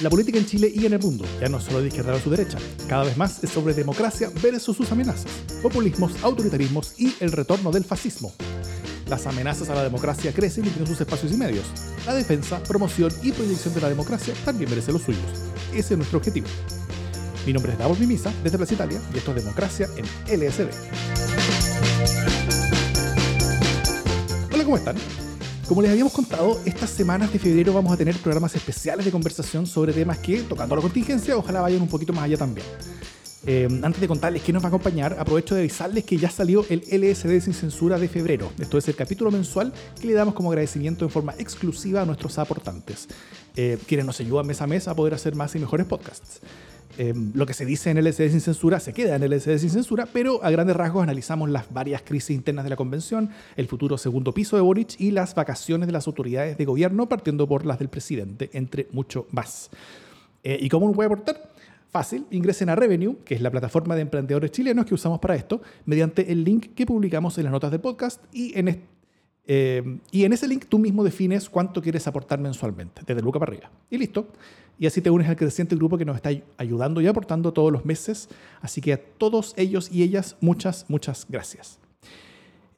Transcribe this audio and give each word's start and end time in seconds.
La 0.00 0.08
política 0.08 0.38
en 0.38 0.46
Chile 0.46 0.72
y 0.74 0.86
en 0.86 0.94
el 0.94 0.98
mundo 0.98 1.26
ya 1.42 1.48
no 1.50 1.60
solo 1.60 1.82
de 1.82 1.88
izquierda 1.88 2.14
a 2.14 2.20
su 2.20 2.30
derecha, 2.30 2.56
cada 2.88 3.04
vez 3.04 3.18
más 3.18 3.44
es 3.44 3.50
sobre 3.50 3.74
democracia 3.74 4.30
versus 4.42 4.74
sus 4.74 4.90
amenazas, 4.90 5.30
populismos, 5.62 6.12
autoritarismos 6.22 6.94
y 6.98 7.14
el 7.20 7.32
retorno 7.32 7.70
del 7.70 7.84
fascismo. 7.84 8.32
Las 9.08 9.26
amenazas 9.26 9.68
a 9.68 9.74
la 9.74 9.82
democracia 9.82 10.32
crecen 10.32 10.64
y 10.64 10.70
tienen 10.70 10.86
sus 10.86 10.98
espacios 11.02 11.32
y 11.32 11.36
medios. 11.36 11.66
La 12.06 12.14
defensa, 12.14 12.62
promoción 12.62 13.12
y 13.22 13.32
proyección 13.32 13.74
de 13.74 13.80
la 13.82 13.90
democracia 13.90 14.32
también 14.42 14.70
merece 14.70 14.90
los 14.90 15.02
suyos. 15.02 15.20
Ese 15.74 15.92
es 15.92 15.98
nuestro 15.98 16.16
objetivo. 16.16 16.46
Mi 17.44 17.52
nombre 17.52 17.72
es 17.72 17.78
Davos 17.78 17.98
Mimisa, 17.98 18.32
desde 18.42 18.56
Plaza 18.56 18.74
Italia, 18.74 19.02
y 19.12 19.18
esto 19.18 19.34
es 19.34 19.44
Democracia 19.44 19.86
en 19.96 20.40
LSD. 20.40 20.70
Hola, 24.50 24.64
¿cómo 24.64 24.76
están? 24.78 24.96
Como 25.70 25.82
les 25.82 25.92
habíamos 25.92 26.12
contado, 26.12 26.60
estas 26.64 26.90
semanas 26.90 27.32
de 27.32 27.38
febrero 27.38 27.72
vamos 27.72 27.92
a 27.92 27.96
tener 27.96 28.16
programas 28.16 28.56
especiales 28.56 29.04
de 29.04 29.12
conversación 29.12 29.68
sobre 29.68 29.92
temas 29.92 30.18
que, 30.18 30.42
tocando 30.42 30.74
la 30.74 30.82
contingencia, 30.82 31.36
ojalá 31.36 31.60
vayan 31.60 31.80
un 31.80 31.86
poquito 31.86 32.12
más 32.12 32.24
allá 32.24 32.36
también. 32.36 32.66
Eh, 33.46 33.68
antes 33.80 34.00
de 34.00 34.08
contarles 34.08 34.42
quién 34.42 34.54
nos 34.54 34.64
va 34.64 34.66
a 34.66 34.70
acompañar, 34.70 35.14
aprovecho 35.16 35.54
de 35.54 35.60
avisarles 35.60 36.02
que 36.02 36.16
ya 36.16 36.28
salió 36.28 36.66
el 36.68 36.80
LSD 36.90 37.40
sin 37.40 37.54
censura 37.54 38.00
de 38.00 38.08
febrero. 38.08 38.50
Esto 38.58 38.78
es 38.78 38.88
el 38.88 38.96
capítulo 38.96 39.30
mensual 39.30 39.72
que 40.00 40.08
le 40.08 40.14
damos 40.14 40.34
como 40.34 40.50
agradecimiento 40.50 41.04
en 41.04 41.10
forma 41.12 41.36
exclusiva 41.38 42.02
a 42.02 42.04
nuestros 42.04 42.36
aportantes, 42.40 43.06
eh, 43.54 43.78
quienes 43.86 44.06
nos 44.06 44.18
ayudan 44.18 44.48
mes 44.48 44.60
a 44.62 44.66
mes 44.66 44.88
a 44.88 44.96
poder 44.96 45.14
hacer 45.14 45.36
más 45.36 45.54
y 45.54 45.60
mejores 45.60 45.86
podcasts. 45.86 46.40
Eh, 46.98 47.14
lo 47.34 47.46
que 47.46 47.54
se 47.54 47.64
dice 47.64 47.90
en 47.90 48.04
LSD 48.04 48.30
sin 48.30 48.40
censura 48.40 48.80
se 48.80 48.92
queda 48.92 49.16
en 49.16 49.28
LSD 49.28 49.58
sin 49.58 49.70
censura, 49.70 50.06
pero 50.12 50.42
a 50.44 50.50
grandes 50.50 50.76
rasgos 50.76 51.02
analizamos 51.02 51.48
las 51.48 51.72
varias 51.72 52.02
crisis 52.02 52.30
internas 52.36 52.64
de 52.64 52.70
la 52.70 52.76
convención, 52.76 53.30
el 53.56 53.68
futuro 53.68 53.96
segundo 53.96 54.32
piso 54.32 54.56
de 54.56 54.62
Boric 54.62 55.00
y 55.00 55.10
las 55.10 55.34
vacaciones 55.34 55.86
de 55.86 55.92
las 55.92 56.06
autoridades 56.06 56.58
de 56.58 56.64
gobierno, 56.64 57.08
partiendo 57.08 57.46
por 57.46 57.64
las 57.64 57.78
del 57.78 57.88
presidente, 57.88 58.50
entre 58.52 58.88
mucho 58.92 59.26
más. 59.30 59.70
Eh, 60.42 60.58
¿Y 60.60 60.68
cómo 60.68 60.86
nos 60.86 60.96
puede 60.96 61.06
aportar? 61.06 61.50
Fácil, 61.90 62.26
ingresen 62.30 62.68
a 62.68 62.76
Revenue, 62.76 63.16
que 63.24 63.34
es 63.34 63.40
la 63.40 63.50
plataforma 63.50 63.96
de 63.96 64.02
emprendedores 64.02 64.52
chilenos 64.52 64.86
que 64.86 64.94
usamos 64.94 65.18
para 65.18 65.34
esto, 65.34 65.60
mediante 65.86 66.30
el 66.30 66.44
link 66.44 66.74
que 66.74 66.86
publicamos 66.86 67.36
en 67.38 67.44
las 67.44 67.52
notas 67.52 67.70
del 67.72 67.80
podcast 67.80 68.22
y 68.32 68.56
en, 68.56 68.68
eh, 69.46 69.98
y 70.10 70.24
en 70.24 70.32
ese 70.32 70.46
link 70.46 70.66
tú 70.68 70.78
mismo 70.78 71.02
defines 71.02 71.48
cuánto 71.48 71.82
quieres 71.82 72.06
aportar 72.06 72.38
mensualmente, 72.38 73.02
desde 73.06 73.22
Luca 73.22 73.38
para 73.38 73.52
arriba. 73.52 73.70
Y 73.90 73.98
listo 73.98 74.28
y 74.80 74.86
así 74.86 75.02
te 75.02 75.10
unes 75.10 75.28
al 75.28 75.36
creciente 75.36 75.76
grupo 75.76 75.98
que 75.98 76.06
nos 76.06 76.16
está 76.16 76.30
ayudando 76.56 77.02
y 77.02 77.06
aportando 77.06 77.52
todos 77.52 77.70
los 77.70 77.84
meses. 77.84 78.30
Así 78.62 78.80
que 78.80 78.94
a 78.94 78.96
todos 78.96 79.52
ellos 79.58 79.90
y 79.92 80.02
ellas, 80.02 80.36
muchas, 80.40 80.86
muchas 80.88 81.26
gracias. 81.28 81.78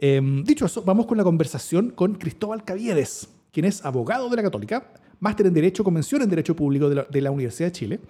Em, 0.00 0.42
dicho 0.42 0.66
eso, 0.66 0.82
vamos 0.82 1.06
con 1.06 1.16
la 1.16 1.22
conversación 1.22 1.90
con 1.90 2.16
Cristóbal 2.16 2.64
Caviedes, 2.64 3.28
quien 3.52 3.66
es 3.66 3.84
abogado 3.84 4.28
de 4.28 4.34
la 4.34 4.42
Católica, 4.42 4.88
máster 5.20 5.46
en 5.46 5.54
Derecho, 5.54 5.84
convención 5.84 6.22
en 6.22 6.28
Derecho 6.28 6.56
Público 6.56 6.90
de 6.90 7.20
la, 7.20 7.30
Universidad 7.30 7.68
de 7.68 7.72
Chile, 7.72 8.00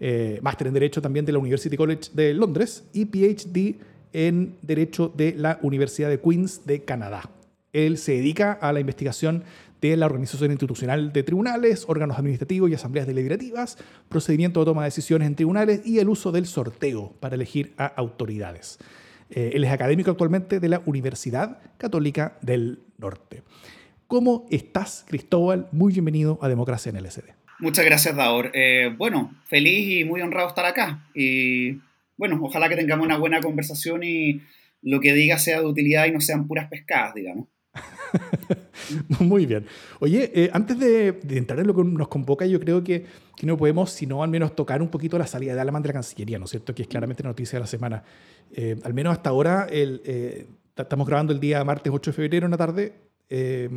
eh, 0.00 0.38
máster 0.40 0.68
en 0.68 0.72
Derecho 0.72 1.02
también 1.02 1.26
de 1.26 1.32
la 1.32 1.38
University 1.38 1.76
College 1.76 2.12
de 2.14 2.32
Londres 2.32 2.84
y 2.94 3.04
PhD 3.04 3.74
en 4.14 4.56
Derecho 4.62 5.12
de 5.14 5.34
la 5.36 5.58
Universidad 5.60 6.08
de 6.08 6.18
Queens 6.18 6.64
de 6.64 6.82
Canadá. 6.82 7.28
Él 7.74 7.98
se 7.98 8.12
dedica 8.12 8.52
a 8.52 8.72
la 8.72 8.80
investigación 8.80 9.44
de 9.82 9.98
la 9.98 10.06
organización 10.06 10.50
institucional 10.50 11.12
de 11.12 11.22
tribunales, 11.22 11.84
órganos 11.88 12.16
administrativos 12.16 12.70
y 12.70 12.74
asambleas 12.74 13.06
deliberativas, 13.06 13.76
procedimiento 14.08 14.60
de 14.60 14.66
toma 14.66 14.82
de 14.82 14.86
decisiones 14.86 15.28
en 15.28 15.34
tribunales 15.34 15.82
y 15.84 15.98
el 15.98 16.08
uso 16.08 16.32
del 16.32 16.46
sorteo 16.46 17.12
para 17.20 17.34
elegir 17.34 17.74
a 17.76 17.84
autoridades. 17.84 18.78
Eh, 19.28 19.50
él 19.54 19.64
es 19.64 19.70
académico 19.70 20.10
actualmente 20.10 20.60
de 20.60 20.68
la 20.68 20.80
Universidad 20.86 21.58
Católica 21.76 22.38
del 22.40 22.84
Norte. 22.96 23.42
¿Cómo 24.06 24.46
estás, 24.50 25.04
Cristóbal? 25.08 25.68
Muy 25.72 25.92
bienvenido 25.92 26.38
a 26.40 26.48
Democracia 26.48 26.90
en 26.90 27.02
LSD. 27.02 27.24
Muchas 27.58 27.84
gracias, 27.84 28.14
Daor. 28.14 28.52
Eh, 28.54 28.94
bueno, 28.96 29.34
feliz 29.46 30.00
y 30.00 30.04
muy 30.04 30.20
honrado 30.20 30.48
estar 30.48 30.64
acá. 30.64 31.08
Y 31.14 31.80
bueno, 32.16 32.38
ojalá 32.42 32.68
que 32.68 32.76
tengamos 32.76 33.04
una 33.04 33.18
buena 33.18 33.40
conversación 33.40 34.02
y 34.04 34.42
lo 34.82 35.00
que 35.00 35.12
diga 35.14 35.38
sea 35.38 35.60
de 35.60 35.66
utilidad 35.66 36.06
y 36.06 36.12
no 36.12 36.20
sean 36.20 36.46
puras 36.46 36.68
pescadas, 36.68 37.14
digamos. 37.14 37.48
Muy 39.20 39.46
bien. 39.46 39.66
Oye, 40.00 40.30
eh, 40.34 40.50
antes 40.52 40.78
de, 40.78 41.20
entrar 41.30 41.58
en 41.58 41.66
lo 41.66 41.74
que 41.74 41.84
nos 41.84 42.08
convoca, 42.08 42.46
yo 42.46 42.60
creo 42.60 42.82
que, 42.84 43.06
que, 43.36 43.46
no 43.46 43.56
podemos, 43.56 43.90
sino 43.90 44.22
al 44.22 44.30
menos 44.30 44.54
tocar 44.54 44.82
un 44.82 44.88
poquito 44.88 45.18
la 45.18 45.26
salida 45.26 45.54
de 45.54 45.60
Alamán 45.60 45.82
de 45.82 45.88
la 45.88 45.94
Cancillería, 45.94 46.38
¿no 46.38 46.44
es 46.44 46.50
cierto? 46.50 46.74
Que 46.74 46.82
es 46.82 46.88
claramente 46.88 47.22
la 47.22 47.30
noticia 47.30 47.58
de 47.58 47.60
la 47.60 47.66
semana. 47.66 48.02
Eh, 48.52 48.76
al 48.84 48.94
menos 48.94 49.12
hasta 49.12 49.30
ahora, 49.30 49.66
eh, 49.70 50.46
estamos 50.76 51.06
grabando 51.06 51.32
el 51.32 51.40
día 51.40 51.64
martes 51.64 51.92
8 51.92 52.10
de 52.10 52.14
febrero 52.14 52.46
en 52.46 52.50
la 52.50 52.56
tarde. 52.56 52.94
Es, 53.28 53.70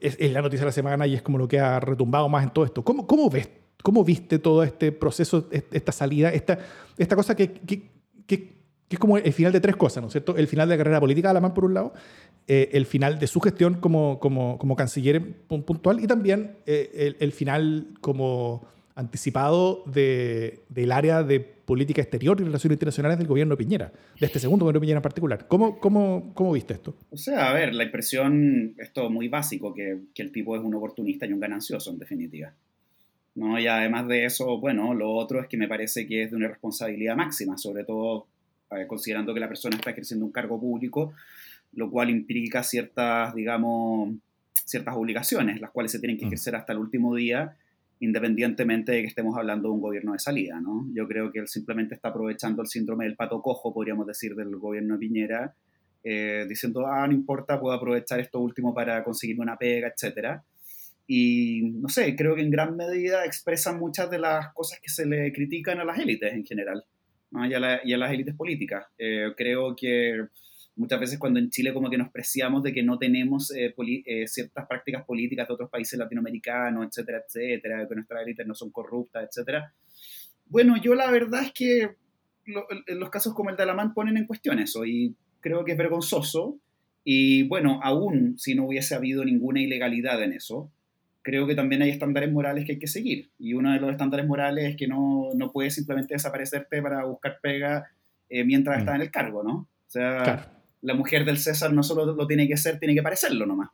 es, 0.00 0.32
la 0.32 0.42
noticia 0.42 0.64
de 0.64 0.68
la 0.68 0.72
semana 0.72 1.06
y 1.06 1.14
es 1.14 1.22
como 1.22 1.38
lo 1.38 1.46
que 1.46 1.60
ha 1.60 1.78
retumbado 1.80 2.28
más 2.28 2.42
en 2.44 2.50
todo 2.50 2.64
esto. 2.64 2.82
¿Cómo, 2.84 3.06
cómo 3.06 3.30
ves, 3.30 3.48
cómo 3.82 4.04
viste 4.04 4.38
todo 4.38 4.62
este 4.62 4.90
proceso, 4.92 5.48
esta 5.50 5.92
salida, 5.92 6.30
esta, 6.30 6.58
esta 6.96 7.14
cosa 7.14 7.36
que 7.36 7.60
que 8.88 8.96
es 8.96 9.00
como 9.00 9.18
el 9.18 9.32
final 9.32 9.52
de 9.52 9.60
tres 9.60 9.76
cosas, 9.76 10.02
¿no 10.02 10.08
es 10.08 10.12
cierto? 10.12 10.36
El 10.36 10.46
final 10.46 10.68
de 10.68 10.74
la 10.74 10.78
carrera 10.78 11.00
política 11.00 11.28
de 11.28 11.30
Alamán, 11.30 11.54
por 11.54 11.64
un 11.66 11.74
lado, 11.74 11.92
eh, 12.46 12.70
el 12.72 12.86
final 12.86 13.18
de 13.18 13.26
su 13.26 13.40
gestión 13.40 13.74
como, 13.74 14.18
como, 14.18 14.58
como 14.58 14.76
canciller 14.76 15.22
puntual 15.46 16.02
y 16.02 16.06
también 16.06 16.56
eh, 16.64 17.14
el, 17.20 17.32
final 17.32 17.88
como 18.00 18.66
anticipado 18.94 19.84
de, 19.84 20.60
del 20.70 20.92
área 20.92 21.22
de 21.22 21.40
política 21.40 22.00
exterior 22.00 22.40
y 22.40 22.44
relaciones 22.44 22.76
internacionales 22.76 23.18
del 23.18 23.26
gobierno 23.26 23.54
de 23.54 23.62
Piñera, 23.62 23.92
de 24.18 24.24
este 24.24 24.38
segundo 24.38 24.64
gobierno 24.64 24.80
de 24.80 24.84
Piñera 24.84 24.98
en 24.98 25.02
particular. 25.02 25.46
¿Cómo, 25.46 25.78
cómo, 25.78 26.32
cómo 26.32 26.52
viste 26.52 26.72
esto? 26.72 26.94
O 27.10 27.18
sea, 27.18 27.50
a 27.50 27.52
ver, 27.52 27.74
la 27.74 27.84
impresión, 27.84 28.74
esto 28.78 29.10
muy 29.10 29.28
básico, 29.28 29.74
que, 29.74 29.98
que 30.14 30.22
el 30.22 30.32
tipo 30.32 30.56
es 30.56 30.62
un 30.62 30.74
oportunista 30.74 31.26
y 31.26 31.34
un 31.34 31.40
ganancioso, 31.40 31.90
en 31.90 31.98
definitiva. 31.98 32.54
¿no? 33.34 33.60
Y 33.60 33.66
además 33.66 34.08
de 34.08 34.24
eso, 34.24 34.58
bueno, 34.58 34.94
lo 34.94 35.12
otro 35.12 35.40
es 35.40 35.48
que 35.48 35.58
me 35.58 35.68
parece 35.68 36.06
que 36.06 36.22
es 36.22 36.30
de 36.30 36.36
una 36.38 36.48
responsabilidad 36.48 37.14
máxima, 37.14 37.58
sobre 37.58 37.84
todo 37.84 38.26
considerando 38.86 39.34
que 39.34 39.40
la 39.40 39.48
persona 39.48 39.76
está 39.76 39.90
ejerciendo 39.90 40.26
un 40.26 40.32
cargo 40.32 40.60
público, 40.60 41.14
lo 41.72 41.90
cual 41.90 42.10
implica 42.10 42.62
ciertas, 42.62 43.34
digamos, 43.34 44.14
ciertas 44.64 44.94
obligaciones, 44.96 45.60
las 45.60 45.70
cuales 45.70 45.92
se 45.92 45.98
tienen 45.98 46.18
que 46.18 46.26
mm. 46.26 46.28
ejercer 46.28 46.56
hasta 46.56 46.72
el 46.72 46.78
último 46.78 47.14
día, 47.14 47.56
independientemente 48.00 48.92
de 48.92 49.02
que 49.02 49.08
estemos 49.08 49.36
hablando 49.36 49.68
de 49.68 49.74
un 49.74 49.80
gobierno 49.80 50.12
de 50.12 50.18
salida, 50.18 50.60
¿no? 50.60 50.86
Yo 50.94 51.08
creo 51.08 51.32
que 51.32 51.40
él 51.40 51.48
simplemente 51.48 51.94
está 51.94 52.08
aprovechando 52.08 52.62
el 52.62 52.68
síndrome 52.68 53.04
del 53.04 53.16
pato 53.16 53.42
cojo, 53.42 53.72
podríamos 53.72 54.06
decir, 54.06 54.34
del 54.34 54.56
gobierno 54.56 54.94
de 54.94 55.00
Piñera, 55.00 55.54
eh, 56.04 56.46
diciendo, 56.48 56.86
ah, 56.86 57.06
no 57.06 57.12
importa, 57.12 57.58
puedo 57.58 57.74
aprovechar 57.74 58.20
esto 58.20 58.38
último 58.40 58.72
para 58.72 59.02
conseguirme 59.02 59.42
una 59.42 59.56
pega, 59.56 59.88
etcétera. 59.88 60.44
Y 61.06 61.62
no 61.74 61.88
sé, 61.88 62.14
creo 62.14 62.36
que 62.36 62.42
en 62.42 62.50
gran 62.50 62.76
medida 62.76 63.24
expresan 63.24 63.78
muchas 63.78 64.10
de 64.10 64.18
las 64.18 64.52
cosas 64.52 64.78
que 64.80 64.90
se 64.90 65.06
le 65.06 65.32
critican 65.32 65.80
a 65.80 65.84
las 65.84 65.98
élites 65.98 66.32
en 66.32 66.44
general 66.44 66.84
y, 67.32 67.54
a 67.54 67.98
las 67.98 68.12
élites 68.12 68.34
políticas. 68.34 68.86
Eh, 68.98 69.32
creo 69.36 69.74
que 69.76 70.26
muchas 70.76 71.00
veces 71.00 71.18
cuando 71.18 71.38
en 71.38 71.50
Chile 71.50 71.74
como 71.74 71.90
que 71.90 71.98
nos 71.98 72.10
preciamos 72.10 72.62
de 72.62 72.72
que 72.72 72.82
no 72.82 72.98
tenemos 72.98 73.50
eh, 73.54 73.74
eh, 74.06 74.26
ciertas 74.26 74.66
prácticas 74.66 75.04
políticas 75.04 75.48
de 75.48 75.54
otros 75.54 75.70
países 75.70 75.98
latinoamericanos, 75.98 76.86
etcétera, 76.86 77.22
etcétera, 77.26 77.86
que 77.88 77.94
nuestras 77.94 78.22
élites 78.22 78.46
no 78.46 78.54
son 78.54 78.70
corruptas, 78.70 79.28
etcétera. 79.28 79.72
Bueno, 80.46 80.76
yo 80.80 80.94
la 80.94 81.10
verdad 81.10 81.42
es 81.42 81.52
que 81.52 81.96
los 82.86 83.10
casos 83.10 83.34
como 83.34 83.50
el 83.50 83.56
de 83.56 83.64
Alamán 83.64 83.92
ponen 83.92 84.16
en 84.16 84.26
cuestión 84.26 84.58
eso 84.58 84.86
y 84.86 85.14
creo 85.40 85.64
que 85.64 85.72
es 85.72 85.78
vergonzoso. 85.78 86.58
Y 87.04 87.42
bueno, 87.44 87.80
aún 87.82 88.38
si 88.38 88.54
no 88.54 88.66
hubiese 88.66 88.94
habido 88.94 89.24
ninguna 89.24 89.60
ilegalidad 89.60 90.22
en 90.22 90.32
eso, 90.32 90.70
creo 91.22 91.46
que 91.46 91.54
también 91.54 91.82
hay 91.82 91.90
estándares 91.90 92.32
morales 92.32 92.64
que 92.64 92.72
hay 92.72 92.78
que 92.78 92.86
seguir. 92.86 93.30
Y 93.38 93.54
uno 93.54 93.72
de 93.72 93.80
los 93.80 93.90
estándares 93.90 94.26
morales 94.26 94.70
es 94.70 94.76
que 94.76 94.86
no, 94.86 95.30
no 95.34 95.52
puedes 95.52 95.74
simplemente 95.74 96.14
desaparecerte 96.14 96.80
para 96.82 97.04
buscar 97.04 97.38
pega 97.42 97.86
eh, 98.28 98.44
mientras 98.44 98.76
mm. 98.76 98.80
estás 98.80 98.94
en 98.94 99.00
el 99.02 99.10
cargo, 99.10 99.42
¿no? 99.42 99.54
O 99.54 99.90
sea, 99.90 100.52
la 100.82 100.94
mujer 100.94 101.24
del 101.24 101.38
César 101.38 101.72
no 101.72 101.82
solo 101.82 102.14
lo 102.14 102.26
tiene 102.26 102.46
que 102.46 102.56
ser, 102.56 102.78
tiene 102.78 102.94
que 102.94 103.02
parecerlo 103.02 103.46
nomás. 103.46 103.70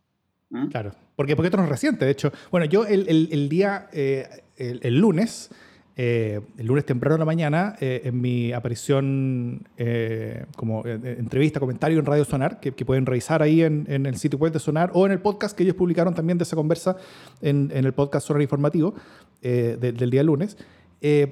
Claro, 0.70 0.92
porque, 1.16 1.34
porque 1.34 1.48
esto 1.48 1.56
no 1.56 1.64
es 1.64 1.68
reciente, 1.68 2.04
de 2.04 2.12
hecho. 2.12 2.32
Bueno, 2.52 2.66
yo 2.66 2.86
el, 2.86 3.08
el, 3.08 3.28
el 3.32 3.48
día, 3.48 3.88
eh, 3.92 4.28
el, 4.56 4.78
el, 4.84 5.00
lunes, 5.00 5.50
eh, 5.96 6.40
el 6.58 6.66
lunes 6.66 6.84
temprano 6.84 7.14
de 7.14 7.18
la 7.20 7.24
mañana, 7.24 7.76
eh, 7.80 8.02
en 8.04 8.20
mi 8.20 8.52
aparición 8.52 9.62
eh, 9.76 10.44
como 10.56 10.84
entrevista, 10.84 11.60
comentario 11.60 12.00
en 12.00 12.06
Radio 12.06 12.24
Sonar, 12.24 12.58
que, 12.58 12.72
pueden 12.84 13.06
revisar 13.06 13.42
ahí 13.42 13.62
en, 13.62 13.86
el 13.88 14.16
sitio 14.16 14.38
web 14.38 14.52
de 14.52 14.58
Sonar 14.58 14.90
o 14.92 15.06
en 15.06 15.12
el 15.12 15.20
podcast 15.20 15.56
que 15.56 15.62
ellos 15.62 15.76
publicaron 15.76 16.12
también 16.12 16.36
de 16.36 16.42
esa 16.42 16.56
conversa 16.56 16.96
en, 17.40 17.70
el 17.72 17.92
podcast 17.92 18.26
Sonar 18.26 18.42
Informativo 18.42 18.94
del 19.40 20.10
día 20.10 20.22
lunes. 20.22 20.56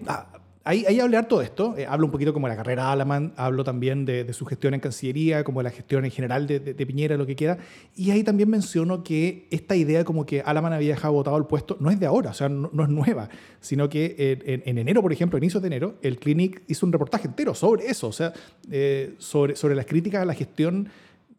Ah, 0.06 0.28
Ahí, 0.64 0.84
ahí 0.86 1.00
hablé 1.00 1.20
todo 1.24 1.42
esto, 1.42 1.74
eh, 1.76 1.86
hablo 1.86 2.06
un 2.06 2.12
poquito 2.12 2.32
como 2.32 2.46
de 2.46 2.52
la 2.52 2.56
carrera 2.56 2.84
de 2.86 2.92
Alaman, 2.92 3.32
hablo 3.36 3.64
también 3.64 4.04
de, 4.04 4.32
su 4.32 4.46
gestión 4.46 4.74
en 4.74 4.80
Cancillería, 4.80 5.42
como 5.42 5.58
de 5.58 5.64
la 5.64 5.70
gestión 5.70 6.04
en 6.04 6.12
general 6.12 6.46
de, 6.46 6.60
de, 6.60 6.86
Piñera, 6.86 7.16
lo 7.16 7.26
que 7.26 7.34
queda, 7.34 7.58
y 7.96 8.12
ahí 8.12 8.22
también 8.22 8.48
menciono 8.48 9.02
que 9.02 9.48
esta 9.50 9.74
idea 9.74 10.04
como 10.04 10.24
que 10.24 10.40
Alaman 10.40 10.72
había 10.72 10.94
dejado 10.94 11.14
votado 11.14 11.36
el 11.36 11.46
puesto 11.46 11.76
no 11.80 11.90
es 11.90 11.98
de 11.98 12.06
ahora, 12.06 12.30
o 12.30 12.34
sea, 12.34 12.48
no, 12.48 12.70
es 12.82 12.88
nueva, 12.88 13.28
sino 13.60 13.88
que 13.88 14.40
en, 14.46 14.62
en, 14.64 14.78
enero, 14.78 15.02
por 15.02 15.12
ejemplo, 15.12 15.36
inicios 15.36 15.62
de 15.62 15.66
enero, 15.66 15.96
el 16.00 16.18
Clinic 16.18 16.62
hizo 16.68 16.86
un 16.86 16.92
reportaje 16.92 17.26
entero 17.26 17.54
sobre 17.54 17.86
eso, 17.86 18.06
o 18.06 18.12
sea, 18.12 18.32
eh, 18.70 19.14
sobre, 19.18 19.56
sobre 19.56 19.74
las 19.74 19.86
críticas 19.86 20.22
a 20.22 20.24
la 20.24 20.34
gestión 20.34 20.88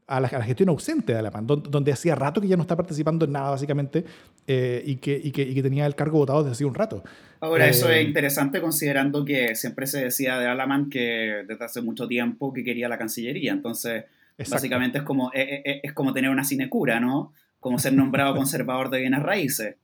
a 0.07 0.19
la, 0.19 0.27
gestión 0.27 0.69
ausente 0.69 1.13
de 1.13 1.19
Alamán, 1.19 1.47
donde, 1.47 1.91
hacía 1.91 2.15
rato 2.15 2.41
que 2.41 2.47
ya 2.47 2.55
no 2.55 2.63
está 2.63 2.75
participando 2.75 3.25
en 3.25 3.31
nada, 3.31 3.51
básicamente, 3.51 4.03
eh, 4.47 4.83
y, 4.85 4.97
que, 4.97 5.19
y, 5.23 5.31
que, 5.31 5.63
tenía 5.63 5.85
el 5.85 5.95
cargo 5.95 6.19
votado 6.19 6.43
desde 6.43 6.53
hace 6.53 6.65
un 6.65 6.75
rato. 6.75 7.03
Ahora, 7.39 7.67
eso 7.67 7.89
es 7.89 8.05
interesante 8.05 8.61
considerando 8.61 9.25
que 9.25 9.55
siempre 9.55 9.87
se 9.87 10.03
decía 10.03 10.37
de 10.37 10.47
Alamán 10.47 10.89
que 10.89 11.43
desde 11.47 11.65
hace 11.65 11.81
mucho 11.81 12.07
tiempo 12.07 12.53
que 12.53 12.63
quería 12.63 12.87
la 12.89 12.97
Cancillería, 12.97 13.51
entonces 13.51 14.05
básicamente 14.49 14.99
es 14.99 15.03
como, 15.03 15.31
es, 15.33 15.93
como 15.93 16.13
tener 16.13 16.29
una 16.29 16.43
sinecura, 16.43 16.99
¿no? 16.99 17.33
Como 17.59 17.79
ser 17.79 17.93
nombrado 17.93 18.35
conservador 18.35 18.89
de 18.89 18.99
bienes 18.99 19.23
raíces. 19.23 19.75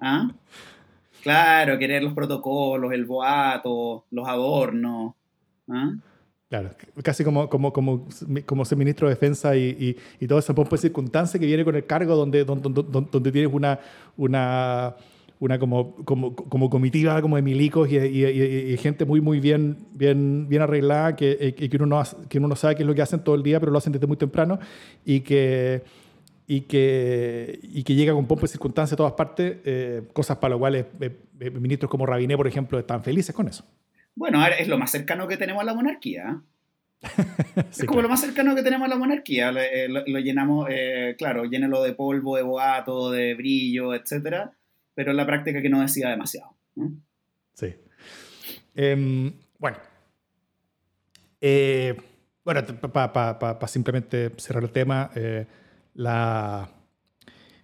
¿ah? 0.00 0.30
Claro, 1.22 1.78
querer 1.78 2.02
los 2.02 2.14
protocolos, 2.14 2.92
el 2.92 3.04
boato, 3.04 4.04
los 4.10 4.28
adornos. 4.28 5.14
¿ah? 5.68 5.92
Claro, 6.48 6.70
casi 7.02 7.24
como, 7.24 7.46
como, 7.50 7.74
como, 7.74 8.08
como 8.46 8.64
ser 8.64 8.78
ministro 8.78 9.06
de 9.06 9.14
defensa 9.14 9.54
y, 9.54 9.64
y, 9.78 9.96
y 10.18 10.26
toda 10.26 10.40
esa 10.40 10.54
pompa 10.54 10.76
de 10.76 10.78
circunstancia 10.82 11.38
que 11.38 11.44
viene 11.44 11.62
con 11.62 11.76
el 11.76 11.84
cargo 11.84 12.16
donde, 12.16 12.42
donde, 12.42 12.82
donde, 12.90 13.32
tienes 13.32 13.52
una, 13.52 13.78
una, 14.16 14.96
una 15.40 15.58
como, 15.58 15.94
como, 16.06 16.34
como, 16.34 16.70
comitiva 16.70 17.20
como 17.20 17.36
de 17.36 17.42
milicos 17.42 17.90
y, 17.92 17.98
y, 17.98 18.76
gente 18.78 19.04
muy, 19.04 19.20
muy 19.20 19.40
bien, 19.40 19.76
bien, 19.92 20.48
bien 20.48 20.62
arreglada 20.62 21.16
que, 21.16 21.36
eh, 21.38 21.54
que, 21.54 21.76
uno 21.76 21.84
no, 21.84 22.02
que 22.30 22.38
uno 22.38 22.48
no 22.48 22.56
sabe 22.56 22.76
qué 22.76 22.82
es 22.82 22.86
lo 22.86 22.94
que 22.94 23.02
hacen 23.02 23.22
todo 23.22 23.34
el 23.34 23.42
día, 23.42 23.60
pero 23.60 23.70
lo 23.70 23.76
hacen 23.76 23.92
desde 23.92 24.06
muy 24.06 24.16
temprano 24.16 24.58
y 25.04 25.20
que, 25.20 25.82
y 26.46 26.62
que, 26.62 27.60
y 27.62 27.82
que 27.82 27.94
llega 27.94 28.14
con 28.14 28.26
pompa 28.26 28.42
de 28.42 28.48
circunstancia 28.48 28.94
a 28.94 28.96
todas 28.96 29.12
partes, 29.12 29.58
eh, 29.66 30.02
cosas 30.14 30.38
para 30.38 30.54
las 30.54 30.58
cuales 30.60 30.86
eh, 30.98 31.50
ministros 31.50 31.90
como 31.90 32.06
Rabiné, 32.06 32.38
por 32.38 32.46
ejemplo, 32.46 32.78
están 32.78 33.02
felices 33.02 33.34
con 33.34 33.48
eso. 33.48 33.64
Bueno, 34.18 34.44
es 34.44 34.66
lo 34.66 34.78
más 34.78 34.90
cercano 34.90 35.28
que 35.28 35.36
tenemos 35.36 35.62
a 35.62 35.64
la 35.64 35.74
monarquía. 35.74 36.42
es 37.70 37.84
como 37.84 38.02
lo 38.02 38.08
más 38.08 38.20
cercano 38.20 38.56
que 38.56 38.64
tenemos 38.64 38.86
a 38.86 38.88
la 38.88 38.96
monarquía. 38.96 39.50
Eh, 39.50 39.88
lo, 39.88 40.18
llenamos, 40.18 40.66
eh, 40.68 41.14
claro, 41.16 41.44
llénelo 41.44 41.84
de 41.84 41.92
polvo, 41.92 42.34
de 42.34 42.42
boato, 42.42 43.12
de 43.12 43.34
brillo, 43.34 43.94
etcétera, 43.94 44.50
pero 44.92 45.12
en 45.12 45.18
la 45.18 45.24
práctica 45.24 45.62
que 45.62 45.68
no 45.68 45.80
decida 45.80 46.10
demasiado. 46.10 46.56
Sí. 47.54 47.76
Em, 48.74 49.32
bueno. 49.56 49.76
Eh, 51.40 51.96
bueno, 52.44 52.64
para 52.92 53.68
simplemente 53.68 54.32
cerrar 54.36 54.64
el 54.64 54.70
tema, 54.70 55.12
la, 55.94 56.68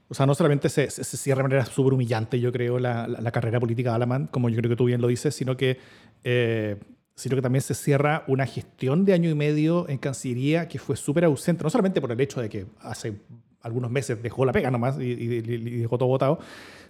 o 0.07 0.15
sea, 0.15 0.27
no 0.27 0.35
solamente 0.37 0.69
se, 0.69 0.89
cierra 0.89 1.39
de 1.39 1.49
manera 1.49 1.65
súper 1.65 1.95
humillante, 1.95 2.39
yo 2.39 2.53
creo, 2.53 2.79
la, 2.79 3.09
la, 3.09 3.31
carrera 3.33 3.59
política 3.59 3.91
de 3.91 3.97
Alamán, 3.97 4.29
como 4.29 4.49
yo 4.49 4.59
creo 4.59 4.71
que 4.71 4.77
tú 4.77 4.85
bien 4.85 5.00
lo 5.00 5.09
dices, 5.09 5.35
sino 5.35 5.57
que 5.57 5.79
eh, 6.25 6.76
sino 7.15 7.37
que 7.37 7.43
también 7.43 7.62
se 7.62 7.75
cierra 7.75 8.25
una 8.26 8.47
gestión 8.47 9.05
de 9.05 9.12
año 9.12 9.31
y 9.31 9.35
medio 9.35 9.88
en 9.88 9.99
Cancillería 9.99 10.69
que 10.69 10.79
fue 10.79 10.97
súper 10.97 11.25
ausente, 11.25 11.62
no 11.62 11.71
solamente 11.71 12.00
por 12.00 12.11
el 12.11 12.21
hecho 12.21 12.41
de 12.41 12.49
que 12.49 12.67
hace 12.81 13.21
algunos 13.61 13.91
meses 13.91 14.21
dejó 14.23 14.44
la 14.44 14.53
pega 14.53 14.71
nomás 14.71 14.99
y, 14.99 15.41
dejó 15.81 15.97
todo 15.97 16.09
votado, 16.09 16.38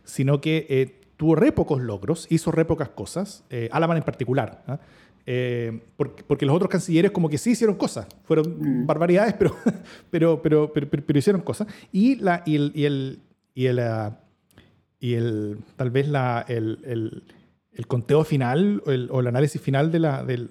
sino 0.03 0.41
que 0.41 0.67
eh, 0.71 1.01
tuvo 1.17 1.35
re 1.35 1.53
pocos 1.53 1.83
logros, 1.83 2.27
hizo 2.31 2.51
re 2.51 2.65
pocas 2.65 2.89
cosas, 2.89 3.45
eh, 3.51 3.69
Alaman 3.71 3.99
en 3.99 4.03
particular, 4.03 4.63
¿ah? 4.67 4.79
porque, 5.97 6.47
los 6.47 6.55
otros 6.55 6.71
cancilleres 6.71 7.11
como 7.11 7.29
que 7.29 7.39
sí 7.39 7.51
hicieron 7.51 7.77
cosas, 7.77 8.07
fueron 8.25 8.83
mm. 8.83 8.87
barbaridades, 8.87 9.35
pero, 9.39 9.55
pero, 10.11 10.43
pero, 10.43 10.73
pero, 10.73 11.19
hicieron 11.19 11.43
cosas. 11.43 11.69
Y, 11.93 12.17
la, 12.17 12.43
y 12.47 12.57
el, 12.57 12.73
y 12.75 12.85
el, 12.85 13.21
y 13.55 13.67
el, 13.67 13.79
ah, 13.81 14.21
y 15.01 15.15
el 15.15 15.59
tal 15.77 15.91
vez 15.91 16.09
la, 16.09 16.45
el 16.49 16.79
el 16.85 17.23
conteo 17.87 18.25
final 18.25 18.83
o 18.87 18.91
el, 18.91 19.27
análisis 19.27 19.61
final 19.61 19.91
de 19.91 19.99
la, 19.99 20.25
del, 20.25 20.49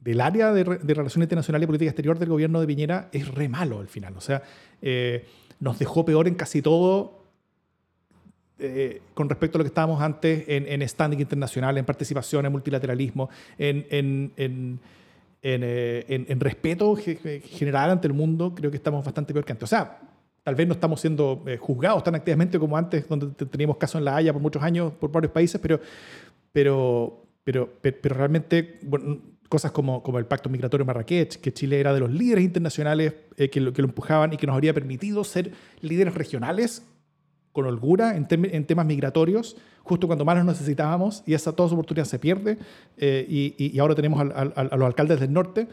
del, 0.00 0.20
área 0.20 0.52
de, 0.52 0.64
de, 0.64 0.94
relaciones 0.94 1.26
internacionales 1.26 1.64
y 1.64 1.66
política 1.66 1.90
exterior 1.90 2.18
del 2.18 2.28
gobierno 2.28 2.60
de 2.60 2.66
Piñera 2.66 3.08
es 3.12 3.28
re 3.32 3.48
malo 3.48 3.80
al 3.80 3.88
final. 3.88 4.16
O 4.16 4.20
sea, 4.20 4.42
eh, 4.82 5.24
nos 5.60 5.78
dejó 5.78 6.04
peor 6.04 6.28
en 6.28 6.34
casi 6.34 6.62
todo 6.62 7.24
eh, 8.58 9.02
con 9.14 9.28
respecto 9.28 9.56
a 9.56 9.58
lo 9.58 9.64
que 9.64 9.68
estábamos 9.68 10.00
antes 10.00 10.44
en, 10.48 10.66
en, 10.66 10.88
standing 10.88 11.20
internacional, 11.20 11.76
en 11.76 11.84
participación, 11.84 12.46
en 12.46 12.52
multilateralismo, 12.52 13.28
en, 13.58 13.86
en, 13.90 14.32
en 14.36 14.80
eh, 15.42 16.36
respeto 16.40 16.96
general 16.96 17.90
ante 17.90 18.08
el 18.08 18.14
mundo, 18.14 18.54
creo 18.54 18.70
que 18.70 18.78
estamos 18.78 19.04
bastante 19.04 19.32
peor 19.32 19.44
que 19.44 19.52
antes. 19.52 19.64
O 19.64 19.66
sea, 19.68 20.00
tal 20.46 20.54
vez 20.54 20.68
no 20.68 20.74
estamos 20.74 21.00
siendo 21.00 21.42
eh, 21.48 21.56
juzgados 21.56 22.04
tan 22.04 22.14
activamente 22.14 22.56
como 22.56 22.76
antes, 22.76 23.08
donde 23.08 23.26
teníamos 23.46 23.78
casos 23.78 23.98
en 23.98 24.04
La 24.04 24.14
Haya 24.14 24.32
por 24.32 24.40
muchos 24.40 24.62
años 24.62 24.92
por 24.92 25.10
varios 25.10 25.32
países, 25.32 25.60
pero, 25.60 25.80
pero, 26.52 27.24
pero, 27.42 27.68
pero 27.80 28.14
realmente 28.14 28.78
cosas 29.48 29.72
como, 29.72 30.04
como 30.04 30.20
el 30.20 30.26
Pacto 30.26 30.48
Migratorio 30.48 30.86
Marrakech, 30.86 31.40
que 31.40 31.52
Chile 31.52 31.80
era 31.80 31.92
de 31.92 31.98
los 31.98 32.12
líderes 32.12 32.44
internacionales 32.44 33.14
eh, 33.36 33.50
que, 33.50 33.60
lo, 33.60 33.72
que 33.72 33.82
lo 33.82 33.88
empujaban 33.88 34.34
y 34.34 34.36
que 34.36 34.46
nos 34.46 34.54
habría 34.54 34.72
permitido 34.72 35.24
ser 35.24 35.50
líderes 35.80 36.14
regionales 36.14 36.86
con 37.56 37.66
holgura 37.66 38.16
en, 38.16 38.26
temas 38.66 38.86
migratorios, 38.86 39.56
justo 39.82 40.06
cuando 40.06 40.24
más 40.24 40.36
los 40.36 40.46
necesitábamos, 40.46 41.24
y 41.26 41.34
esa 41.34 41.52
toda 41.52 41.66
esa 41.66 41.74
oportunidad 41.74 42.04
se 42.04 42.18
pierde, 42.18 42.58
eh, 42.96 43.26
y, 43.28 43.54
y, 43.58 43.78
ahora 43.78 43.94
tenemos 43.94 44.20
a 44.20 44.76
los 44.76 44.86
alcaldes 44.86 45.18
del 45.20 45.32
norte, 45.32 45.66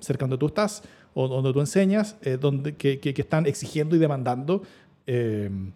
cerca 0.00 0.24
donde 0.24 0.38
tú 0.38 0.46
estás, 0.46 0.82
o 1.14 1.28
donde 1.28 1.52
tú 1.52 1.60
enseñas, 1.60 2.16
eh, 2.22 2.38
donde, 2.40 2.74
que, 2.74 2.98
que, 2.98 3.14
están 3.16 3.46
exigiendo 3.46 3.96
y 3.96 3.98
demandando 3.98 4.62
em, 5.06 5.72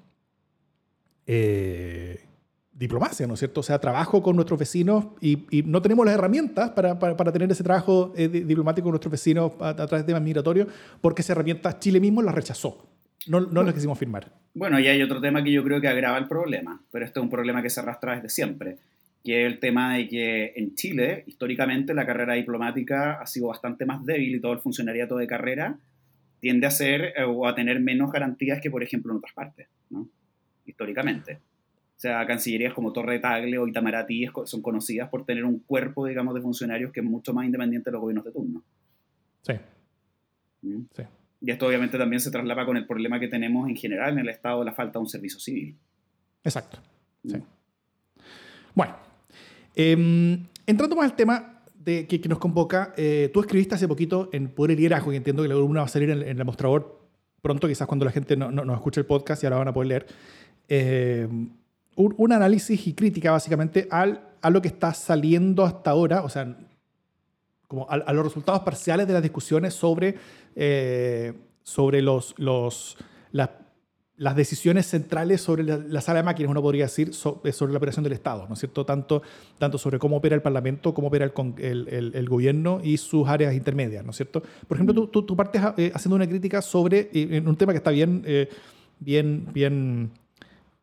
eh, 1.27 2.25
diplomacia, 2.73 3.27
¿no 3.27 3.35
es 3.35 3.41
cierto? 3.41 3.61
O 3.61 3.63
sea, 3.63 3.79
trabajo 3.79 4.23
con 4.23 4.37
nuestros 4.37 4.59
vecinos 4.59 5.07
y, 5.21 5.47
y 5.51 5.63
no 5.63 5.83
tenemos 5.83 6.05
las 6.07 6.15
herramientas 6.15 6.71
para, 6.71 6.99
para, 6.99 7.17
para 7.17 7.33
tener 7.33 7.51
ese 7.51 7.65
trabajo 7.65 8.13
eh, 8.17 8.29
diplomático 8.29 8.85
con 8.85 8.93
nuestros 8.93 9.13
vecinos 9.13 9.53
a, 9.61 9.75
través 9.75 10.01
de 10.01 10.05
temas 10.05 10.23
migratorios, 10.23 10.69
porque 11.01 11.23
esa 11.23 11.33
herramienta 11.33 11.79
Chile 11.79 12.01
mismo 12.01 12.23
la 12.23 12.33
rechazó. 12.33 12.87
No, 13.27 13.41
no 13.41 13.63
las 13.63 13.75
quisimos 13.75 13.99
firmar. 13.99 14.33
Bueno, 14.57 14.81
y 14.81 14.89
hay 14.89 15.03
otro 15.03 15.21
tema 15.21 15.45
que 15.45 15.53
yo 15.53 15.63
creo 15.63 15.81
que 15.81 15.89
agrava 15.89 16.19
el 16.19 16.27
problema, 16.27 16.81
pero 16.91 17.05
este 17.05 17.21
es 17.21 17.23
un 17.23 17.31
problema 17.31 17.63
que 17.63 17.71
se 17.71 17.81
arrastra 17.81 18.17
desde 18.17 18.29
siempre 18.29 18.79
que 19.27 19.45
es 19.45 19.53
el 19.53 19.59
tema 19.59 19.97
de 19.97 20.07
que 20.07 20.53
en 20.55 20.77
Chile, 20.77 21.25
históricamente, 21.27 21.93
la 21.95 22.07
carrera 22.07 22.35
diplomática 22.35 23.21
ha 23.21 23.27
sido 23.27 23.49
bastante 23.49 23.85
más 23.85 24.07
débil 24.07 24.37
y 24.37 24.41
todo 24.41 24.53
el 24.53 24.61
funcionariato 24.61 25.17
de 25.17 25.27
carrera 25.27 25.81
tiende 26.39 26.69
a 26.69 26.71
ser 26.71 27.13
eh, 27.17 27.25
o 27.27 27.49
a 27.49 27.57
tener 27.57 27.81
menos 27.81 28.13
garantías 28.13 28.61
que, 28.61 28.71
por 28.71 28.85
ejemplo, 28.85 29.11
en 29.11 29.19
otras 29.19 29.35
partes, 29.35 29.67
¿no? 29.91 30.09
históricamente. 30.65 31.41
O 31.97 31.99
sea, 31.99 32.25
cancillerías 32.25 32.73
como 32.73 32.93
Torre 32.93 33.19
Tagle 33.19 33.59
o 33.59 33.67
Itamaraty 33.67 34.29
son 34.45 34.63
conocidas 34.63 35.09
por 35.09 35.27
tener 35.27 35.45
un 35.45 35.59
cuerpo, 35.59 36.07
digamos, 36.07 36.33
de 36.33 36.41
funcionarios 36.41 36.93
que 36.93 37.01
es 37.01 37.07
mucho 37.07 37.35
más 37.35 37.47
independiente 37.47 37.91
de 37.91 37.95
los 37.95 38.03
gobiernos 38.03 38.25
de 38.27 38.31
turno. 38.31 38.63
Sí. 39.43 39.55
¿Mm? 40.63 40.83
sí. 40.95 41.03
Y 41.41 41.51
esto 41.51 41.67
obviamente 41.67 41.99
también 41.99 42.21
se 42.21 42.31
traslapa 42.31 42.65
con 42.65 42.77
el 42.77 42.87
problema 42.87 43.21
que 43.21 43.29
tenemos 43.29 43.69
en 43.69 43.77
general 43.77 44.15
en 44.15 44.21
el 44.21 44.29
Estado 44.29 44.61
de 44.61 44.67
la 44.67 44.73
falta 44.73 44.99
de 44.99 45.03
un 45.03 45.09
servicio 45.09 45.39
civil. 45.39 45.77
Exacto. 46.43 46.79
Sí. 47.25 47.37
Bueno, 48.75 48.95
Em, 49.77 50.47
entrando 50.67 50.97
más 50.97 51.11
al 51.11 51.17
tema 51.17 51.61
de, 51.75 52.07
que, 52.07 52.19
nos 52.29 52.39
convoca, 52.39 52.95
eh, 52.97 53.31
tú 53.33 53.41
escribiste 53.41 53.75
hace 53.75 53.87
poquito 53.87 54.31
en 54.33 54.49
Poder 54.49 54.73
y 54.73 54.77
Liderazgo, 54.77 55.13
y 55.13 55.17
entiendo 55.17 55.43
que 55.43 55.49
la 55.49 55.55
columna 55.55 55.81
va 55.81 55.87
a 55.87 55.89
salir 55.89 56.09
en, 56.09 56.23
el 56.23 56.45
mostrador 56.45 57.07
pronto, 57.43 57.69
quizás 57.69 57.87
cuando 57.87 58.07
la 58.07 58.11
gente 58.11 58.37
no, 58.37 58.51
no, 58.51 58.75
escuche 58.75 59.01
el 59.01 59.07
podcast 59.07 59.43
y 59.43 59.47
ahora 59.47 59.59
van 59.59 59.69
a 59.69 59.75
poder 59.75 59.89
leer. 59.89 60.07
Eh, 60.69 61.29
un, 61.95 62.33
análisis 62.33 62.87
y 62.87 62.95
crítica 62.95 63.31
básicamente 63.31 63.87
al, 63.91 64.21
a 64.41 64.51
lo 64.51 64.61
que 64.63 64.69
está 64.69 64.95
saliendo 64.95 65.65
hasta 65.65 65.91
ahora, 65.91 66.23
o 66.23 66.29
sea, 66.29 66.57
como 67.69 67.87
a, 67.91 68.13
los 68.13 68.25
resultados 68.25 68.63
parciales 68.63 69.07
de 69.07 69.13
las 69.13 69.23
discusiones 69.23 69.75
sobre, 69.75 70.17
eh, 70.55 71.33
sobre 71.63 72.03
los, 72.03 72.35
los, 72.39 72.97
las 74.17 74.35
decisiones 74.35 74.87
centrales 74.87 75.43
sobre 75.43 75.63
la, 75.65 76.01
sala 76.01 76.21
de 76.21 76.23
máquinas, 76.25 76.51
uno 76.51 76.63
podría 76.63 76.85
decir, 76.85 77.09
eh, 77.09 77.53
sobre 77.53 77.73
la 77.73 77.79
operación 77.79 78.03
del 78.03 78.15
Estado, 78.15 78.47
¿no 78.49 78.55
es 78.55 78.61
cierto? 78.61 78.87
Tanto, 78.87 79.23
tanto 79.59 79.77
sobre 79.77 79.99
cómo 79.99 80.17
opera 80.17 80.35
el 80.35 80.43
Parlamento, 80.43 80.95
cómo 80.95 81.09
opera 81.09 81.25
el, 81.25 81.33
el, 81.59 82.13
el, 82.15 82.29
gobierno 82.29 82.81
y 82.83 82.97
sus 82.97 83.29
áreas 83.29 83.55
intermedias, 83.55 84.05
¿no 84.05 84.11
es 84.11 84.17
cierto? 84.17 84.43
Por 84.67 84.77
ejemplo, 84.77 85.09
tú, 85.09 85.23
tú, 85.23 85.37
partes 85.37 85.63
eh, 85.77 85.93
haciendo 85.95 86.17
una 86.17 86.27
crítica 86.27 86.63
sobre 86.63 87.11
un 87.45 87.57
tema 87.57 87.73
que 87.73 87.79
está 87.79 87.91
bien, 87.91 88.23
eh, 88.25 88.49
bien, 88.99 90.11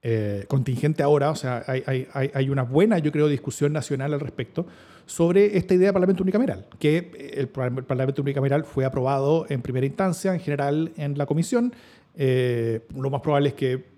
bien 0.03 0.45
contingente 0.47 1.03
ahora, 1.03 1.31
o 1.31 1.35
sea, 1.35 1.63
hay, 1.67 2.49
una 2.49 2.63
buena, 2.63 2.99
yo 2.99 3.11
creo, 3.11 3.27
discusión 3.27 3.73
nacional 3.73 4.13
al 4.13 4.19
respecto 4.19 4.65
sobre 5.05 5.57
esta 5.57 5.73
idea 5.73 5.87
de 5.87 5.93
Parlamento 5.93 6.23
unicameral, 6.23 6.65
que 6.79 7.31
el 7.33 7.47
Parlamento 7.47 8.21
unicameral 8.21 8.63
fue 8.63 8.85
aprobado 8.85 9.45
en 9.49 9.61
primera 9.61 9.85
instancia, 9.85 10.33
en 10.33 10.39
general 10.39 10.91
en 10.97 11.17
la 11.17 11.25
comisión, 11.25 11.73
eh, 12.15 12.81
lo 12.95 13.09
más 13.09 13.21
probable 13.21 13.49
es 13.49 13.55
que 13.55 13.93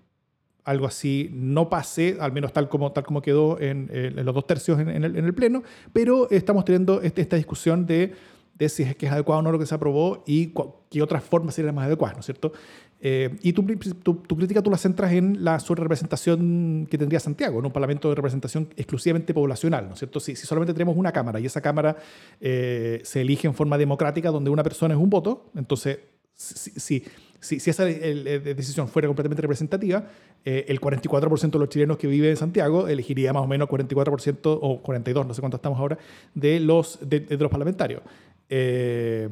algo 0.64 0.88
así 0.88 1.30
no 1.32 1.70
pase, 1.70 2.18
al 2.20 2.32
menos 2.32 2.52
tal 2.52 2.70
como, 2.70 2.92
tal 2.92 3.04
como 3.04 3.22
quedó 3.22 3.60
en, 3.60 3.88
los 4.16 4.34
dos 4.34 4.48
tercios 4.48 4.80
en, 4.80 5.04
el, 5.04 5.34
Pleno, 5.34 5.64
pero 5.94 6.28
estamos 6.32 6.66
teniendo 6.66 7.02
este, 7.02 7.22
esta 7.22 7.36
discusión 7.36 7.86
de, 7.86 8.14
de 8.56 8.70
si 8.70 8.84
es 8.84 8.96
que 8.96 9.06
es 9.06 9.12
adecuado 9.12 9.40
o 9.40 9.42
no 9.44 9.52
lo 9.52 9.60
que 9.60 9.66
se 9.66 9.76
aprobó 9.76 10.24
y 10.26 10.54
qué 10.90 11.02
otras 11.02 11.24
formas 11.24 11.56
serían 11.56 11.76
más 11.76 11.86
adecuadas, 11.86 12.16
¿no 12.16 12.20
es 12.22 12.26
cierto? 12.26 12.54
Eh, 13.02 13.38
y 13.42 13.54
tu, 13.54 13.64
tu, 13.64 14.38
crítica 14.38 14.64
tú 14.64 14.72
la 14.72 14.78
centras 14.78 15.12
en 15.12 15.44
la 15.44 15.58
representación 15.58 16.88
que 16.90 16.98
tendría 16.98 17.20
Santiago, 17.20 17.60
en 17.60 17.66
un 17.66 17.72
parlamento 17.72 18.10
de 18.10 18.16
representación 18.16 18.70
exclusivamente 18.78 19.34
poblacional, 19.34 19.88
¿no 19.88 19.94
es 19.94 20.00
cierto? 20.00 20.20
Si, 20.20 20.36
si 20.36 20.48
solamente 20.48 20.74
tenemos 20.74 20.96
una 20.96 21.12
Cámara 21.12 21.40
y 21.40 21.46
esa 21.46 21.62
Cámara 21.62 21.98
eh, 22.40 23.02
se 23.04 23.22
elige 23.22 23.48
en 23.48 23.54
forma 23.54 23.78
democrática 23.78 24.32
donde 24.32 24.50
una 24.50 24.64
persona 24.64 24.96
es 24.96 25.00
un 25.00 25.10
voto, 25.10 25.52
entonces 25.56 26.00
si, 26.34 27.04
si, 27.40 27.60
si 27.60 27.70
esa 27.70 27.86
decisión 27.86 28.88
fuera 28.88 29.08
completamente 29.08 29.42
representativa, 29.42 30.06
eh, 30.44 30.66
el 30.68 30.82
44% 30.82 31.52
de 31.52 31.60
los 31.60 31.70
chilenos 31.70 31.98
que 31.98 32.08
viven 32.08 32.32
en 32.32 32.38
Santiago 32.38 32.88
elegiría 32.88 33.34
más 33.34 33.44
o 33.44 33.48
menos 33.48 33.70
44% 33.70 34.60
o 34.62 34.82
42, 34.82 35.28
no 35.28 35.34
sé 35.34 35.42
cuánto 35.42 35.58
estamos 35.58 35.80
ahora, 35.80 35.98
de 36.34 36.60
los, 36.60 37.00
de, 37.02 37.26
los 37.38 37.50
parlamentarios. 37.50 38.02
Eh, 38.50 39.30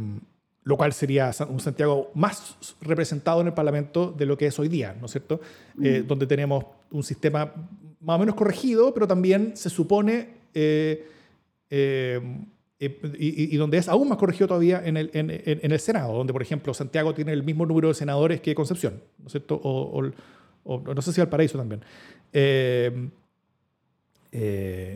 lo 0.63 0.77
cual 0.77 0.93
sería 0.93 1.32
un 1.50 1.60
Santiago 1.60 2.12
más 2.13 2.75
representado 2.82 3.41
en 3.41 3.48
el 3.48 3.53
Parlamento 3.53 4.13
de 4.17 4.25
lo 4.25 4.38
que 4.38 4.48
es 4.48 4.58
hoy 4.60 4.70
día, 4.70 4.96
¿no 5.00 5.08
es 5.08 5.12
cierto? 5.12 5.41
Eh, 5.82 6.01
mm. 6.01 6.08
donde 6.08 6.25
tenemos 6.25 6.65
un 6.91 7.03
sistema 7.03 7.53
más 8.00 8.15
o 8.15 8.20
menos 8.20 8.36
corregido, 8.36 8.93
pero 8.93 9.08
también 9.08 9.58
se 9.58 9.70
supone, 9.70 10.29
eh, 10.53 11.05
eh, 11.70 12.22
y, 12.79 13.55
donde 13.55 13.77
es 13.77 13.88
aún 13.88 14.10
más 14.10 14.17
corregido 14.17 14.48
todavía 14.48 14.82
en 14.84 14.98
el, 14.98 15.10
en, 15.13 15.29
el, 15.72 15.79
Senado, 15.79 16.13
donde, 16.13 16.34
por 16.34 16.41
ejemplo, 16.41 16.74
Santiago 16.74 17.13
tiene 17.13 17.32
el 17.32 17.43
mismo 17.43 17.65
número 17.65 17.88
de 17.88 17.93
senadores 17.93 18.41
que 18.41 18.53
Concepción, 18.53 19.01
¿no 19.20 19.27
es 19.27 19.32
cierto? 19.32 19.60
O, 19.63 20.01
no 20.65 21.01
sé 21.01 21.13
si 21.13 21.22
Valparaíso 21.22 21.58
también. 21.58 21.82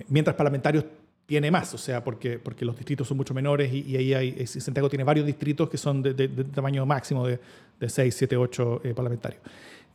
mientras 0.10 0.36
parlamentarios 0.36 0.84
tiene 1.28 1.52
más, 1.52 1.74
o 1.74 1.78
sea, 1.78 2.04
porque, 2.06 2.40
porque 2.40 2.64
los 2.64 2.76
distritos 2.78 3.06
son 3.06 3.18
mucho 3.18 3.34
menores 3.34 3.72
y, 3.72 3.98
ahí 3.98 4.14
hay, 4.14 4.48
Santiago 4.48 4.90
tiene 4.90 5.04
varios 5.04 5.26
distritos 5.26 5.70
que 5.70 5.78
son 5.78 6.02
de, 6.02 6.14
tamaño 6.56 6.86
máximo 6.86 7.28
de, 7.28 7.38
de 7.78 7.90
6, 7.90 8.16
7, 8.16 8.38
8 8.38 8.82
parlamentarios. 8.96 9.42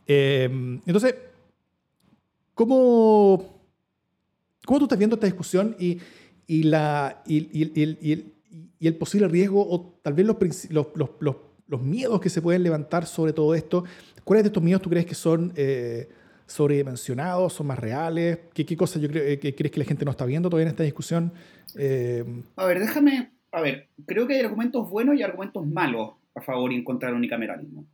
Eh, 0.05 0.47
entonces, 0.85 1.15
¿cómo, 2.53 3.59
¿cómo 4.63 4.77
tú 4.77 4.85
estás 4.85 4.99
viendo 4.99 5.15
esta 5.15 5.25
discusión 5.25 5.75
y, 5.79 5.97
y 6.45 6.63
la, 6.63 7.23
y, 7.25 8.87
el, 8.87 8.95
posible 8.95 9.27
riesgo 9.27 9.67
o 9.67 9.97
tal 10.03 10.13
vez 10.13 10.27
los, 10.27 10.37
los, 10.69 10.87
los, 11.19 11.35
los, 11.65 11.81
miedos 11.81 12.21
que 12.21 12.29
se 12.29 12.43
pueden 12.43 12.61
levantar 12.61 13.07
sobre 13.07 13.33
todo 13.33 13.55
esto? 13.55 13.85
¿Cuáles 14.23 14.43
de 14.43 14.49
estos 14.49 14.61
miedos 14.61 14.83
tú 14.83 14.89
crees 14.91 15.07
que 15.07 15.15
son... 15.15 15.51
Eh, 15.55 16.09
sobredimensionados, 16.45 17.53
son 17.53 17.67
más 17.67 17.79
reales? 17.79 18.39
¿Qué, 18.53 18.65
qué 18.65 18.77
cosas 18.77 19.01
yo 19.01 19.09
creo, 19.09 19.23
eh, 19.23 19.39
que 19.39 19.55
crees 19.55 19.71
que 19.71 19.79
la 19.79 19.85
gente 19.85 20.05
no 20.05 20.11
está 20.11 20.25
viendo 20.25 20.49
todavía 20.49 20.67
en 20.67 20.71
esta 20.71 20.83
discusión? 20.83 21.33
Eh, 21.77 22.23
a 22.55 22.65
ver, 22.65 22.79
déjame, 22.79 23.31
a 23.51 23.61
ver, 23.61 23.87
creo 24.05 24.27
que 24.27 24.35
hay 24.35 24.41
argumentos 24.41 24.89
buenos 24.89 25.15
y 25.15 25.23
argumentos 25.23 25.65
malos 25.65 26.11
a 26.35 26.41
favor 26.41 26.71
y 26.71 26.75
en 26.75 26.83
contra 26.83 27.09
del 27.09 27.17
unicameralismo. 27.17 27.85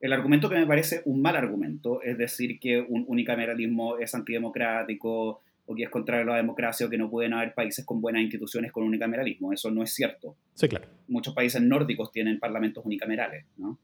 El 0.00 0.12
argumento 0.12 0.50
que 0.50 0.56
me 0.56 0.66
parece 0.66 1.00
un 1.06 1.22
mal 1.22 1.34
argumento, 1.34 2.02
es 2.02 2.18
decir, 2.18 2.60
que 2.60 2.78
un 2.78 3.06
unicameralismo 3.08 3.96
es 3.96 4.14
antidemocrático 4.14 5.40
o 5.64 5.74
que 5.74 5.84
es 5.84 5.88
contrario 5.88 6.24
a 6.24 6.30
la 6.32 6.36
democracia 6.36 6.86
o 6.86 6.90
que 6.90 6.98
no 6.98 7.08
pueden 7.08 7.32
haber 7.32 7.54
países 7.54 7.82
con 7.86 8.02
buenas 8.02 8.20
instituciones 8.20 8.70
con 8.70 8.84
unicameralismo. 8.84 9.54
Eso 9.54 9.70
no 9.70 9.82
es 9.82 9.94
cierto. 9.94 10.36
Sí, 10.52 10.68
claro. 10.68 10.86
Muchos 11.08 11.34
países 11.34 11.62
nórdicos 11.62 12.12
tienen 12.12 12.38
parlamentos 12.38 12.84
unicamerales, 12.84 13.46
¿no? 13.56 13.78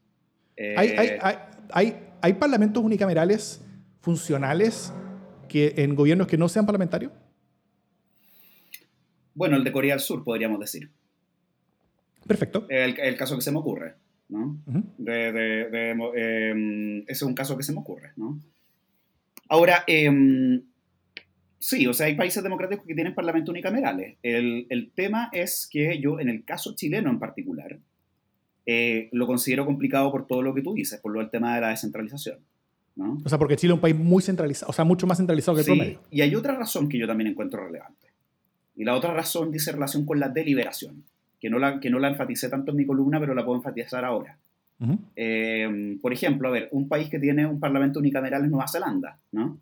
hay, 0.77 0.91
hay, 0.91 1.19
hay, 1.71 1.97
hay, 2.21 2.33
parlamentos 2.35 2.85
unicamerales 2.85 3.65
funcionales 4.03 4.93
que 5.49 5.73
en 5.79 5.95
gobiernos 5.95 6.27
que 6.27 6.37
no 6.37 6.49
sean 6.49 6.67
parlamentarios? 6.67 7.13
Bueno, 9.35 9.57
el 9.57 9.65
de 9.65 9.73
Corea 9.73 9.95
del 9.95 10.01
Sur, 10.01 10.23
podríamos 10.25 10.61
decir. 10.61 10.91
Perfecto. 12.27 12.67
El, 12.69 12.99
el 13.01 13.17
caso 13.17 13.37
que 13.37 13.43
se 13.43 13.51
me 13.51 13.59
ocurre, 13.59 13.95
¿no? 14.29 14.61
Em, 15.07 16.99
ese 17.01 17.05
es 17.09 17.23
un 17.23 17.35
caso 17.35 17.57
que 17.57 17.63
se 17.63 17.73
me 17.73 17.79
ocurre, 17.79 18.11
¿no? 18.17 18.39
Ahora, 19.49 19.85
em, 19.87 20.63
sí, 21.59 21.87
o 21.87 21.95
sea, 21.95 22.07
hay 22.07 22.15
países 22.15 22.43
democráticos 22.43 22.87
que 22.87 22.95
tienen 22.95 23.15
parlamentos 23.15 23.53
unicamerales. 23.53 24.19
El, 24.23 24.67
el, 24.69 24.91
tema 24.93 25.31
es 25.33 25.69
que 25.71 25.99
yo, 26.01 26.21
en 26.21 26.29
el 26.29 26.45
caso 26.45 26.75
chileno 26.75 27.11
en 27.11 27.19
particular, 27.19 27.79
eh, 28.67 29.09
lo 29.13 29.27
considero 29.27 29.67
complicado 29.67 30.13
por 30.13 30.27
todo 30.27 30.43
lo 30.43 30.55
que 30.55 30.63
tú 30.63 30.75
dices, 30.75 31.01
por 31.01 31.13
lo 31.13 31.21
del 31.21 31.31
tema 31.31 31.55
de 31.55 31.61
la 31.63 31.69
descentralización. 31.69 32.39
O 32.97 33.29
sea, 33.29 33.39
porque 33.39 33.57
Chile 33.57 33.73
es 33.73 33.77
un 33.77 33.81
país 33.81 33.97
muy 33.97 34.23
centralizado, 34.23 34.71
o 34.71 34.73
sea, 34.73 34.85
mucho 34.85 35.07
más 35.07 35.19
centralizado 35.19 35.55
que 35.57 35.61
el 35.63 35.67
promedio. 35.67 36.01
Y 36.11 36.21
hay 36.21 36.35
otra 36.35 36.57
razón 36.57 36.89
que 36.89 36.99
yo 36.99 37.07
también 37.07 37.31
encuentro 37.31 37.65
relevante. 37.65 38.09
Y 38.77 38.85
la 38.85 38.95
otra 38.95 39.15
razón 39.15 39.51
dice 39.51 39.73
relación 39.73 40.05
con 40.05 40.21
la 40.21 40.29
deliberación, 40.29 41.05
que 41.41 41.49
no 41.49 41.59
la, 41.59 41.81
que 41.81 41.91
no 41.91 41.99
la 41.99 42.09
enfaticé 42.09 42.49
tanto 42.49 42.71
en 42.71 42.77
mi 42.77 42.87
columna, 42.87 43.19
pero 43.19 43.35
la 43.35 43.45
puedo 43.45 43.57
enfatizar 43.59 44.05
ahora. 44.05 44.37
Eh, 45.15 45.97
por 46.03 46.13
ejemplo, 46.13 46.49
a 46.49 46.51
ver, 46.51 46.69
un 46.73 46.89
país 46.89 47.09
que 47.09 47.21
tiene 47.21 47.47
un 47.47 47.61
parlamento 47.61 48.01
unicameral 48.01 48.45
es 48.45 48.51
Nueva 48.51 48.67
Zelanda, 48.67 49.17
¿no? 49.31 49.59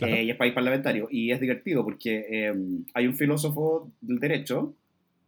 Eh, 0.00 0.24
y 0.24 0.30
es 0.30 0.36
país 0.36 0.52
parlamentario. 0.52 1.08
Y 1.10 1.30
es 1.30 1.40
divertido 1.40 1.82
porque 1.82 2.26
eh, 2.28 2.52
hay 2.92 3.06
un 3.06 3.14
filósofo 3.14 3.90
del 4.00 4.18
derecho, 4.18 4.74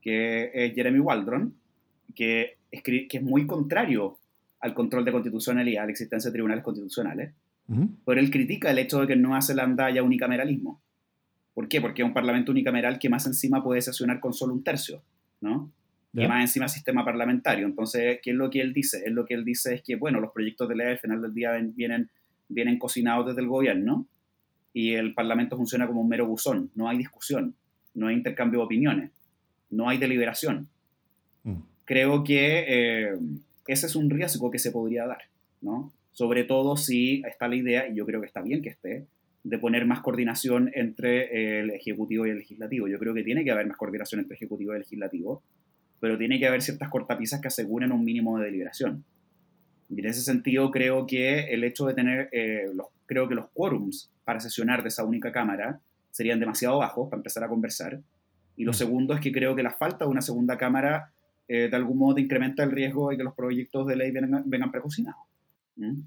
que 0.03 0.51
es 0.53 0.75
Jeremy 0.75 1.01
Waldron, 1.01 1.55
que, 2.15 2.57
que 2.71 3.07
es 3.11 3.23
muy 3.23 3.47
contrario 3.47 4.19
al 4.61 4.75
control 4.75 5.05
de 5.05 5.13
constitucionalidad, 5.13 5.83
a 5.83 5.87
la 5.87 5.93
existencia 5.93 6.31
de 6.31 6.33
tribunales 6.33 6.65
constitucionales, 6.65 7.33
pero 8.05 8.21
él 8.21 8.31
critica 8.31 8.71
el 8.71 8.79
hecho 8.79 9.01
de 9.01 9.09
que 9.09 9.13
en 9.15 9.23
Nueva 9.23 9.43
Zelanda 9.43 9.87
haya 9.87 10.03
unicameralismo. 10.03 10.81
¿Por 11.53 11.69
qué? 11.69 11.81
Porque 11.81 12.03
es 12.03 12.07
un 12.07 12.15
parlamento 12.15 12.53
unicameral 12.53 12.99
que 12.99 13.09
más 13.09 13.27
encima 13.27 13.63
puede 13.63 13.81
sesionar 13.83 14.21
con 14.21 14.33
solo 14.33 14.53
un 14.53 14.63
tercio, 14.63 15.03
¿no? 15.41 15.73
Y 16.13 16.27
más 16.27 16.41
encima 16.41 16.69
sistema 16.69 17.05
parlamentario. 17.05 17.67
Entonces, 17.67 18.21
¿qué 18.23 18.31
es 18.31 18.37
lo 18.37 18.49
que 18.49 18.61
él 18.61 18.73
dice? 18.73 19.03
Es 19.05 19.13
lo 19.13 19.27
que 19.27 19.35
él 19.35 19.45
dice 19.45 19.75
es 19.75 19.83
que, 19.83 19.97
bueno, 19.97 20.19
los 20.21 20.33
proyectos 20.33 20.69
de 20.69 20.77
ley 20.77 20.87
al 20.89 20.99
final 20.99 21.21
del 21.21 21.35
día 21.35 21.53
vienen, 21.75 22.09
vienen 22.49 22.79
cocinados 22.79 23.27
desde 23.27 23.43
el 23.43 23.49
gobierno 23.49 24.07
y 24.73 24.95
el 24.95 25.13
parlamento 25.13 25.57
funciona 25.57 25.87
como 25.87 26.01
un 26.01 26.09
mero 26.09 26.27
buzón. 26.27 26.71
No 26.75 26.89
hay 26.89 26.97
discusión, 26.97 27.55
no 27.95 28.09
hay 28.09 28.15
intercambio 28.15 28.61
de 28.61 28.67
opiniones, 28.67 29.11
no 29.71 29.89
hay 29.91 29.99
deliberación. 29.99 30.69
Mm. 31.43 31.57
Creo 31.85 32.25
que 32.25 32.65
eh, 32.69 33.19
ese 33.73 33.87
es 33.87 33.97
un 33.97 34.11
riesgo 34.11 34.51
que 34.51 34.59
se 34.59 34.71
podría 34.71 35.07
dar, 35.07 35.23
¿no? 35.61 35.93
Sobre 36.13 36.45
todo 36.45 36.77
si 36.77 37.23
está 37.27 37.49
la 37.49 37.57
idea, 37.57 37.89
y 37.89 37.95
yo 37.95 38.07
creo 38.07 38.21
que 38.21 38.27
está 38.27 38.43
bien 38.43 38.63
que 38.63 38.71
esté, 38.71 39.07
de 39.45 39.59
poner 39.59 39.87
más 39.87 40.01
coordinación 40.01 40.73
entre 40.75 41.61
el 41.61 41.71
Ejecutivo 41.71 42.27
y 42.27 42.31
el 42.31 42.39
Legislativo. 42.39 42.89
Yo 42.89 42.99
creo 42.99 43.15
que 43.15 43.23
tiene 43.23 43.45
que 43.45 43.53
haber 43.53 43.67
más 43.67 43.77
coordinación 43.77 44.21
entre 44.21 44.35
Ejecutivo 44.35 44.75
y 44.75 44.79
Legislativo, 44.79 45.43
pero 46.01 46.19
tiene 46.19 46.41
que 46.41 46.49
haber 46.49 46.63
ciertas 46.63 46.89
cortapisas 46.89 47.41
que 47.41 47.49
aseguren 47.49 47.93
un 47.93 48.05
mínimo 48.05 48.39
de 48.39 48.47
deliberación. 48.47 49.05
Y 49.89 50.01
en 50.01 50.07
ese 50.07 50.23
sentido 50.23 50.71
creo 50.71 51.07
que 51.07 51.55
el 51.55 51.63
hecho 51.63 51.87
de 51.87 51.95
tener, 51.95 52.29
eh, 52.33 52.67
los, 52.75 52.87
creo 53.07 53.29
que 53.29 53.37
los 53.37 53.49
quórums 53.51 54.11
para 54.25 54.41
sesionar 54.41 54.83
de 54.83 54.89
esa 54.89 55.05
única 55.05 55.31
Cámara 55.31 55.81
serían 56.11 56.41
demasiado 56.41 56.79
bajos 56.79 57.09
para 57.09 57.21
empezar 57.21 57.45
a 57.45 57.49
conversar. 57.49 58.01
Y 58.57 58.65
lo 58.65 58.73
mm. 58.73 58.75
segundo 58.75 59.15
es 59.15 59.21
que 59.21 59.31
creo 59.31 59.55
que 59.55 59.63
la 59.63 59.71
falta 59.71 60.07
de 60.07 60.11
una 60.11 60.23
segunda 60.23 60.59
Cámara 60.59 61.13
eh, 61.49 61.69
de 61.69 61.77
algún 61.77 61.99
modo 61.99 62.19
incrementa 62.19 62.63
el 62.63 62.71
riesgo 62.71 63.11
de 63.11 63.17
que 63.17 63.25
los 63.25 63.35
proyectos 63.35 63.87
de 63.87 63.97
ley 63.97 64.11
vengan, 64.11 64.43
vengan 64.47 64.71
precocinados. 64.71 65.21
¿Mm? 65.77 66.01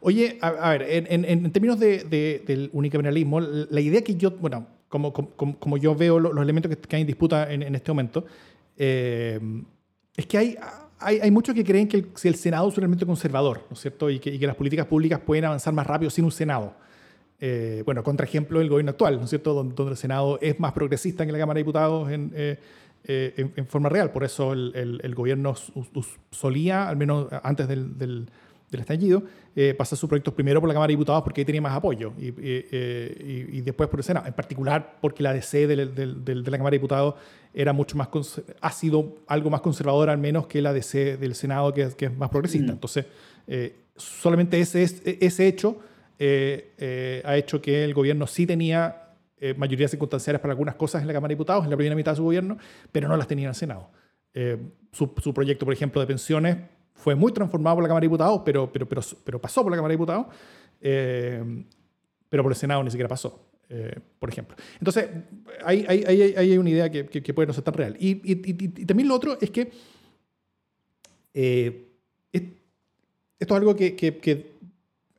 Oye, 0.00 0.38
a, 0.40 0.70
ver, 0.70 0.82
en, 0.82 1.24
en, 1.24 1.50
términos 1.50 1.80
de, 1.80 2.04
del 2.46 2.70
unicameralismo, 2.72 3.40
la 3.40 3.80
idea 3.80 4.02
que 4.02 4.14
yo, 4.14 4.30
bueno, 4.32 4.66
como, 4.88 5.12
como, 5.12 5.58
como 5.58 5.76
yo 5.76 5.94
veo 5.94 6.20
los, 6.20 6.36
elementos 6.42 6.70
que, 6.70 6.76
que, 6.76 6.96
hay 6.96 7.02
en 7.02 7.06
disputa 7.06 7.52
en, 7.52 7.74
este 7.74 7.90
momento, 7.90 8.26
eh, 8.76 9.40
es 10.14 10.26
que 10.26 10.38
hay, 10.38 10.56
hay, 10.98 11.18
hay, 11.20 11.30
muchos 11.30 11.54
que 11.54 11.64
creen 11.64 11.88
que 11.88 11.96
el, 11.96 12.08
el 12.22 12.34
Senado 12.34 12.68
es 12.68 12.76
un 12.76 12.84
elemento 12.84 13.06
conservador, 13.06 13.64
¿no 13.68 13.74
es 13.74 13.80
cierto? 13.80 14.10
Y 14.10 14.18
que, 14.18 14.34
y 14.34 14.38
que, 14.38 14.46
las 14.46 14.56
políticas 14.56 14.86
públicas 14.86 15.18
pueden 15.20 15.46
avanzar 15.46 15.72
más 15.72 15.86
rápido 15.86 16.10
sin 16.10 16.24
un 16.24 16.32
Senado. 16.32 16.74
Eh, 17.40 17.82
bueno, 17.84 18.02
contra 18.02 18.24
ejemplo, 18.24 18.60
el 18.60 18.68
gobierno 18.68 18.90
actual, 18.90 19.16
¿no 19.16 19.24
es 19.24 19.30
cierto? 19.30 19.54
Donde, 19.54 19.74
donde, 19.74 19.92
el 19.92 19.98
Senado 19.98 20.38
es 20.40 20.58
más 20.60 20.72
progresista 20.72 21.26
que 21.26 21.32
la 21.32 21.38
Cámara 21.38 21.58
de 21.58 21.62
Diputados 21.62 22.10
en, 22.10 22.32
eh, 22.34 22.58
eh, 23.08 23.52
en, 23.54 23.66
forma 23.68 23.88
real. 23.88 24.10
Por 24.10 24.24
eso 24.24 24.52
el, 24.52 25.00
el, 25.00 25.14
gobierno 25.14 25.54
solía, 26.32 26.88
al 26.88 26.96
menos 26.96 27.28
antes 27.44 27.68
del, 27.68 27.96
del, 27.96 28.26
estallido, 28.72 29.22
eh, 29.54 29.74
pasar 29.74 29.96
sus 29.96 30.08
proyectos 30.08 30.34
primero 30.34 30.60
por 30.60 30.66
la 30.66 30.74
Cámara 30.74 30.88
de 30.88 30.94
Diputados 30.94 31.22
porque 31.22 31.40
ahí 31.40 31.44
tenía 31.44 31.62
más 31.62 31.74
apoyo 31.74 32.12
y, 32.18 32.34
eh, 32.36 33.48
y, 33.52 33.60
después 33.60 33.88
por 33.88 34.00
el 34.00 34.04
Senado. 34.04 34.26
En 34.26 34.32
particular 34.32 34.96
porque 35.00 35.22
la 35.22 35.32
DC 35.32 35.68
de, 35.68 35.86
de 35.86 36.34
la 36.34 36.58
Cámara 36.58 36.72
de 36.72 36.78
Diputados 36.78 37.14
era 37.54 37.72
mucho 37.72 37.96
más 37.96 38.08
ha 38.60 38.72
sido 38.72 39.18
algo 39.28 39.50
más 39.50 39.60
conservadora 39.60 40.12
al 40.12 40.18
menos 40.18 40.48
que 40.48 40.60
la 40.60 40.72
DC 40.72 41.16
del 41.16 41.36
Senado 41.36 41.72
que, 41.72 41.88
que 41.96 42.06
es 42.06 42.16
más 42.16 42.28
progresista. 42.28 42.72
Mm. 42.72 42.74
Entonces, 42.74 43.06
solamente 43.94 44.58
ese, 44.58 44.82
ese 44.82 45.46
hecho 45.46 45.78
ha 46.18 47.36
hecho 47.36 47.62
que 47.62 47.84
el 47.84 47.94
gobierno 47.94 48.26
sí 48.26 48.46
tenía 48.46 49.05
eh, 49.38 49.54
mayorías 49.54 49.90
circunstanciales 49.90 50.40
para 50.40 50.52
algunas 50.52 50.74
cosas 50.74 51.02
en 51.02 51.08
la 51.08 51.12
Cámara 51.12 51.28
de 51.28 51.34
Diputados, 51.34 51.64
en 51.64 51.70
la 51.70 51.76
primera 51.76 51.94
mitad 51.94 52.12
de 52.12 52.16
su 52.16 52.24
gobierno, 52.24 52.56
pero 52.92 53.08
no 53.08 53.16
las 53.16 53.26
tenía 53.26 53.44
en 53.44 53.50
el 53.50 53.54
Senado. 53.54 53.90
Eh, 54.34 54.58
su, 54.92 55.12
proyecto, 55.32 55.64
por 55.64 55.74
ejemplo, 55.74 56.00
de 56.00 56.06
pensiones 56.06 56.56
fue 56.94 57.14
muy 57.14 57.32
transformado 57.32 57.76
por 57.76 57.82
la 57.82 57.88
Cámara 57.88 58.02
de 58.02 58.06
Diputados, 58.06 58.42
pero, 58.44 58.70
pero, 58.72 58.88
pero, 58.88 59.02
pero 59.24 59.40
pasó 59.40 59.62
por 59.62 59.70
la 59.70 59.76
Cámara 59.76 59.92
de 59.92 59.96
Diputados, 59.96 60.26
eh, 60.80 61.64
pero 62.28 62.42
por 62.42 62.52
el 62.52 62.56
Senado 62.56 62.82
ni 62.82 62.90
siquiera 62.90 63.08
pasó. 63.08 63.40
eh, 63.68 63.98
por 64.18 64.28
ejemplo. 64.28 64.56
Entonces, 64.78 65.08
hay, 65.64 65.84
hay, 65.88 66.04
hay, 66.04 66.22
hay 66.36 66.58
una 66.58 66.70
idea 66.70 66.90
que, 66.90 67.06
que, 67.06 67.34
puede 67.34 67.48
no 67.48 67.52
ser 67.52 67.64
tan 67.64 67.74
real. 67.74 67.96
Y, 67.98 68.20
y, 68.24 68.40
y, 68.46 68.86
también 68.86 69.08
lo 69.08 69.14
otro 69.16 69.36
es 69.40 69.50
que 69.50 69.70
eh, 71.34 71.86
esto 73.38 73.54
es 73.54 73.60
algo 73.60 73.76
que, 73.76 73.94
que, 73.94 74.56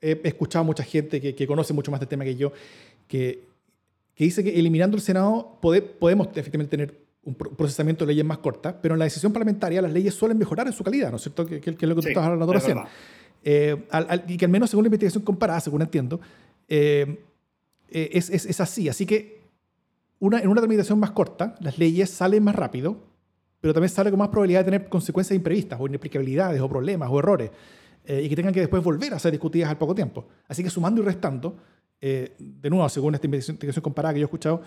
he 0.02 0.20
escuchado 0.24 0.64
a 0.64 0.66
mucha 0.66 0.84
gente 0.84 1.22
que, 1.22 1.48
conoce 1.48 1.74
mucho 1.74 1.92
más 1.92 2.00
del 2.00 2.10
tema 2.10 2.24
que 2.24 2.36
yo, 2.36 2.52
que, 3.08 3.44
dice 4.26 4.44
que 4.44 4.58
eliminando 4.58 4.98
el 4.98 5.02
Senado 5.02 5.60
podemos 5.62 6.28
efectivamente 6.36 6.78
tener 6.78 7.08
un 7.24 7.36
procesamiento 7.36 8.06
de 8.06 8.14
leyes 8.14 8.26
más 8.26 8.38
cortas, 8.38 8.76
pero 8.82 8.96
en 8.96 9.00
la 9.00 9.06
decisión 9.06 9.34
parlamentaria 9.34 9.82
las 9.82 9.92
leyes 9.92 10.14
suelen 10.14 10.38
mejorar 10.38 10.66
en 10.66 10.74
su 10.74 10.84
calidad, 10.84 11.10
¿no 11.12 11.18
es 11.18 11.24
cierto? 11.24 11.46
Que, 11.46 11.58
es 11.58 11.66
lo 11.66 11.96
que 11.96 12.02
tú 12.02 12.08
estás 12.08 12.24
hablando 12.24 12.54
recién. 12.54 12.80
Eh, 13.44 13.76
y 14.28 14.38
que 14.38 14.46
al 14.46 14.52
menos 14.52 14.70
según 14.70 14.84
la 14.84 14.88
investigación 14.88 15.24
comparada, 15.24 15.60
según 15.60 15.82
entiendo, 15.82 16.22
eh, 16.70 17.24
eh, 17.90 18.10
es, 18.14 18.30
es, 18.30 18.46
es, 18.46 18.62
así. 18.62 18.90
Así 18.90 19.06
que 19.06 19.42
una, 20.20 20.40
en 20.40 20.48
una 20.48 20.62
tramitación 20.62 21.00
más 21.00 21.12
corta, 21.12 21.56
las 21.60 21.78
leyes 21.78 22.10
salen 22.10 22.44
más 22.44 22.56
rápido, 22.56 22.98
pero 23.62 23.74
también 23.74 23.90
sale 23.90 24.10
con 24.10 24.20
más 24.20 24.30
probabilidad 24.30 24.62
de 24.62 24.72
tener 24.72 24.90
consecuencias 24.90 25.36
imprevistas, 25.36 25.80
o 25.80 25.88
inexplicabilidades, 25.88 26.62
o 26.62 26.70
problemas, 26.70 27.10
o 27.12 27.20
errores, 27.20 27.52
eh, 28.06 28.22
y 28.24 28.30
que 28.30 28.36
tengan 28.36 28.54
que 28.54 28.62
después 28.62 28.84
volver 28.84 29.14
a 29.14 29.20
ser 29.20 29.32
discutidas 29.32 29.70
al 29.70 29.78
poco 29.78 29.94
tiempo. 29.94 30.28
Así 30.48 30.64
que 30.64 30.70
sumando 30.70 31.02
y 31.02 31.06
restando, 31.06 31.58
eh, 32.02 32.36
de 32.38 32.70
nuevo, 32.70 32.88
según 32.90 33.16
esta 33.16 33.28
investigación 33.28 33.82
comparada 33.82 34.14
que 34.14 34.20
yo 34.20 34.26
he 34.26 34.28
escuchado, 34.28 34.62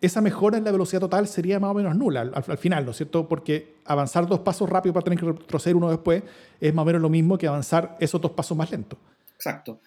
esa 0.00 0.20
mejora 0.20 0.58
en 0.58 0.64
la 0.64 0.72
velocidad 0.72 0.98
total 0.98 1.28
sería 1.28 1.60
más 1.60 1.70
o 1.70 1.74
menos 1.74 1.96
nula 1.96 2.22
al, 2.22 2.32
al, 2.34 2.58
final, 2.58 2.84
¿no 2.84 2.90
es 2.90 2.96
cierto? 2.96 3.28
Porque 3.28 3.76
avanzar 3.84 4.26
dos 4.26 4.40
pasos 4.40 4.68
rápido 4.68 4.92
para 4.92 5.04
tener 5.04 5.20
que 5.20 5.26
retroceder 5.26 5.76
uno 5.76 5.90
después 5.90 6.24
es 6.60 6.74
más 6.74 6.82
o 6.82 6.86
menos 6.86 7.00
lo 7.00 7.08
mismo 7.08 7.38
que 7.38 7.46
avanzar 7.46 7.96
esos 8.00 8.20
dos 8.20 8.32
pasos 8.32 8.56
más 8.56 8.72
lentos. 8.72 8.98
Exacto. 9.36 9.80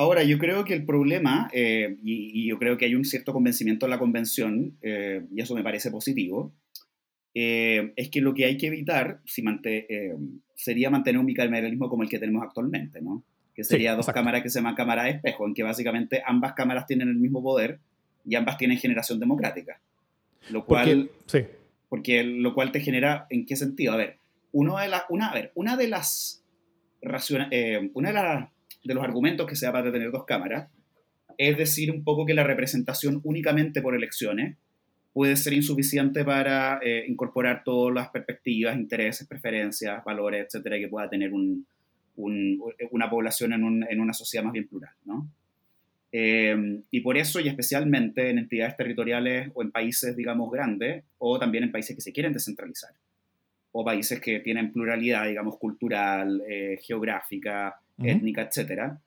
Ahora, 0.00 0.22
yo 0.22 0.38
creo 0.38 0.64
que 0.64 0.72
el 0.72 0.86
problema, 0.86 1.50
eh, 1.52 1.98
y, 2.02 2.48
yo 2.48 2.58
creo 2.58 2.78
que 2.78 2.86
hay 2.86 2.94
un 2.94 3.04
cierto 3.04 3.34
convencimiento 3.34 3.84
en 3.84 3.90
la 3.90 3.98
convención, 3.98 4.78
eh, 4.80 5.26
y 5.30 5.42
eso 5.42 5.54
me 5.54 5.62
parece 5.62 5.90
positivo, 5.90 6.54
eh, 7.34 7.92
es 7.96 8.08
que 8.08 8.22
lo 8.22 8.32
que 8.32 8.46
hay 8.46 8.56
que 8.56 8.68
evitar 8.68 9.20
si 9.26 9.44
sería 10.54 10.88
mantener 10.88 11.20
un 11.20 11.26
bicameralismo 11.26 11.90
como 11.90 12.02
el 12.02 12.08
que 12.08 12.18
tenemos 12.18 12.42
actualmente, 12.42 13.02
¿no? 13.02 13.24
Que 13.60 13.64
sería 13.64 13.94
dos 13.94 14.06
cámaras 14.06 14.42
que 14.42 14.48
se 14.48 14.58
llaman 14.58 14.74
cámara 14.74 15.04
de 15.04 15.10
espejo, 15.10 15.46
en 15.46 15.52
que 15.52 15.62
básicamente 15.62 16.22
ambas 16.24 16.54
cámaras 16.54 16.86
tienen 16.86 17.08
el 17.08 17.16
mismo 17.16 17.42
poder 17.42 17.78
y 18.24 18.34
ambas 18.34 18.56
tienen 18.56 18.78
generación 18.78 19.20
democrática. 19.20 19.80
Lo 20.48 20.64
cual, 20.64 21.10
porque, 21.26 21.46
sí. 21.46 21.54
porque 21.90 22.24
lo 22.24 22.54
cual 22.54 22.72
te 22.72 22.80
genera, 22.80 23.26
¿en 23.28 23.44
qué 23.44 23.56
sentido? 23.56 23.92
A 23.92 23.96
ver, 23.96 24.16
uno 24.52 24.78
de 24.78 24.90
una, 25.10 25.28
a 25.28 25.34
ver, 25.34 25.52
una 25.54 25.76
de 25.76 25.88
las, 25.88 26.42
una 27.02 28.08
de 28.08 28.14
las 28.14 28.48
de 28.82 28.94
los 28.94 29.04
argumentos 29.04 29.46
que 29.46 29.56
se 29.56 29.66
da 29.66 29.72
para 29.72 29.92
tener 29.92 30.10
dos 30.10 30.24
cámaras, 30.24 30.70
es 31.36 31.56
decir, 31.56 31.90
un 31.90 32.02
poco 32.02 32.24
que 32.24 32.34
la 32.34 32.44
representación 32.44 33.20
únicamente 33.24 33.82
por 33.82 33.94
elecciones 33.94 34.56
puede 35.12 35.36
ser 35.36 35.52
insuficiente 35.52 36.24
para 36.24 36.80
eh, 36.82 37.04
incorporar 37.08 37.62
todas 37.64 37.94
las 37.94 38.08
perspectivas, 38.08 38.76
intereses, 38.76 39.26
preferencias, 39.26 40.02
valores, 40.04 40.46
etcétera, 40.46 40.78
que 40.78 40.88
pueda 40.88 41.10
tener 41.10 41.32
una 42.16 43.10
población 43.10 43.52
en, 43.52 44.00
una 44.00 44.12
sociedad 44.12 44.44
más 44.44 44.52
bien 44.52 44.68
plural. 44.68 44.92
¿no? 45.04 45.30
Eh, 46.12 46.82
y 46.90 47.00
por 47.00 47.16
eso, 47.16 47.40
y 47.40 47.48
especialmente 47.48 48.30
en 48.30 48.38
entidades 48.38 48.76
territoriales 48.76 49.50
o 49.54 49.62
en 49.62 49.70
países, 49.70 50.16
digamos, 50.16 50.50
grandes, 50.50 51.04
o 51.18 51.38
también 51.38 51.64
en 51.64 51.72
países 51.72 51.94
que 51.94 52.02
se 52.02 52.12
quieren 52.12 52.32
descentralizar, 52.32 52.90
o 53.72 53.84
países 53.84 54.20
que 54.20 54.40
tienen 54.40 54.72
pluralidad, 54.72 55.26
digamos, 55.26 55.58
cultural, 55.58 56.42
eh, 56.48 56.78
geográfica, 56.82 57.80
étnica, 58.02 58.42
etcétera, 58.42 58.98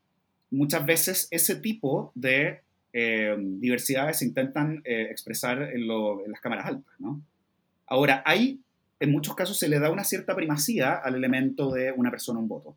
muchas 0.54 0.86
veces 0.86 1.28
ese 1.32 1.56
tipo 1.56 2.12
de 2.16 2.62
eh, 2.94 3.36
diversidades 3.38 4.20
se 4.20 4.26
intentan 4.26 4.82
eh, 4.86 5.08
expresar 5.10 5.64
en, 5.74 5.88
las 5.88 6.40
cámaras 6.42 6.68
altas, 6.68 6.94
¿no? 7.00 7.22
Ahora, 7.88 8.24
hay, 8.26 8.60
en 9.00 9.12
muchos 9.12 9.36
casos 9.36 9.58
se 9.58 9.68
le 9.68 9.80
da 9.80 9.90
una 9.90 10.04
cierta 10.04 10.36
primacía 10.36 10.94
al 10.94 11.16
elemento 11.16 11.72
de 11.72 11.92
una 11.92 12.12
persona, 12.12 12.40
un 12.40 12.48
voto. 12.48 12.76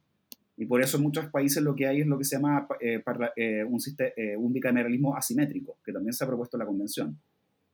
Y 0.57 0.65
por 0.67 0.83
eso 0.83 0.97
en 0.97 1.03
muchos 1.03 1.27
países 1.27 1.63
lo 1.63 1.75
que 1.75 1.87
hay 1.87 2.01
es 2.01 2.07
lo 2.07 2.17
que 2.17 2.25
se 2.25 2.37
llama 2.37 2.67
eh, 2.81 3.65
un, 3.65 3.79
un 4.39 4.53
bicameralismo 4.53 5.15
asimétrico, 5.15 5.79
que 5.85 5.93
también 5.93 6.15
se 6.15 6.25
ha 6.25 6.27
propuesto 6.27 6.57
en 6.57 6.61
la 6.61 6.67
convención, 6.67 7.19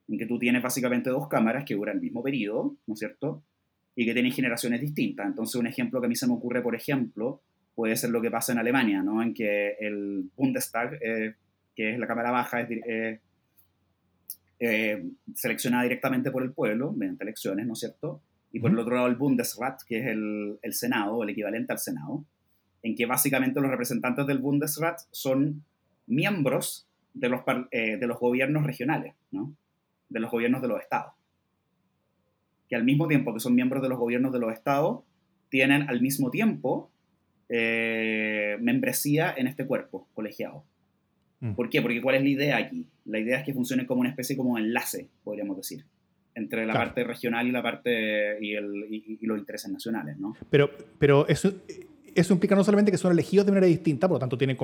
en 0.09 0.17
que 0.17 0.25
tú 0.25 0.37
tienes 0.37 0.61
básicamente 0.61 1.09
dos 1.09 1.27
cámaras 1.29 1.63
que 1.63 1.75
duran 1.75 1.95
el 1.95 2.01
mismo 2.01 2.21
periodo, 2.21 2.75
¿no 2.85 2.93
es 2.93 2.99
cierto? 2.99 3.43
Y 3.95 4.05
que 4.05 4.13
tienen 4.13 4.33
generaciones 4.33 4.81
distintas. 4.81 5.27
Entonces, 5.27 5.55
un 5.55 5.67
ejemplo 5.67 6.01
que 6.01 6.07
a 6.07 6.09
mí 6.09 6.15
se 6.15 6.27
me 6.27 6.33
ocurre, 6.33 6.61
por 6.61 6.75
ejemplo, 6.75 7.41
puede 7.73 7.95
ser 7.95 8.09
lo 8.09 8.21
que 8.21 8.29
pasa 8.29 8.51
en 8.51 8.59
Alemania, 8.59 9.01
¿no? 9.01 9.21
En 9.23 9.33
que 9.33 9.75
el 9.79 10.29
Bundestag, 10.35 10.95
eh, 11.01 11.35
que 11.75 11.93
es 11.93 11.99
la 11.99 12.07
Cámara 12.07 12.31
Baja, 12.31 12.61
es 12.61 13.19
eh, 14.59 15.09
seleccionada 15.35 15.83
directamente 15.83 16.31
por 16.31 16.43
el 16.43 16.51
pueblo, 16.51 16.91
mediante 16.91 17.23
elecciones, 17.23 17.65
¿no 17.65 17.73
es 17.73 17.79
cierto? 17.79 18.21
Y 18.51 18.59
por 18.59 18.71
el 18.71 18.79
otro 18.79 18.95
lado 18.95 19.07
el 19.07 19.15
Bundesrat, 19.15 19.81
que 19.87 19.99
es 19.99 20.07
el, 20.07 20.59
el 20.61 20.73
Senado, 20.73 21.23
el 21.23 21.29
equivalente 21.29 21.71
al 21.71 21.79
Senado, 21.79 22.25
en 22.83 22.95
que 22.95 23.05
básicamente 23.05 23.61
los 23.61 23.71
representantes 23.71 24.27
del 24.27 24.39
Bundesrat 24.39 24.99
son 25.11 25.63
miembros 26.05 26.87
de 27.13 27.29
los, 27.29 27.41
eh, 27.71 27.97
de 27.97 28.07
los 28.07 28.19
gobiernos 28.19 28.65
regionales, 28.65 29.15
¿no? 29.31 29.55
de 30.09 30.19
los 30.19 30.29
gobiernos 30.29 30.61
de 30.61 30.67
los 30.67 30.81
estados. 30.81 31.13
Que 32.69 32.75
al 32.75 32.83
mismo 32.83 33.07
tiempo 33.07 33.33
que 33.33 33.39
son 33.39 33.55
miembros 33.55 33.81
de 33.81 33.89
los 33.89 33.97
gobiernos 33.97 34.33
de 34.33 34.39
los 34.39 34.51
estados, 34.51 35.03
tienen 35.49 35.83
al 35.89 36.01
mismo 36.01 36.29
tiempo 36.29 36.91
eh, 37.49 38.57
membresía 38.59 39.33
en 39.35 39.47
este 39.47 39.65
cuerpo 39.65 40.07
colegiado. 40.13 40.65
Mm. 41.39 41.53
¿Por 41.53 41.69
qué? 41.69 41.81
Porque 41.81 42.01
¿cuál 42.01 42.15
es 42.15 42.23
la 42.23 42.29
idea 42.29 42.57
aquí? 42.57 42.87
La 43.05 43.19
idea 43.19 43.39
es 43.39 43.45
que 43.45 43.53
funcione 43.53 43.85
como 43.85 44.01
una 44.01 44.09
especie 44.09 44.35
como 44.35 44.57
enlace, 44.57 45.09
podríamos 45.23 45.57
decir, 45.57 45.85
entre 46.35 46.65
la 46.65 46.73
parte 46.73 47.03
regional 47.03 47.47
y 47.47 47.51
la 47.51 47.61
parte 47.61 48.37
y, 48.41 48.55
los 49.25 49.37
intereses 49.37 49.71
nacionales, 49.71 50.17
¿no? 50.17 50.35
Pero, 50.49 50.71
pero 50.97 51.27
eso, 51.27 51.53
eso 52.15 52.33
implica 52.33 52.55
no 52.55 52.63
solamente 52.63 52.91
que 52.91 52.97
son 52.97 53.11
elegidos 53.11 53.45
de 53.45 53.51
manera 53.51 53.67
distinta, 53.67 54.07
por 54.07 54.15
lo 54.15 54.19
tanto 54.19 54.37
tienen, 54.37 54.57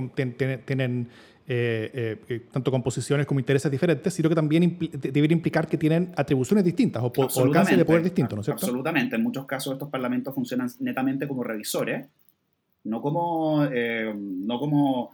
tienen, 0.65 1.07
eh, 1.47 2.17
eh, 2.27 2.47
tanto 2.51 2.71
composiciones 2.71 3.25
como 3.25 3.39
intereses 3.39 3.71
diferentes, 3.71 4.13
sino 4.13 4.29
que 4.29 4.35
también 4.35 4.77
debería 4.79 5.35
implicar 5.35 5.67
que 5.67 5.77
tienen 5.77 6.11
atribuciones 6.15 6.63
distintas 6.63 7.03
o, 7.03 7.11
o 7.15 7.43
alcance 7.43 7.75
de 7.75 7.85
poder 7.85 8.03
distinto, 8.03 8.35
¿no 8.35 8.41
es 8.41 8.45
cierto? 8.45 8.65
Absolutamente. 8.65 9.15
En 9.15 9.23
muchos 9.23 9.45
casos 9.45 9.73
estos 9.73 9.89
parlamentos 9.89 10.33
funcionan 10.33 10.69
netamente 10.79 11.27
como 11.27 11.43
revisores 11.43 12.05
no 12.83 13.01
como, 13.01 13.65
eh, 13.65 14.13
no 14.15 14.59
como, 14.59 15.11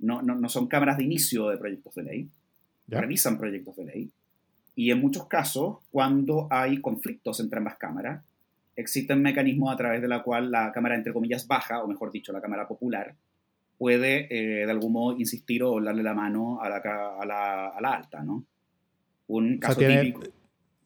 no, 0.00 0.22
no, 0.22 0.48
son 0.48 0.66
cámaras 0.66 0.98
de 0.98 1.04
inicio 1.04 1.48
de 1.48 1.58
proyectos 1.58 1.94
de 1.94 2.02
ley, 2.02 2.28
revisan 2.88 3.38
proyectos 3.38 3.76
de 3.76 3.84
ley. 3.84 4.10
Y 4.74 4.90
en 4.90 5.00
muchos 5.00 5.26
casos, 5.26 5.78
cuando 5.90 6.48
hay 6.50 6.80
conflictos 6.80 7.40
entre 7.40 7.58
ambas 7.58 7.76
cámaras, 7.76 8.24
existen 8.76 9.22
mecanismos 9.22 9.72
a 9.72 9.76
través 9.76 10.00
de 10.02 10.08
la 10.08 10.22
cual 10.22 10.50
la 10.50 10.72
cámara, 10.72 10.94
entre 10.94 11.12
comillas, 11.12 11.46
baja, 11.46 11.82
o 11.82 11.88
mejor 11.88 12.10
dicho, 12.10 12.32
la 12.32 12.40
cámara 12.40 12.66
popular, 12.66 13.14
puede 13.78 14.26
eh, 14.30 14.64
de 14.64 14.70
algún 14.70 14.92
modo 14.92 15.18
insistir 15.18 15.62
o 15.62 15.80
darle 15.80 16.02
la 16.02 16.14
mano 16.14 16.60
a 16.60 16.68
la, 16.68 16.76
a 16.76 17.26
la, 17.26 17.68
a 17.68 17.80
la 17.80 17.92
alta, 17.94 18.22
¿no? 18.22 18.44
Un 19.28 19.58
caso 19.58 19.80
típico, 19.80 20.22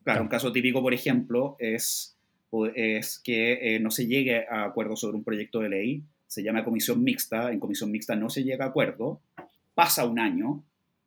claro, 0.05 0.23
un 0.23 0.29
caso 0.29 0.53
típico, 0.53 0.83
por 0.83 0.95
ejemplo, 0.95 1.57
es, 1.59 2.17
es 2.75 3.19
que 3.19 3.75
eh, 3.77 3.81
no 3.81 3.91
se 3.91 4.07
llegue 4.07 4.47
a 4.49 4.65
acuerdo 4.65 4.97
sobre 4.97 5.17
un 5.17 5.25
proyecto 5.25 5.61
de 5.61 5.69
ley 5.69 6.05
se 6.27 6.43
llama 6.43 6.65
comisión 6.65 7.03
mixta, 7.03 7.53
en 7.53 7.61
comisión 7.61 7.91
mixta 7.91 8.17
no 8.17 8.29
se 8.29 8.45
llega 8.45 8.65
a 8.65 8.69
acuerdo, 8.69 9.21
pasa 9.75 10.05
un 10.05 10.19
año, 10.19 10.65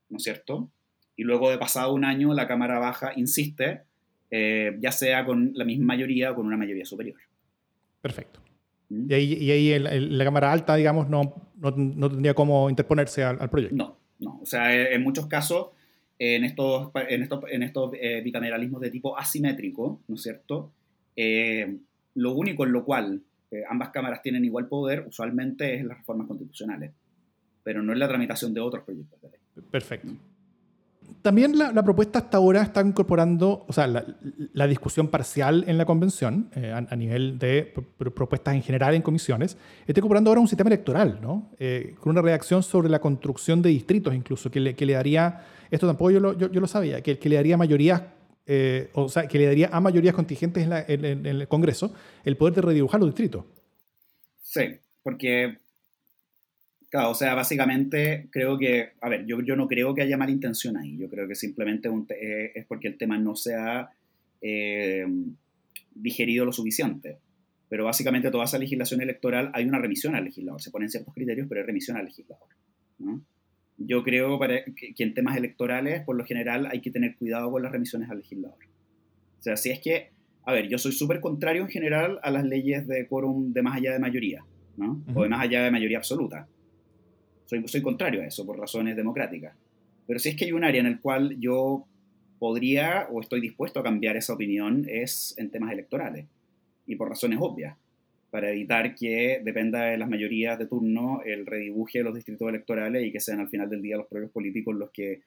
¿no 0.09 0.17
es 0.17 0.23
cierto? 0.23 0.69
Y 1.15 1.23
luego 1.23 1.49
de 1.49 1.57
pasado 1.57 1.93
un 1.93 2.05
año 2.05 2.33
la 2.33 2.47
Cámara 2.47 2.79
Baja 2.79 3.11
insiste, 3.15 3.83
eh, 4.31 4.77
ya 4.79 4.91
sea 4.91 5.25
con 5.25 5.51
la 5.55 5.65
misma 5.65 5.87
mayoría 5.87 6.31
o 6.31 6.35
con 6.35 6.45
una 6.45 6.57
mayoría 6.57 6.85
superior. 6.85 7.19
Perfecto. 8.01 8.41
¿Mm? 8.89 9.11
Y 9.11 9.13
ahí, 9.13 9.33
y 9.33 9.51
ahí 9.51 9.79
la 9.79 10.23
Cámara 10.23 10.51
Alta, 10.51 10.75
digamos, 10.75 11.09
no, 11.09 11.51
no, 11.55 11.73
tendría 11.73 12.33
cómo 12.33 12.69
interponerse 12.69 13.23
al, 13.23 13.49
proyecto. 13.49 13.75
No, 13.75 13.97
no. 14.19 14.39
O 14.41 14.45
sea, 14.45 14.75
eh, 14.75 14.93
en 14.93 15.03
muchos 15.03 15.27
casos, 15.27 15.69
en 16.17 16.43
estos, 16.43 16.91
en 16.95 17.23
estos, 17.23 17.43
en 17.49 17.63
estos 17.63 17.91
eh, 17.99 18.21
bicameralismos 18.21 18.81
de 18.81 18.91
tipo 18.91 19.17
asimétrico, 19.17 20.01
¿no 20.07 20.15
es 20.15 20.21
cierto? 20.21 20.73
lo 22.15 22.31
único 22.31 22.63
en 22.63 22.71
lo 22.71 22.85
cual 22.85 23.21
ambas 23.69 23.89
cámaras 23.89 24.21
tienen 24.21 24.45
igual 24.45 24.69
poder, 24.69 25.05
usualmente 25.05 25.73
es 25.73 25.81
en 25.81 25.89
las 25.89 25.97
reformas 25.97 26.27
constitucionales, 26.27 26.93
pero 27.61 27.83
no 27.83 27.91
en 27.91 27.99
la 27.99 28.07
tramitación 28.07 28.53
de 28.53 28.61
otros 28.61 28.85
proyectos 28.85 29.21
de 29.21 29.31
ley. 29.31 29.39
Perfecto. 29.69 30.13
También 31.21 31.57
la, 31.57 31.83
propuesta 31.83 32.19
hasta 32.19 32.37
ahora 32.37 32.61
está 32.61 32.81
incorporando, 32.81 33.65
o 33.67 33.73
sea, 33.73 33.87
la, 33.87 34.67
discusión 34.67 35.09
parcial 35.09 35.65
en 35.67 35.77
la 35.77 35.85
convención, 35.85 36.49
eh, 36.55 36.71
a, 36.71 36.95
nivel 36.95 37.37
de 37.37 37.73
propuestas 37.97 38.55
en 38.55 38.61
general 38.61 38.93
en 38.95 39.01
comisiones, 39.01 39.57
está 39.85 39.99
incorporando 39.99 40.29
ahora 40.29 40.39
un 40.39 40.47
sistema 40.47 40.69
electoral, 40.69 41.19
¿no? 41.21 41.51
Eh, 41.59 41.95
con 41.99 42.11
una 42.11 42.21
redacción 42.21 42.63
sobre 42.63 42.87
la 42.89 42.99
construcción 42.99 43.61
de 43.61 43.69
distritos, 43.69 44.15
incluso, 44.15 44.49
que 44.49 44.59
le, 44.61 44.93
daría, 44.93 45.41
esto 45.69 45.87
tampoco 45.87 46.11
yo 46.11 46.19
lo, 46.19 46.67
sabía, 46.67 47.01
que, 47.01 47.19
le 47.21 47.35
daría 47.35 47.57
mayorías 47.57 48.01
eh, 48.45 48.89
o 48.93 49.09
sea, 49.09 49.27
que 49.27 49.37
le 49.37 49.45
daría 49.45 49.69
a 49.71 49.79
mayorías 49.79 50.15
contingentes 50.15 50.67
en, 50.87 51.25
el 51.25 51.47
Congreso 51.47 51.93
el 52.23 52.35
poder 52.37 52.55
de 52.55 52.61
redibujar 52.61 52.99
los 52.99 53.09
distritos. 53.09 53.43
Sí, 54.41 54.79
porque 55.03 55.57
Claro, 56.89 57.11
o 57.11 57.13
sea, 57.13 57.35
básicamente 57.35 58.27
creo 58.31 58.57
que, 58.57 58.93
a 58.99 59.09
ver, 59.09 59.25
yo, 59.27 59.41
yo 59.41 59.55
no 59.55 59.67
creo 59.67 59.93
que 59.93 60.01
haya 60.01 60.17
mala 60.17 60.31
intención 60.31 60.75
ahí, 60.75 60.97
yo 60.97 61.07
creo 61.07 61.27
que 61.27 61.35
simplemente 61.35 61.87
eh, 62.19 62.51
es 62.55 62.65
porque 62.65 62.87
el 62.87 62.97
tema 62.97 63.17
no 63.19 63.35
se 63.35 63.53
ha 63.53 63.91
eh, 64.41 65.05
digerido 65.93 66.45
lo 66.45 66.51
suficiente. 66.51 67.19
Pero 67.69 67.85
básicamente 67.85 68.31
toda 68.31 68.45
esa 68.45 68.57
legislación 68.57 69.01
electoral 69.01 69.51
hay 69.53 69.65
una 69.65 69.77
remisión 69.77 70.15
al 70.15 70.23
legislador, 70.25 70.59
se 70.59 70.71
ponen 70.71 70.89
ciertos 70.89 71.13
criterios, 71.13 71.45
pero 71.47 71.61
hay 71.61 71.67
remisión 71.67 71.97
al 71.97 72.05
legislador. 72.05 72.47
Yo 73.77 74.03
creo 74.03 74.39
que, 74.39 74.93
que 74.95 75.03
en 75.03 75.13
temas 75.13 75.37
electorales, 75.37 76.03
por 76.03 76.15
lo 76.15 76.25
general, 76.25 76.67
hay 76.71 76.81
que 76.81 76.89
tener 76.89 77.15
cuidado 77.17 77.51
con 77.51 77.61
las 77.61 77.71
remisiones 77.71 78.09
al 78.09 78.17
legislador. 78.17 78.57
O 79.37 79.41
sea, 79.43 79.55
si 79.55 79.69
es 79.69 79.79
que, 79.79 80.09
a 80.43 80.53
ver, 80.53 80.67
yo 80.67 80.79
soy 80.79 80.91
súper 80.91 81.21
contrario 81.21 81.61
en 81.61 81.69
general 81.69 82.19
a 82.23 82.31
las 82.31 82.43
leyes 82.43 82.87
de 82.87 83.05
quórum 83.07 83.53
de 83.53 83.61
más 83.61 83.77
allá 83.77 83.93
de 83.93 83.99
mayoría, 83.99 84.43
¿no? 84.75 85.03
O 85.13 85.21
de 85.21 85.29
más 85.29 85.41
allá 85.41 85.63
de 85.63 85.69
mayoría 85.69 85.99
absoluta 85.99 86.47
soy, 87.49 87.67
soy 87.67 87.81
contrario 87.81 88.21
a 88.21 88.25
eso 88.25 88.45
por 88.45 88.59
razones 88.59 88.95
democráticas. 88.95 89.55
Pero 90.05 90.19
si 90.19 90.29
es 90.29 90.35
que 90.35 90.45
hay 90.45 90.51
un 90.51 90.63
área 90.63 90.81
en 90.81 90.87
el 90.87 90.99
cual 90.99 91.35
yo 91.39 91.85
podría 92.37 93.07
o 93.11 93.19
estoy 93.19 93.41
dispuesto 93.41 93.79
a 93.79 93.83
cambiar 93.83 94.15
esa 94.17 94.33
opinión 94.33 94.85
es 94.87 95.33
en 95.37 95.49
temas 95.49 95.73
electorales 95.73 96.25
y 96.85 96.95
por 96.95 97.09
razones 97.09 97.39
obvias, 97.41 97.75
para 98.29 98.51
evitar 98.51 98.93
que 98.95 99.41
dependa 99.43 99.85
de 99.85 99.97
las 99.97 100.07
mayorías 100.07 100.59
de 100.59 100.67
turno 100.67 101.21
el 101.25 101.45
redibuje 101.45 101.99
de 101.99 102.03
los 102.03 102.13
distritos 102.13 102.47
electorales 102.47 103.03
y 103.03 103.11
que 103.11 103.19
sean 103.19 103.39
al 103.39 103.49
final 103.49 103.69
del 103.69 103.81
día 103.81 103.97
los 103.97 104.07
propios 104.07 104.31
políticos 104.31 104.75
los 104.75 104.91
que 104.91 105.21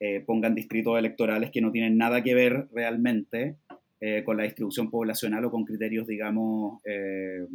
eh, 0.00 0.20
pongan 0.26 0.54
distritos 0.54 0.98
electorales 0.98 1.50
que 1.50 1.60
no 1.60 1.70
tienen 1.70 1.96
nada 1.96 2.22
que 2.22 2.34
ver 2.34 2.66
realmente 2.72 3.56
eh, 4.00 4.24
con 4.24 4.36
la 4.36 4.44
distribución 4.44 4.90
poblacional 4.90 5.44
o 5.44 5.50
con 5.50 5.64
criterios, 5.64 6.06
digamos, 6.06 6.80
eh, 6.84 7.46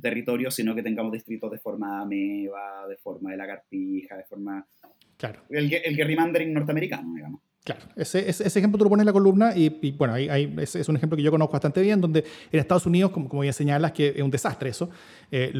territorios, 0.00 0.54
sino 0.54 0.74
que 0.74 0.82
tengamos 0.82 1.12
distritos 1.12 1.50
de 1.50 1.58
forma 1.58 2.00
ameba, 2.00 2.86
de 2.88 2.96
forma 2.96 3.30
de 3.30 3.36
lagartija, 3.36 4.16
de 4.16 4.24
forma... 4.24 4.66
Claro. 5.16 5.42
El, 5.50 5.72
el 5.72 5.96
gerrymandering 5.96 6.52
norteamericano, 6.52 7.14
digamos. 7.14 7.42
Claro, 7.62 7.82
ese, 7.94 8.30
ese, 8.30 8.58
ejemplo 8.58 8.78
tú 8.78 8.84
lo 8.84 8.90
pones 8.90 9.02
en 9.02 9.06
la 9.06 9.12
columna 9.12 9.54
y, 9.54 9.92
bueno, 9.92 10.14
ahí, 10.14 10.54
es, 10.58 10.88
un 10.88 10.96
ejemplo 10.96 11.14
que 11.14 11.22
yo 11.22 11.30
conozco 11.30 11.52
bastante 11.52 11.82
bien, 11.82 12.00
donde 12.00 12.24
en 12.50 12.58
Estados 12.58 12.86
Unidos, 12.86 13.10
como, 13.10 13.28
como 13.28 13.44
ya 13.44 13.52
señalas, 13.52 13.92
que 13.92 14.14
es 14.16 14.22
un 14.22 14.30
desastre 14.30 14.70
eso. 14.70 14.88
Eh, 15.30 15.52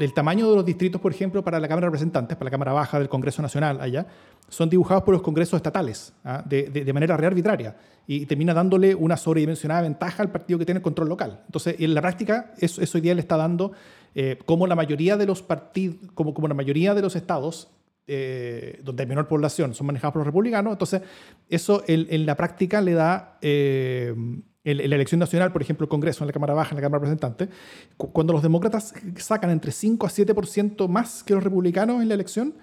el 0.00 0.12
tamaño 0.12 0.50
de 0.50 0.56
los 0.56 0.64
distritos, 0.64 1.00
por 1.00 1.10
ejemplo, 1.10 1.42
para 1.42 1.58
la 1.58 1.66
Cámara 1.66 1.86
de 1.86 1.88
Representantes, 1.88 2.36
para 2.36 2.48
la 2.48 2.50
Cámara 2.50 2.72
Baja 2.74 2.98
del 2.98 3.08
Congreso 3.08 3.40
Nacional 3.40 3.80
allá, 3.80 4.06
son 4.50 4.68
dibujados 4.68 5.04
por 5.04 5.14
los 5.14 5.22
congresos 5.22 5.56
estatales, 5.56 6.12
¿ah? 6.22 6.42
de, 6.44 6.64
de, 6.64 6.92
manera 6.92 7.16
re 7.16 7.26
arbitraria, 7.26 7.76
y 8.06 8.26
termina 8.26 8.52
dándole 8.52 8.94
una 8.94 9.16
sobredimensionada 9.16 9.80
ventaja 9.80 10.22
al 10.22 10.30
partido 10.30 10.58
que 10.58 10.66
tiene 10.66 10.78
el 10.78 10.82
control 10.82 11.08
local. 11.08 11.40
Entonces, 11.46 11.76
en 11.78 11.94
la 11.94 12.02
práctica, 12.02 12.52
eso, 12.58 12.82
eso 12.82 12.98
hoy 12.98 13.02
día 13.02 13.14
le 13.14 13.22
está 13.22 13.38
dando, 13.38 13.72
eh, 14.14 14.38
como 14.44 14.66
la 14.66 14.74
mayoría 14.74 15.16
de 15.16 15.24
los 15.24 15.42
partidos, 15.42 15.96
como, 16.14 16.34
como 16.34 16.46
la 16.46 16.54
mayoría 16.54 16.94
de 16.94 17.00
los 17.00 17.16
estados 17.16 17.68
eh, 18.10 18.80
donde 18.82 19.02
hay 19.02 19.06
menor 19.06 19.28
población, 19.28 19.74
son 19.74 19.86
manejados 19.86 20.14
por 20.14 20.20
los 20.20 20.26
republicanos. 20.26 20.72
Entonces, 20.72 21.02
eso 21.50 21.84
en, 21.86 22.24
la 22.24 22.36
práctica 22.36 22.80
le 22.80 22.94
da, 22.94 23.36
eh, 23.42 24.14
en, 24.64 24.76
la 24.78 24.96
elección 24.96 25.18
nacional, 25.18 25.52
por 25.52 25.60
ejemplo, 25.60 25.84
el 25.84 25.90
Congreso, 25.90 26.24
en 26.24 26.28
la 26.28 26.32
Cámara 26.32 26.54
Baja, 26.54 26.70
en 26.70 26.76
la 26.76 26.80
Cámara 26.80 27.00
de 27.00 27.10
Representantes, 27.10 27.50
cuando 27.98 28.32
los 28.32 28.42
demócratas 28.42 28.94
sacan 29.16 29.50
entre 29.50 29.72
5 29.72 30.06
a 30.06 30.08
7% 30.08 30.88
más 30.88 31.22
que 31.22 31.34
los 31.34 31.44
republicanos 31.44 32.00
en 32.00 32.08
la 32.08 32.14
elección, 32.14 32.54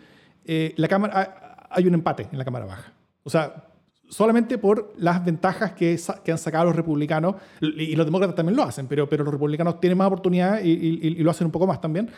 eh, 0.45 0.73
la 0.77 0.87
cámara, 0.87 1.67
hay 1.69 1.85
un 1.85 1.93
empate 1.93 2.27
en 2.31 2.39
la 2.39 2.43
Cámara 2.43 2.65
Baja. 2.65 2.93
O 3.21 3.29
sea, 3.29 3.67
solamente 4.09 4.57
por 4.57 4.93
las 4.97 5.23
ventajas 5.23 5.73
que, 5.73 5.99
han 6.27 6.37
sacado 6.39 6.65
los 6.65 6.75
republicanos, 6.75 7.35
y 7.61 7.95
los 7.95 8.07
demócratas 8.07 8.35
también 8.35 8.55
lo 8.55 8.63
hacen, 8.63 8.87
pero, 8.87 9.07
pero 9.07 9.23
los 9.23 9.31
republicanos 9.31 9.79
tienen 9.79 9.95
más 9.95 10.07
oportunidad 10.07 10.63
y, 10.63 11.21
lo 11.21 11.29
hacen 11.29 11.45
un 11.45 11.51
poco 11.51 11.67
más 11.67 11.79
también. 11.79 12.09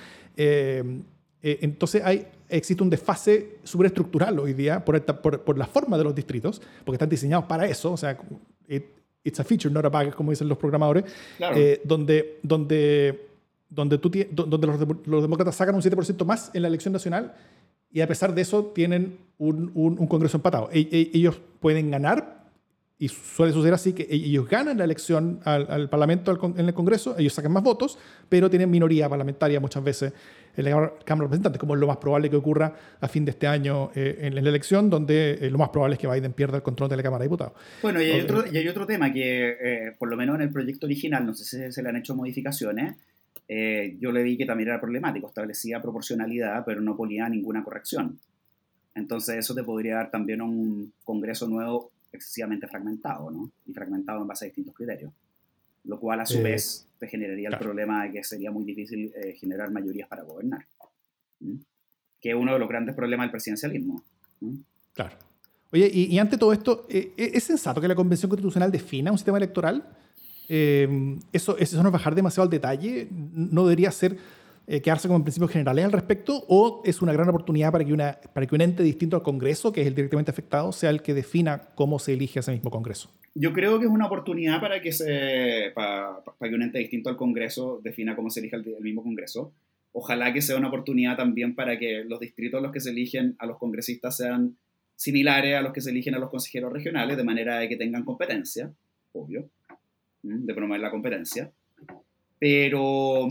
Eh, 1.41 1.59
entonces 1.61 2.01
hay, 2.03 2.27
existe 2.49 2.81
un 2.83 2.89
desfase 2.89 3.57
superestructural 3.63 4.39
hoy 4.39 4.53
día 4.53 4.83
por, 4.83 5.03
por, 5.21 5.41
por, 5.41 5.57
la 5.57 5.67
forma 5.67 5.97
de 5.97 6.03
los 6.03 6.15
distritos, 6.15 6.61
porque 6.83 6.95
están 6.95 7.09
diseñados 7.09 7.45
para 7.45 7.65
eso, 7.67 7.91
o 7.91 7.97
sea, 7.97 8.17
it's 9.23 9.39
a 9.39 9.43
feature, 9.43 9.73
not 9.73 9.85
a 9.85 9.89
bug, 9.89 10.15
como 10.15 10.31
dicen 10.31 10.47
los 10.47 10.57
programadores, 10.57 11.03
eh, 11.39 11.81
donde, 11.83 12.39
donde, 12.41 13.27
donde, 13.69 13.97
tú, 13.97 14.09
donde 14.31 14.67
los, 14.67 14.79
los, 15.05 15.21
demócratas 15.21 15.55
sacan 15.55 15.75
un 15.75 15.81
7% 15.81 16.25
más 16.25 16.49
en 16.53 16.61
la 16.61 16.69
elección 16.69 16.93
nacional 16.93 17.33
y 17.91 18.01
a 18.01 18.07
pesar 18.07 18.33
de 18.33 18.41
eso 18.41 18.65
tienen 18.65 19.17
un, 19.37 19.71
un, 19.73 20.07
Congreso 20.07 20.37
empatado. 20.37 20.69
E, 20.71 20.79
e, 20.79 21.11
ellos 21.13 21.39
pueden 21.59 21.91
ganar 21.91 22.36
y 22.99 23.09
suele 23.09 23.53
suceder 23.53 23.75
así, 23.75 23.93
que 23.93 24.07
ellos 24.09 24.49
ganan 24.49 24.77
la 24.79 24.83
elección 24.83 25.39
al, 25.43 25.87
Parlamento, 25.89 26.35
en 26.57 26.67
el 26.67 26.73
Congreso, 26.73 27.15
ellos 27.17 27.33
sacan 27.33 27.51
más 27.51 27.61
votos, 27.61 27.99
pero 28.27 28.49
tienen 28.49 28.71
minoría 28.71 29.07
parlamentaria 29.07 29.59
muchas 29.59 29.83
veces 29.83 30.13
en 30.55 30.65
la 30.65 30.71
Cámara 31.05 31.25
de 31.25 31.27
Representantes, 31.27 31.59
como 31.59 31.75
es 31.75 31.79
lo 31.79 31.85
más 31.85 31.97
probable 31.97 32.27
que 32.31 32.35
ocurra 32.35 32.73
a 32.99 33.07
fin 33.07 33.23
de 33.23 33.31
este 33.31 33.45
año 33.45 33.91
eh, 33.93 34.17
en 34.21 34.33
la 34.33 34.41
elección, 34.41 34.89
donde 34.89 35.33
eh, 35.33 35.51
lo 35.51 35.59
más 35.59 35.69
probable 35.69 35.93
es 35.93 35.99
que 35.99 36.07
Biden 36.07 36.33
pierda 36.33 36.57
el 36.57 36.63
control 36.63 36.89
de 36.89 36.97
la 36.97 37.03
Cámara 37.03 37.21
de 37.21 37.25
Diputados. 37.27 37.53
Bueno, 37.83 38.01
y 38.01 38.05
hay, 38.05 38.21
otro, 38.21 38.43
y 38.51 38.57
hay 38.57 38.67
otro 38.67 38.87
tema 38.87 39.13
que, 39.13 39.57
eh, 39.61 39.95
por 39.99 40.09
lo 40.09 40.17
menos 40.17 40.35
en 40.35 40.41
el 40.41 40.49
proyecto 40.49 40.87
original, 40.87 41.23
no 41.23 41.35
sé 41.35 41.43
si 41.45 41.71
se 41.71 41.83
le 41.83 41.89
han 41.89 41.97
hecho 41.97 42.15
modificaciones, 42.15 42.95
yo 43.47 44.11
le 44.11 44.23
vi 44.23 44.37
que 44.37 44.45
también 44.45 44.69
era 44.69 44.81
problemático, 44.81 45.27
establecía 45.27 45.81
proporcionalidad, 45.81 46.65
pero 46.65 46.81
no 46.81 46.97
ponía 46.97 47.29
ninguna 47.29 47.63
corrección. 47.63 48.19
Entonces 48.93 49.37
eso 49.37 49.55
te 49.55 49.63
podría 49.63 49.95
dar 49.95 50.11
también 50.11 50.41
un 50.41 50.91
Congreso 51.05 51.47
nuevo 51.47 51.91
excesivamente 52.11 52.67
fragmentado, 52.67 53.29
¿no? 53.31 53.51
Y 53.65 53.73
fragmentado 53.73 54.21
en 54.21 54.27
base 54.27 54.45
a 54.45 54.47
distintos 54.47 54.75
criterios. 54.75 55.11
Lo 55.83 55.99
cual, 55.99 56.19
a 56.19 56.25
su 56.25 56.41
vez, 56.41 56.87
te 56.99 57.07
generaría 57.07 57.49
el 57.49 57.57
problema 57.57 58.03
de 58.03 58.11
que 58.11 58.23
sería 58.23 58.51
muy 58.51 58.65
difícil 58.65 59.11
eh, 59.15 59.33
generar 59.33 59.71
mayorías 59.71 60.07
para 60.07 60.23
gobernar. 60.23 60.65
Que 62.19 62.29
es 62.29 62.35
uno 62.35 62.53
de 62.53 62.59
los 62.59 62.67
grandes 62.67 62.95
problemas 62.95 63.25
del 63.25 63.31
presidencialismo. 63.31 64.03
Claro. 64.93 65.17
Oye, 65.71 65.89
y, 65.93 66.17
ante 66.17 66.37
todo 66.37 66.53
esto, 66.53 66.85
eh, 66.89 67.13
¿es 67.17 67.43
sensato 67.43 67.79
que 67.79 67.87
la 67.87 67.95
Convención 67.95 68.29
Constitucional 68.29 68.71
defina 68.71 69.11
un 69.11 69.17
sistema 69.17 69.37
electoral? 69.37 69.87
Eh, 70.49 71.17
eso, 71.33 71.57
¿Eso 71.57 71.81
no 71.83 71.89
es 71.89 71.93
bajar 71.93 72.15
demasiado 72.15 72.43
al 72.43 72.49
detalle? 72.49 73.07
¿No 73.11 73.65
debería 73.65 73.91
ser 73.91 74.17
eh, 74.69 74.81
quedarse 74.81 75.07
con 75.07 75.23
principios 75.23 75.49
generales 75.49 75.85
al 75.85 75.93
respecto 75.93 76.43
o 76.49 76.81
es 76.83 77.01
una 77.01 77.13
gran 77.13 77.29
oportunidad 77.29 77.71
para 77.71 77.85
que, 77.85 77.93
una, 77.93 78.19
para 78.33 78.45
que 78.45 78.53
un 78.53 78.59
ente 78.59 78.83
distinto 78.83 79.15
al 79.15 79.23
Congreso, 79.23 79.71
que 79.71 79.79
es 79.79 79.87
el 79.87 79.95
directamente 79.95 80.29
afectado, 80.29 80.73
sea 80.73 80.89
el 80.89 81.01
que 81.01 81.13
defina 81.13 81.69
cómo 81.73 81.99
se 81.99 82.11
elige 82.11 82.41
ese 82.41 82.51
mismo 82.51 82.69
Congreso? 82.69 83.09
Yo 83.33 83.53
creo 83.53 83.79
que 83.79 83.85
es 83.85 83.91
una 83.91 84.07
oportunidad 84.07 84.59
para 84.59 84.81
que, 84.81 84.91
se, 84.91 85.71
para, 85.73 86.19
para 86.37 86.49
que 86.49 86.55
un 86.55 86.63
ente 86.63 86.79
distinto 86.79 87.09
al 87.09 87.15
Congreso 87.15 87.79
defina 87.81 88.13
cómo 88.13 88.29
se 88.29 88.41
elige 88.41 88.57
el, 88.57 88.65
mismo 88.81 89.03
Congreso. 89.03 89.53
Ojalá 89.93 90.33
que 90.33 90.41
sea 90.41 90.57
una 90.57 90.67
oportunidad 90.67 91.15
también 91.15 91.55
para 91.55 91.79
que 91.79 92.03
los 92.03 92.19
distritos 92.19 92.57
a 92.59 92.61
los 92.61 92.73
que 92.73 92.81
se 92.81 92.89
eligen 92.89 93.37
a 93.39 93.45
los 93.45 93.57
congresistas 93.57 94.17
sean 94.17 94.57
similares 94.97 95.55
a 95.55 95.61
los 95.61 95.71
que 95.71 95.79
se 95.79 95.91
eligen 95.91 96.13
a 96.13 96.19
los 96.19 96.29
consejeros 96.29 96.73
regionales, 96.73 97.15
de 97.15 97.23
manera 97.23 97.59
de 97.59 97.69
que 97.69 97.77
tengan 97.77 98.03
competencia, 98.03 98.69
obvio, 99.13 99.49
de 100.23 100.53
promover 100.53 100.81
la 100.81 100.91
competencia. 100.91 101.51
Pero 102.37 103.29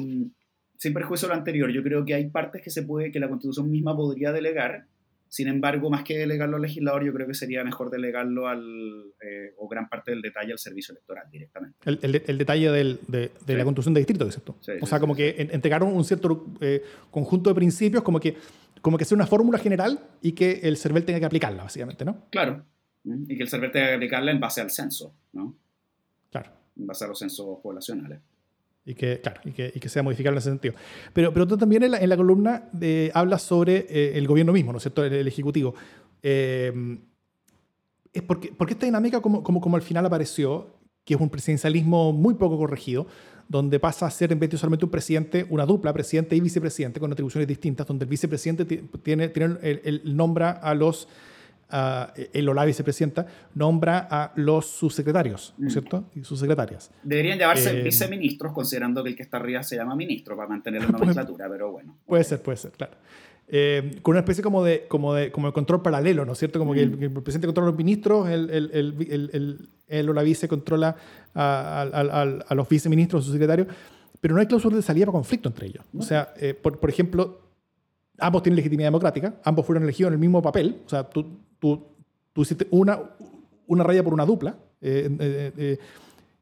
sin 0.78 0.92
perjuicio 0.92 1.28
de 1.28 1.34
lo 1.34 1.38
anterior, 1.38 1.70
yo 1.70 1.82
creo 1.82 2.04
que 2.04 2.14
hay 2.14 2.28
partes 2.28 2.62
que 2.62 2.70
se 2.70 2.82
puede, 2.82 3.10
que 3.10 3.20
la 3.20 3.28
Constitución 3.28 3.70
misma 3.70 3.96
podría 3.96 4.32
delegar. 4.32 4.86
Sin 5.28 5.48
embargo, 5.48 5.90
más 5.90 6.04
que 6.04 6.18
delegarlo 6.18 6.56
al 6.56 6.62
legislador, 6.62 7.04
yo 7.04 7.12
creo 7.12 7.26
que 7.26 7.34
sería 7.34 7.64
mejor 7.64 7.90
delegarlo 7.90 8.46
al, 8.46 8.62
eh, 9.20 9.54
o 9.58 9.66
gran 9.66 9.88
parte 9.88 10.12
del 10.12 10.22
detalle 10.22 10.52
al 10.52 10.58
servicio 10.58 10.92
electoral 10.92 11.28
directamente. 11.30 11.76
El, 11.84 12.22
el, 12.26 12.38
detalle 12.38 12.70
del, 12.70 13.00
de, 13.08 13.32
de 13.44 13.56
la 13.56 13.64
constitución 13.64 13.94
de 13.94 14.00
distrito, 14.00 14.30
¿cierto? 14.30 14.56
Sí, 14.60 14.72
o 14.80 14.86
sea, 14.86 15.00
como 15.00 15.16
que 15.16 15.34
entregaron 15.50 15.92
un 15.92 16.04
cierto 16.04 16.46
eh, 16.60 16.82
conjunto 17.10 17.50
de 17.50 17.56
principios, 17.56 18.04
como 18.04 18.20
que, 18.20 18.36
como 18.80 18.96
que 18.96 19.04
sea 19.04 19.16
una 19.16 19.26
fórmula 19.26 19.58
general 19.58 19.98
y 20.22 20.32
que 20.32 20.60
el 20.62 20.76
CERVEL 20.76 21.04
tenga 21.04 21.18
que 21.18 21.26
aplicarla, 21.26 21.64
básicamente, 21.64 22.04
¿no? 22.04 22.26
Claro. 22.30 22.64
Y 23.04 23.36
que 23.36 23.42
el 23.42 23.48
CERVEL 23.48 23.72
tenga 23.72 23.88
que 23.88 23.94
aplicarla 23.94 24.30
en 24.30 24.38
base 24.38 24.60
al 24.60 24.70
censo, 24.70 25.12
¿no? 25.32 25.56
Claro. 26.30 26.52
En 26.76 26.86
base 26.86 27.04
a 27.04 27.08
los 27.08 27.18
censos 27.18 27.58
poblacionales 27.62 28.20
y 28.86 28.94
que, 28.94 29.20
claro, 29.20 29.40
y 29.44 29.50
que, 29.50 29.72
y 29.74 29.80
que 29.80 29.88
sea 29.88 30.04
modificable 30.04 30.36
en 30.36 30.38
ese 30.38 30.50
sentido. 30.50 30.74
Pero, 31.12 31.32
pero 31.32 31.46
tú 31.46 31.58
también 31.58 31.82
en 31.82 31.90
la, 31.90 31.98
en 31.98 32.08
la 32.08 32.16
columna 32.16 32.68
de, 32.72 33.10
hablas 33.12 33.42
sobre 33.42 33.84
eh, 33.90 34.12
el 34.14 34.28
gobierno 34.28 34.52
mismo, 34.52 34.70
¿no 34.70 34.78
es 34.78 34.84
cierto?, 34.84 35.04
el, 35.04 35.26
Ejecutivo. 35.26 35.74
Eh, 36.22 36.98
es 38.12 38.22
porque, 38.22 38.52
porque 38.56 38.74
esta 38.74 38.86
dinámica, 38.86 39.20
como, 39.20 39.42
como, 39.42 39.60
como 39.60 39.74
al 39.76 39.82
final 39.82 40.06
apareció, 40.06 40.68
que 41.04 41.14
es 41.14 41.20
un 41.20 41.28
presidencialismo 41.28 42.12
muy 42.12 42.34
poco 42.34 42.56
corregido, 42.56 43.08
donde 43.48 43.78
pasa 43.80 44.06
a 44.06 44.10
ser 44.10 44.32
en 44.32 44.38
vez 44.38 44.50
de 44.50 44.56
solamente 44.56 44.84
un 44.84 44.90
presidente, 44.90 45.46
una 45.50 45.66
dupla, 45.66 45.92
presidente 45.92 46.36
y 46.36 46.40
vicepresidente, 46.40 47.00
con 47.00 47.12
atribuciones 47.12 47.48
distintas, 47.48 47.86
donde 47.86 48.04
el 48.04 48.08
vicepresidente 48.08 48.64
tiene, 48.64 49.28
tiene 49.28 49.56
el, 49.62 49.80
el 49.84 50.16
nombra 50.16 50.52
a 50.52 50.74
los 50.74 51.08
el 51.70 52.48
OLA 52.48 52.64
vicepresidenta, 52.64 53.26
nombra 53.54 54.06
a 54.10 54.32
los 54.36 54.66
subsecretarios, 54.66 55.54
¿no 55.58 55.66
es 55.66 55.72
mm. 55.72 55.78
cierto? 55.78 56.04
Y 56.14 56.24
subsecretarias. 56.24 56.90
Deberían 57.02 57.38
llamarse 57.38 57.80
eh, 57.80 57.82
viceministros, 57.82 58.52
considerando 58.52 59.02
que 59.02 59.10
el 59.10 59.16
que 59.16 59.22
está 59.22 59.38
arriba 59.38 59.62
se 59.62 59.76
llama 59.76 59.96
ministro, 59.96 60.36
para 60.36 60.48
mantener 60.48 60.82
la 60.82 60.88
nomenclatura, 60.98 61.48
pero 61.48 61.72
bueno. 61.72 61.96
Puede 62.06 62.24
ser, 62.24 62.40
puede 62.40 62.56
ser, 62.58 62.72
claro. 62.72 62.94
Eh, 63.48 63.98
con 64.02 64.12
una 64.12 64.20
especie 64.20 64.42
como 64.42 64.64
de, 64.64 64.86
como 64.88 65.14
de 65.14 65.30
como 65.30 65.46
de 65.46 65.52
control 65.52 65.80
paralelo, 65.80 66.24
¿no 66.24 66.32
es 66.32 66.38
cierto? 66.38 66.58
Como 66.58 66.74
que 66.74 66.82
el, 66.82 66.90
mm. 66.90 67.22
presidente 67.22 67.46
controla 67.46 67.68
a 67.68 67.70
los 67.70 67.78
ministros, 67.78 68.28
el, 68.28 68.50
el, 68.50 69.68
el, 69.88 70.08
o 70.08 70.12
la 70.12 70.22
vice 70.22 70.48
controla 70.48 70.96
a, 71.32 71.82
a, 71.82 72.22
a 72.48 72.54
los 72.54 72.68
viceministros 72.68 73.22
o 73.22 73.26
subsecretarios, 73.26 73.68
pero 74.20 74.34
no 74.34 74.40
hay 74.40 74.46
cláusulas 74.46 74.76
de 74.76 74.82
salida 74.82 75.06
para 75.06 75.12
conflicto 75.12 75.48
entre 75.48 75.68
ellos. 75.68 75.84
O 75.96 76.02
sea, 76.02 76.34
eh, 76.38 76.54
por, 76.54 76.80
por 76.80 76.90
ejemplo, 76.90 77.40
ambos 78.18 78.42
tienen 78.42 78.56
legitimidad 78.56 78.88
democrática, 78.88 79.36
ambos 79.44 79.64
fueron 79.64 79.84
elegidos 79.84 80.08
en 80.08 80.14
el 80.14 80.20
mismo 80.20 80.42
papel, 80.42 80.82
o 80.84 80.88
sea, 80.88 81.04
tú, 81.04 81.38
tú, 81.58 81.86
tú 82.32 82.42
hiciste 82.42 82.66
una, 82.70 83.00
una 83.66 83.84
raya 83.84 84.02
por 84.02 84.14
una 84.14 84.24
dupla, 84.24 84.56
y, 84.80 85.78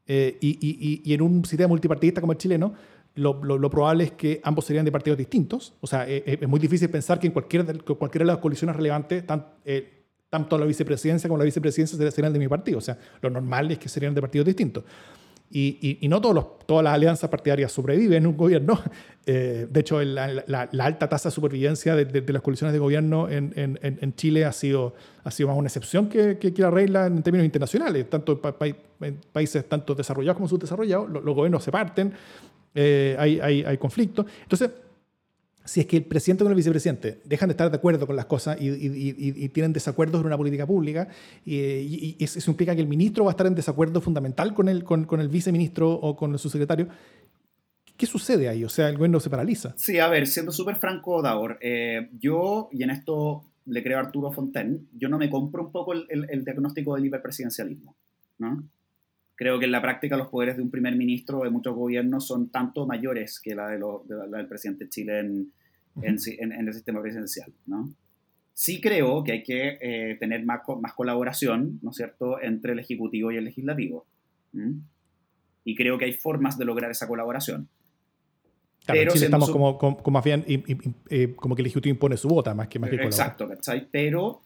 y, 0.07 1.01
y, 1.03 1.13
en 1.13 1.21
un 1.21 1.45
sistema 1.45 1.67
multipartidista 1.67 2.21
como 2.21 2.33
el 2.33 2.37
chileno, 2.37 2.73
lo, 3.15 3.43
lo, 3.43 3.69
probable 3.69 4.03
es 4.03 4.11
que 4.11 4.41
ambos 4.43 4.65
serían 4.65 4.85
de 4.85 4.91
partidos 4.91 5.17
distintos. 5.17 5.73
O 5.81 5.87
sea, 5.87 6.07
es, 6.07 6.47
muy 6.47 6.59
difícil 6.59 6.89
pensar 6.89 7.19
que 7.19 7.27
en 7.27 7.33
cualquier 7.33 7.65
de, 7.65 7.79
cualquiera 7.79 8.25
de 8.25 8.31
las 8.31 8.37
coaliciones 8.39 8.75
relevantes, 8.75 9.25
tan, 9.25 9.45
tanto 10.29 10.57
la 10.57 10.65
vicepresidencia 10.65 11.29
como 11.29 11.37
la 11.37 11.45
vicepresidencia 11.45 12.11
serían 12.11 12.33
de 12.33 12.39
mi 12.39 12.47
partido. 12.47 12.77
O 12.77 12.81
sea, 12.81 12.97
lo 13.21 13.29
normal 13.29 13.71
es 13.71 13.79
que 13.79 13.89
serían 13.89 14.13
de 14.13 14.21
partidos 14.21 14.45
distintos. 14.45 14.83
Y, 15.57 16.05
no 16.09 16.19
todos 16.19 16.57
todas 16.65 16.83
las 16.83 16.93
alianzas 16.93 17.29
partidarias 17.29 17.71
sobreviven 17.71 18.17
en 18.23 18.27
un 18.27 18.37
gobierno. 18.37 18.79
Eh, 19.27 19.65
de 19.67 19.79
hecho, 19.79 19.99
la, 20.03 20.69
alta 20.77 21.09
tasa 21.09 21.29
de 21.29 21.33
supervivencia 21.33 21.95
de, 21.95 22.31
las 22.31 22.43
coaliciones 22.43 22.73
de 22.73 22.77
gobierno 22.77 23.27
en, 23.27 24.13
Chile 24.15 24.45
ha 24.45 24.51
sido, 24.51 24.93
ha 25.23 25.31
sido 25.31 25.49
más 25.49 25.57
una 25.57 25.67
excepción 25.67 26.09
que, 26.09 26.37
que, 26.37 26.53
la 26.57 26.69
regla 26.69 27.07
en 27.07 27.23
términos 27.23 27.43
internacionales. 27.43 28.07
Tanto 28.07 28.39
en 29.01 29.19
países 29.31 29.67
tanto 29.67 29.95
desarrollados 29.95 30.35
como 30.35 30.47
subdesarrollados, 30.47 31.09
los, 31.09 31.23
los 31.23 31.33
gobiernos 31.33 31.63
se 31.63 31.71
parten, 31.71 32.13
eh, 32.75 33.15
hay, 33.17 33.39
hay, 33.39 33.63
hay 33.63 33.77
conflictos. 33.79 34.27
Entonces, 34.43 34.69
si 35.65 35.81
es 35.81 35.87
que 35.87 35.97
el 35.97 36.05
presidente 36.05 36.43
con 36.43 36.51
el 36.51 36.55
vicepresidente 36.55 37.19
dejan 37.25 37.49
de 37.49 37.53
estar 37.53 37.69
de 37.69 37.77
acuerdo 37.77 38.05
con 38.07 38.15
las 38.15 38.25
cosas 38.25 38.57
y, 38.61 39.49
tienen 39.49 39.73
desacuerdos 39.73 40.21
en 40.21 40.27
una 40.27 40.37
política 40.37 40.65
pública, 40.65 41.07
y, 41.45 42.15
eso 42.23 42.51
implica 42.51 42.75
que 42.75 42.81
el 42.81 42.87
ministro 42.87 43.25
va 43.25 43.31
a 43.31 43.33
estar 43.33 43.47
en 43.47 43.55
desacuerdo 43.55 43.99
fundamental 43.99 44.53
con 44.53 44.69
el, 44.69 44.83
con, 44.83 45.05
con 45.05 45.19
el 45.19 45.27
viceministro 45.27 45.91
o 45.91 46.15
con 46.15 46.37
su 46.37 46.49
secretario, 46.49 46.87
¿qué 47.97 48.05
sucede 48.05 48.47
ahí? 48.47 48.63
O 48.63 48.69
sea, 48.69 48.89
el 48.89 48.97
gobierno 48.97 49.19
se 49.19 49.29
paraliza. 49.29 49.73
Sí, 49.75 49.99
a 49.99 50.07
ver, 50.07 50.27
siendo 50.27 50.51
súper 50.51 50.75
franco, 50.75 51.21
Davor, 51.21 51.57
eh, 51.61 52.09
yo, 52.19 52.69
y 52.71 52.83
en 52.83 52.91
esto 52.91 53.43
le 53.65 53.81
creo 53.81 53.97
a 53.97 54.01
Arturo 54.01 54.31
Fontaine, 54.31 54.81
yo 54.93 55.09
no 55.09 55.17
me 55.17 55.29
compro 55.29 55.63
un 55.63 55.71
poco 55.71 55.93
el, 55.93 56.05
el, 56.09 56.27
el 56.29 56.45
diagnóstico 56.45 56.95
del 56.95 57.05
hiperpresidencialismo, 57.05 57.95
¿no? 58.37 58.63
Creo 59.35 59.59
que 59.59 59.65
en 59.65 59.71
la 59.71 59.81
práctica 59.81 60.15
los 60.15 60.29
poderes 60.29 60.55
de 60.55 60.63
un 60.63 60.71
primer 60.71 60.95
ministro 60.95 61.43
de 61.43 61.49
muchos 61.49 61.75
gobiernos 61.75 62.25
son 62.25 62.49
tanto 62.49 62.87
mayores 62.87 63.39
que 63.39 63.53
la, 63.53 63.67
de 63.67 63.77
del 63.77 64.47
presidente 64.47 64.85
de 64.85 64.89
Chile 64.89 65.19
en, 65.19 65.51
en, 66.01 66.67
el 66.67 66.73
sistema 66.73 67.01
presidencial. 67.01 67.53
¿no? 67.65 67.93
Sí 68.53 68.79
creo 68.79 69.23
que 69.23 69.33
hay 69.33 69.43
que 69.43 69.77
eh, 69.81 70.15
tener 70.19 70.45
más, 70.45 70.61
más 70.81 70.93
colaboración, 70.93 71.79
¿no 71.81 71.89
es 71.89 71.97
cierto?, 71.97 72.41
entre 72.41 72.71
el 72.71 72.79
Ejecutivo 72.79 73.31
y 73.31 73.37
el 73.37 73.43
Legislativo. 73.43 74.05
Y 75.65 75.75
creo 75.75 75.97
que 75.97 76.05
hay 76.05 76.13
formas 76.13 76.57
de 76.57 76.63
lograr 76.63 76.89
esa 76.89 77.05
colaboración. 77.05 77.67
Claro, 78.85 78.99
pero 79.01 79.11
en 79.11 79.13
Chile 79.15 79.25
estamos 79.25 79.49
como, 79.49 79.77
como, 79.77 79.99
más 80.11 80.23
bien, 80.23 80.45
eh, 80.47 81.33
como 81.35 81.55
que 81.55 81.61
el 81.61 81.65
Ejecutivo 81.65 81.91
impone 81.91 82.15
su 82.15 82.29
vota 82.29 82.53
más 82.53 82.69
que 82.69 82.79
más 82.79 82.89
que 82.89 82.95
Exacto, 82.95 83.49
¿cachai? 83.49 83.89
Pero 83.91 84.43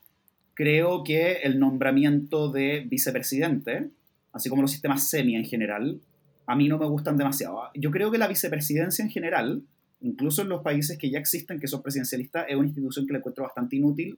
creo 0.55 1.03
que 1.03 1.33
el 1.43 1.59
nombramiento 1.59 2.51
de 2.51 2.85
vicepresidente 2.89 3.91
así 4.31 4.49
como 4.49 4.61
los 4.61 4.71
sistemas 4.71 5.09
semi 5.09 5.35
en 5.35 5.45
general, 5.45 6.01
a 6.45 6.55
mí 6.55 6.67
no 6.67 6.77
me 6.77 6.87
gustan 6.87 7.17
demasiado. 7.17 7.61
Yo 7.75 7.91
creo 7.91 8.11
que 8.11 8.17
la 8.17 8.27
vicepresidencia 8.27 9.03
en 9.03 9.11
general, 9.11 9.63
incluso 10.01 10.41
en 10.41 10.49
los 10.49 10.61
países 10.63 10.97
que 10.97 11.09
ya 11.09 11.19
existen, 11.19 11.59
que 11.59 11.67
son 11.67 11.81
presidencialistas, 11.81 12.45
es 12.47 12.55
una 12.55 12.67
institución 12.67 13.05
que 13.05 13.13
le 13.13 13.19
encuentro 13.19 13.43
bastante 13.43 13.75
inútil 13.75 14.17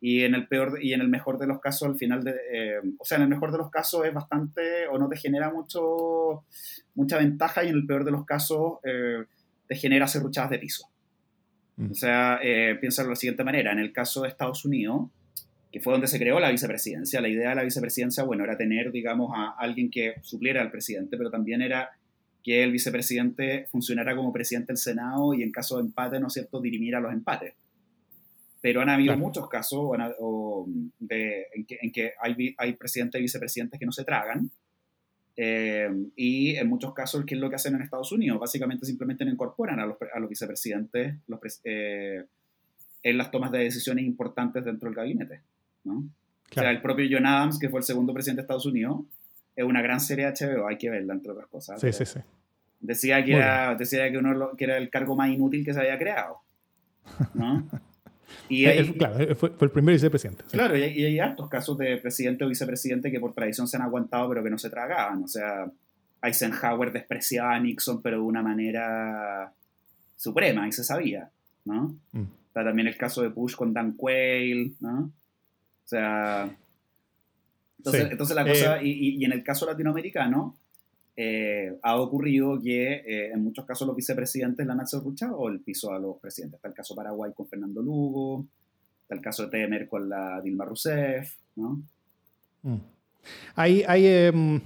y 0.00 0.22
en 0.22 0.34
el 0.34 0.46
peor 0.46 0.78
y 0.80 0.92
en 0.92 1.00
el 1.00 1.08
mejor 1.08 1.38
de 1.38 1.46
los 1.46 1.60
casos 1.60 1.88
al 1.88 1.96
final 1.96 2.22
de 2.22 2.34
eh, 2.52 2.80
o 2.98 3.04
sea 3.04 3.16
en 3.16 3.24
el 3.24 3.28
mejor 3.28 3.50
de 3.50 3.58
los 3.58 3.70
casos 3.70 4.06
es 4.06 4.14
bastante 4.14 4.86
o 4.88 4.98
no 4.98 5.08
te 5.08 5.16
genera 5.16 5.50
mucho 5.50 6.44
mucha 6.94 7.18
ventaja 7.18 7.64
y 7.64 7.68
en 7.68 7.74
el 7.74 7.86
peor 7.86 8.04
de 8.04 8.12
los 8.12 8.24
casos 8.24 8.78
eh, 8.84 9.24
te 9.66 9.74
genera 9.74 10.06
serruchadas 10.06 10.50
de 10.50 10.58
piso 10.58 10.88
mm. 11.76 11.90
o 11.90 11.94
sea 11.94 12.38
eh, 12.42 12.76
piénsalo 12.80 13.08
de 13.08 13.12
la 13.12 13.16
siguiente 13.16 13.44
manera 13.44 13.72
en 13.72 13.80
el 13.80 13.92
caso 13.92 14.22
de 14.22 14.28
Estados 14.28 14.64
Unidos 14.64 15.10
que 15.70 15.80
fue 15.80 15.92
donde 15.92 16.06
se 16.06 16.18
creó 16.18 16.40
la 16.40 16.50
vicepresidencia. 16.50 17.20
La 17.20 17.28
idea 17.28 17.50
de 17.50 17.54
la 17.56 17.62
vicepresidencia, 17.62 18.24
bueno, 18.24 18.44
era 18.44 18.56
tener, 18.56 18.90
digamos, 18.90 19.32
a 19.34 19.54
alguien 19.58 19.90
que 19.90 20.14
supliera 20.22 20.62
al 20.62 20.70
presidente, 20.70 21.16
pero 21.16 21.30
también 21.30 21.62
era 21.62 21.90
que 22.42 22.62
el 22.62 22.72
vicepresidente 22.72 23.66
funcionara 23.70 24.16
como 24.16 24.32
presidente 24.32 24.68
del 24.68 24.78
Senado 24.78 25.34
y 25.34 25.42
en 25.42 25.52
caso 25.52 25.76
de 25.76 25.82
empate, 25.82 26.18
¿no 26.20 26.28
es 26.28 26.32
cierto?, 26.32 26.60
dirimiera 26.60 27.00
los 27.00 27.12
empates. 27.12 27.54
Pero 28.60 28.80
han 28.80 28.88
habido 28.88 29.16
muchos 29.16 29.48
casos 29.48 29.90
de, 30.98 31.46
en 31.52 31.92
que, 31.92 32.12
hay, 32.20 32.54
hay, 32.56 32.72
presidentes 32.72 33.18
y 33.18 33.22
vicepresidentes 33.22 33.78
que 33.78 33.86
no 33.86 33.92
se 33.92 34.04
tragan. 34.04 34.50
Eh, 35.36 35.88
y 36.16 36.56
en 36.56 36.68
muchos 36.68 36.92
casos, 36.92 37.24
¿qué 37.24 37.36
es 37.36 37.40
lo 37.40 37.48
que 37.48 37.56
hacen 37.56 37.76
en 37.76 37.82
Estados 37.82 38.10
Unidos? 38.10 38.40
Básicamente 38.40 38.84
simplemente 38.84 39.24
no 39.24 39.30
incorporan 39.30 39.78
a 39.78 39.86
los, 39.86 39.96
a 40.12 40.18
los 40.18 40.28
vicepresidentes 40.28 41.14
los, 41.28 41.40
eh, 41.62 42.24
en 43.02 43.18
las 43.18 43.30
tomas 43.30 43.52
de 43.52 43.58
decisiones 43.58 44.04
importantes 44.04 44.64
dentro 44.64 44.88
del 44.88 44.96
gabinete. 44.96 45.42
¿No? 45.88 46.04
O 46.50 46.54
sea, 46.54 46.70
el 46.70 46.80
propio 46.80 47.06
John 47.10 47.26
Adams, 47.26 47.58
que 47.58 47.68
fue 47.68 47.80
el 47.80 47.84
segundo 47.84 48.14
presidente 48.14 48.40
de 48.40 48.44
Estados 48.44 48.66
Unidos, 48.66 49.00
es 49.54 49.64
una 49.64 49.82
gran 49.82 50.00
serie 50.00 50.26
de 50.26 50.32
HBO, 50.32 50.68
hay 50.68 50.78
que 50.78 50.88
verla, 50.88 51.14
entre 51.14 51.32
otras 51.32 51.48
cosas. 51.48 51.80
Sí, 51.80 51.92
sí, 51.92 52.06
sí. 52.06 52.20
Decía 52.80 53.24
que, 53.24 53.34
era, 53.34 53.74
decía 53.74 54.10
que, 54.10 54.18
uno, 54.18 54.56
que 54.56 54.64
era 54.64 54.76
el 54.76 54.88
cargo 54.88 55.16
más 55.16 55.30
inútil 55.30 55.64
que 55.64 55.74
se 55.74 55.80
había 55.80 55.98
creado. 55.98 56.38
¿no? 57.34 57.68
Y 58.50 58.64
claro, 58.92 59.34
fue, 59.36 59.50
fue, 59.50 59.66
el 59.66 59.70
primer 59.70 59.94
vicepresidente. 59.94 60.44
Claro, 60.50 60.76
y 60.76 60.82
hay, 60.82 60.98
y 60.98 61.18
hay 61.18 61.34
casos 61.50 61.76
de 61.78 61.96
presidente 61.96 62.44
o 62.44 62.48
vicepresidente 62.48 63.10
que 63.10 63.20
por 63.20 63.32
tradición 63.32 63.66
se 63.66 63.76
han 63.76 63.82
aguantado, 63.82 64.28
pero 64.28 64.42
que 64.42 64.50
no 64.50 64.58
se 64.58 64.68
tragaban. 64.70 65.22
O 65.22 65.28
sea, 65.28 65.70
Eisenhower 66.22 66.92
despreciaba 66.92 67.54
a 67.54 67.60
Nixon, 67.60 68.02
pero 68.02 68.18
de 68.18 68.22
una 68.22 68.42
manera 68.42 69.52
suprema, 70.16 70.68
y 70.68 70.72
se 70.72 70.84
sabía. 70.84 71.30
¿no? 71.64 71.96
Mm. 72.12 72.24
Está 72.48 72.64
también 72.64 72.88
el 72.88 72.96
caso 72.96 73.22
de 73.22 73.28
Bush 73.28 73.54
con 73.54 73.72
Dan 73.72 73.92
Quayle, 73.92 74.72
¿no? 74.80 75.10
O 75.88 75.90
sea, 75.90 76.54
entonces, 77.78 78.36
la 78.36 78.46
cosa, 78.46 78.78
eh, 78.78 78.88
y, 78.88 79.24
en 79.24 79.32
el 79.32 79.42
caso 79.42 79.64
latinoamericano, 79.64 80.54
eh, 81.16 81.78
ha 81.82 81.96
ocurrido 81.96 82.60
que 82.60 82.92
eh, 82.92 83.30
en 83.32 83.42
muchos 83.42 83.64
casos 83.64 83.86
los 83.86 83.96
vicepresidentes 83.96 84.66
la 84.66 84.74
han 84.74 85.32
o 85.32 85.48
el 85.48 85.60
piso 85.60 85.90
a 85.90 85.98
los 85.98 86.18
presidentes. 86.18 86.58
Está 86.58 86.68
el 86.68 86.74
caso 86.74 86.94
Paraguay 86.94 87.32
con 87.34 87.48
Fernando 87.48 87.80
Lugo, 87.80 88.44
está 89.00 89.14
el 89.14 89.22
caso 89.22 89.44
de 89.44 89.50
Temer 89.50 89.88
con 89.88 90.10
la 90.10 90.42
Dilma 90.42 90.66
Rousseff, 90.66 91.34
¿no? 91.56 91.82
Mm. 92.64 92.76
Hay, 93.56 93.82
hay 93.88 94.06
em, 94.06 94.60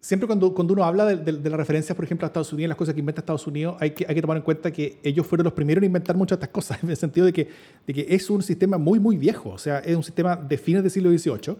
siempre 0.00 0.26
cuando, 0.26 0.54
cuando 0.54 0.72
uno 0.74 0.84
habla 0.84 1.04
de, 1.04 1.16
de, 1.16 1.50
las 1.50 1.58
referencias, 1.58 1.96
por 1.96 2.04
ejemplo, 2.04 2.26
a 2.26 2.28
Estados 2.28 2.52
Unidos, 2.52 2.68
las 2.68 2.78
cosas 2.78 2.94
que 2.94 3.00
inventa 3.00 3.20
Estados 3.20 3.46
Unidos, 3.46 3.76
hay 3.80 3.90
que, 3.90 4.06
hay 4.08 4.14
que 4.14 4.20
tomar 4.20 4.36
en 4.36 4.42
cuenta 4.42 4.70
que 4.70 4.98
ellos 5.02 5.26
fueron 5.26 5.44
los 5.44 5.52
primeros 5.52 5.82
en 5.82 5.86
inventar 5.86 6.16
muchas 6.16 6.38
de 6.38 6.44
estas 6.44 6.54
cosas, 6.54 6.80
en 6.82 6.90
el 6.90 6.96
sentido 6.96 7.26
de 7.26 7.32
que, 7.32 7.48
de 7.86 7.94
que 7.94 8.06
es 8.08 8.30
un 8.30 8.42
sistema 8.42 8.78
muy, 8.78 9.00
muy 9.00 9.16
viejo, 9.16 9.50
o 9.50 9.58
sea, 9.58 9.78
es 9.80 9.96
un 9.96 10.04
sistema 10.04 10.36
de 10.36 10.58
fines 10.58 10.82
del 10.82 10.90
siglo 10.90 11.10
XVIII, 11.10 11.56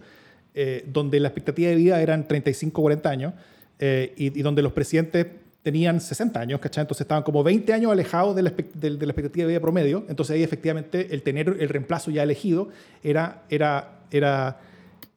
eh, 0.54 0.84
donde 0.86 1.20
la 1.20 1.28
expectativa 1.28 1.70
de 1.70 1.76
vida 1.76 2.00
eran 2.00 2.26
35, 2.26 2.80
40 2.80 3.10
años, 3.10 3.34
eh, 3.78 4.14
y, 4.16 4.30
donde 4.42 4.62
los 4.62 4.72
presidentes 4.72 5.26
tenían 5.62 6.00
60 6.00 6.38
años, 6.38 6.60
¿cachai? 6.60 6.82
Entonces 6.82 7.02
estaban 7.02 7.24
como 7.24 7.42
20 7.42 7.72
años 7.72 7.90
alejados 7.90 8.36
de 8.36 8.42
la, 8.42 8.50
de, 8.74 8.90
la, 8.90 9.04
expectativa 9.04 9.46
de 9.46 9.52
vida 9.54 9.60
promedio, 9.60 10.04
entonces 10.08 10.36
ahí 10.36 10.42
efectivamente 10.44 11.08
el 11.10 11.22
tener 11.22 11.56
el 11.58 11.68
reemplazo 11.68 12.12
ya 12.12 12.22
elegido 12.22 12.68
era, 13.02 13.42
era, 13.50 14.02
era, 14.12 14.60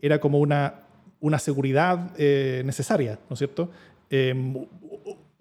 era 0.01 0.19
como 0.19 0.39
una 0.39 0.88
una 1.21 1.39
seguridad 1.39 2.11
eh, 2.17 2.61
necesaria, 2.65 3.19
¿no 3.29 3.33
es 3.33 3.39
cierto? 3.39 3.69
Em, 4.09 4.55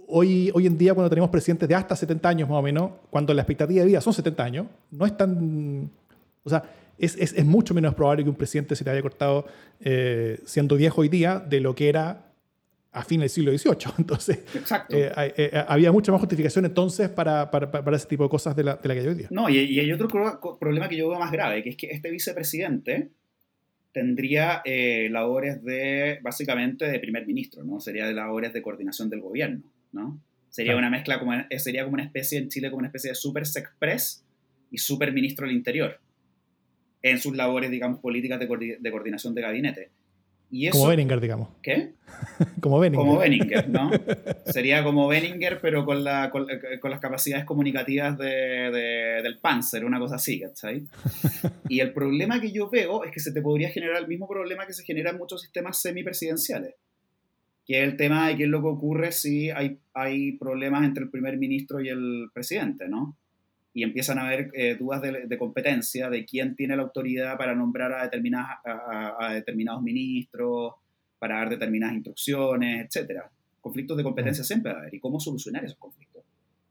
hoy, 0.07 0.51
hoy 0.55 0.67
en 0.67 0.77
día, 0.77 0.95
cuando 0.95 1.09
tenemos 1.09 1.31
presidentes 1.31 1.69
de 1.69 1.75
hasta 1.75 1.95
70 1.95 2.29
años 2.29 2.49
más 2.49 2.59
o 2.59 2.63
menos, 2.63 2.93
cuando 3.11 3.33
la 3.33 3.43
expectativa 3.43 3.81
de 3.81 3.87
vida 3.87 4.01
son 4.01 4.13
70 4.13 4.45
años, 4.45 4.67
no 4.91 5.07
es 5.07 5.17
tan... 5.17 5.91
O 6.43 6.51
sea, 6.51 6.63
es, 6.99 7.17
es, 7.17 7.33
es 7.33 7.45
mucho 7.45 7.75
menos 7.75 7.95
probable 7.95 8.25
que 8.25 8.31
un 8.31 8.37
presidente 8.37 8.75
se 8.75 8.85
te 8.85 8.91
haya 8.91 9.03
cortado 9.03 9.47
eh, 9.81 10.41
siendo 10.45 10.77
viejo 10.77 11.03
hoy 11.03 11.09
día 11.09 11.39
de 11.39 11.61
lo 11.61 11.75
que 11.75 11.89
era 11.89 12.25
a 12.91 13.05
fines 13.05 13.35
del 13.35 13.59
siglo 13.59 13.77
XVIII. 13.77 13.93
Entonces, 13.99 14.41
eh, 14.89 15.65
había 15.69 15.93
mucha 15.93 16.11
más 16.11 16.21
justificación 16.21 16.65
entonces 16.65 17.09
para, 17.09 17.51
para, 17.51 17.71
para, 17.71 17.97
ese 17.97 18.07
tipo 18.07 18.25
de 18.25 18.31
cosas 18.31 18.57
de 18.57 18.65
la, 18.65 18.77
de 18.77 18.89
la 18.89 18.95
que 18.95 19.01
hay 19.01 19.07
hoy 19.07 19.15
día. 19.15 19.29
No, 19.31 19.49
y, 19.49 19.59
y 19.59 19.79
hay 19.79 19.93
otro 19.93 20.09
problema 20.59 20.89
que 20.89 20.97
yo 20.97 21.09
veo 21.09 21.19
más 21.19 21.31
grave, 21.31 21.63
que 21.63 21.71
es 21.71 21.77
que 21.77 21.89
este 21.91 22.11
vicepresidente 22.11 23.11
tendría 23.93 24.63
eh, 24.65 25.09
labores 25.11 25.63
de, 25.65 26.19
básicamente, 26.23 26.87
de 26.87 27.01
primer 27.01 27.27
ministro, 27.27 27.65
¿no? 27.65 27.81
Sería 27.81 28.07
de 28.07 28.15
labores 28.15 28.53
de 28.53 28.63
coordinación 28.63 29.11
del 29.11 29.21
gobierno, 29.21 29.63
¿no? 29.93 30.21
Sería 30.51 30.77
una 30.77 30.91
mezcla, 30.91 31.19
como, 31.19 31.35
eh, 31.35 31.59
sería 31.59 31.85
como 31.85 31.95
una 31.95 32.05
especie, 32.05 32.39
en 32.39 32.49
Chile, 32.49 32.71
como 32.71 32.79
una 32.79 32.89
especie 32.89 33.11
de 33.11 33.15
super 33.15 33.43
express 33.43 34.25
y 34.71 34.79
super 34.79 35.13
ministro 35.13 35.47
del 35.47 35.57
interior 35.57 36.01
en 37.03 37.19
sus 37.19 37.37
labores, 37.37 37.71
digamos, 37.71 38.01
políticas 38.01 38.41
de, 38.41 38.79
de 38.81 38.91
coordinación 38.91 39.35
de 39.35 39.43
gabinete 39.43 39.91
como 40.73 40.87
Benninger, 40.89 41.21
digamos. 41.21 41.49
¿Qué? 41.63 41.93
como 42.61 42.81
Benninger. 42.81 43.07
Como 43.07 43.19
Benninger, 43.19 43.69
¿no? 43.69 43.91
Sería 44.47 44.83
como 44.83 45.07
Benninger, 45.07 45.61
pero 45.61 45.85
con, 45.85 46.03
la, 46.03 46.31
con, 46.31 46.47
las 46.47 47.01
capacidades 47.01 47.45
comunicativas 47.45 48.17
de, 48.17 49.21
del 49.23 49.39
Panzer, 49.39 49.85
una 49.85 49.99
cosa 49.99 50.17
así, 50.17 50.41
¿cachai? 50.41 50.87
Y 51.69 51.81
el 51.81 51.93
problema 51.93 52.41
que 52.41 52.51
yo 52.51 52.71
veo 52.71 53.05
es 53.05 53.13
que 53.13 53.21
se 53.21 53.33
te 53.33 53.43
podría 53.43 53.69
generar 53.71 54.01
el 54.01 54.09
mismo 54.09 54.27
problema 54.27 54.67
que 54.67 54.73
se 54.73 54.85
genera 54.85 55.11
en 55.11 55.19
muchos 55.19 55.43
sistemas 55.43 55.81
semipresidenciales, 55.83 56.75
que 57.67 57.83
es 57.83 57.89
el 57.89 57.97
tema 57.97 58.29
de 58.29 58.37
qué 58.37 58.45
es 58.45 58.49
lo 58.49 58.63
que 58.63 58.69
ocurre 58.69 59.13
si 59.13 59.51
hay, 59.51 59.79
hay 59.93 60.33
problemas 60.33 60.85
entre 60.85 61.05
el 61.05 61.11
primer 61.11 61.37
ministro 61.37 61.81
y 61.81 61.89
el 61.89 62.31
presidente, 62.33 62.89
¿no? 62.89 63.17
Y 63.79 63.85
empiezan 63.85 64.19
a 64.19 64.27
haber 64.27 64.51
eh, 64.55 64.75
dudas 64.75 65.01
de, 65.01 65.39
competencia 65.39 66.11
de 66.11 66.25
quién 66.25 66.57
tiene 66.57 66.75
la 66.75 66.83
autoridad 66.83 67.39
para 67.39 67.55
nombrar 67.55 67.93
a, 67.93 68.03
determinadas, 68.03 68.59
a, 68.65 69.35
determinados 69.35 69.85
ministros, 69.85 70.73
para 71.17 71.37
dar 71.37 71.51
determinadas 71.51 71.95
instrucciones, 71.95 72.89
etc. 72.93 73.21
Conflictos 73.61 73.97
de 73.97 74.03
competencia 74.03 74.43
siempre 74.43 74.73
va 74.73 74.79
a 74.79 74.81
haber 74.83 74.95
y 74.97 74.99
cómo 74.99 75.21
solucionar 75.21 75.65
esos 75.65 75.79
conflictos. 75.79 76.25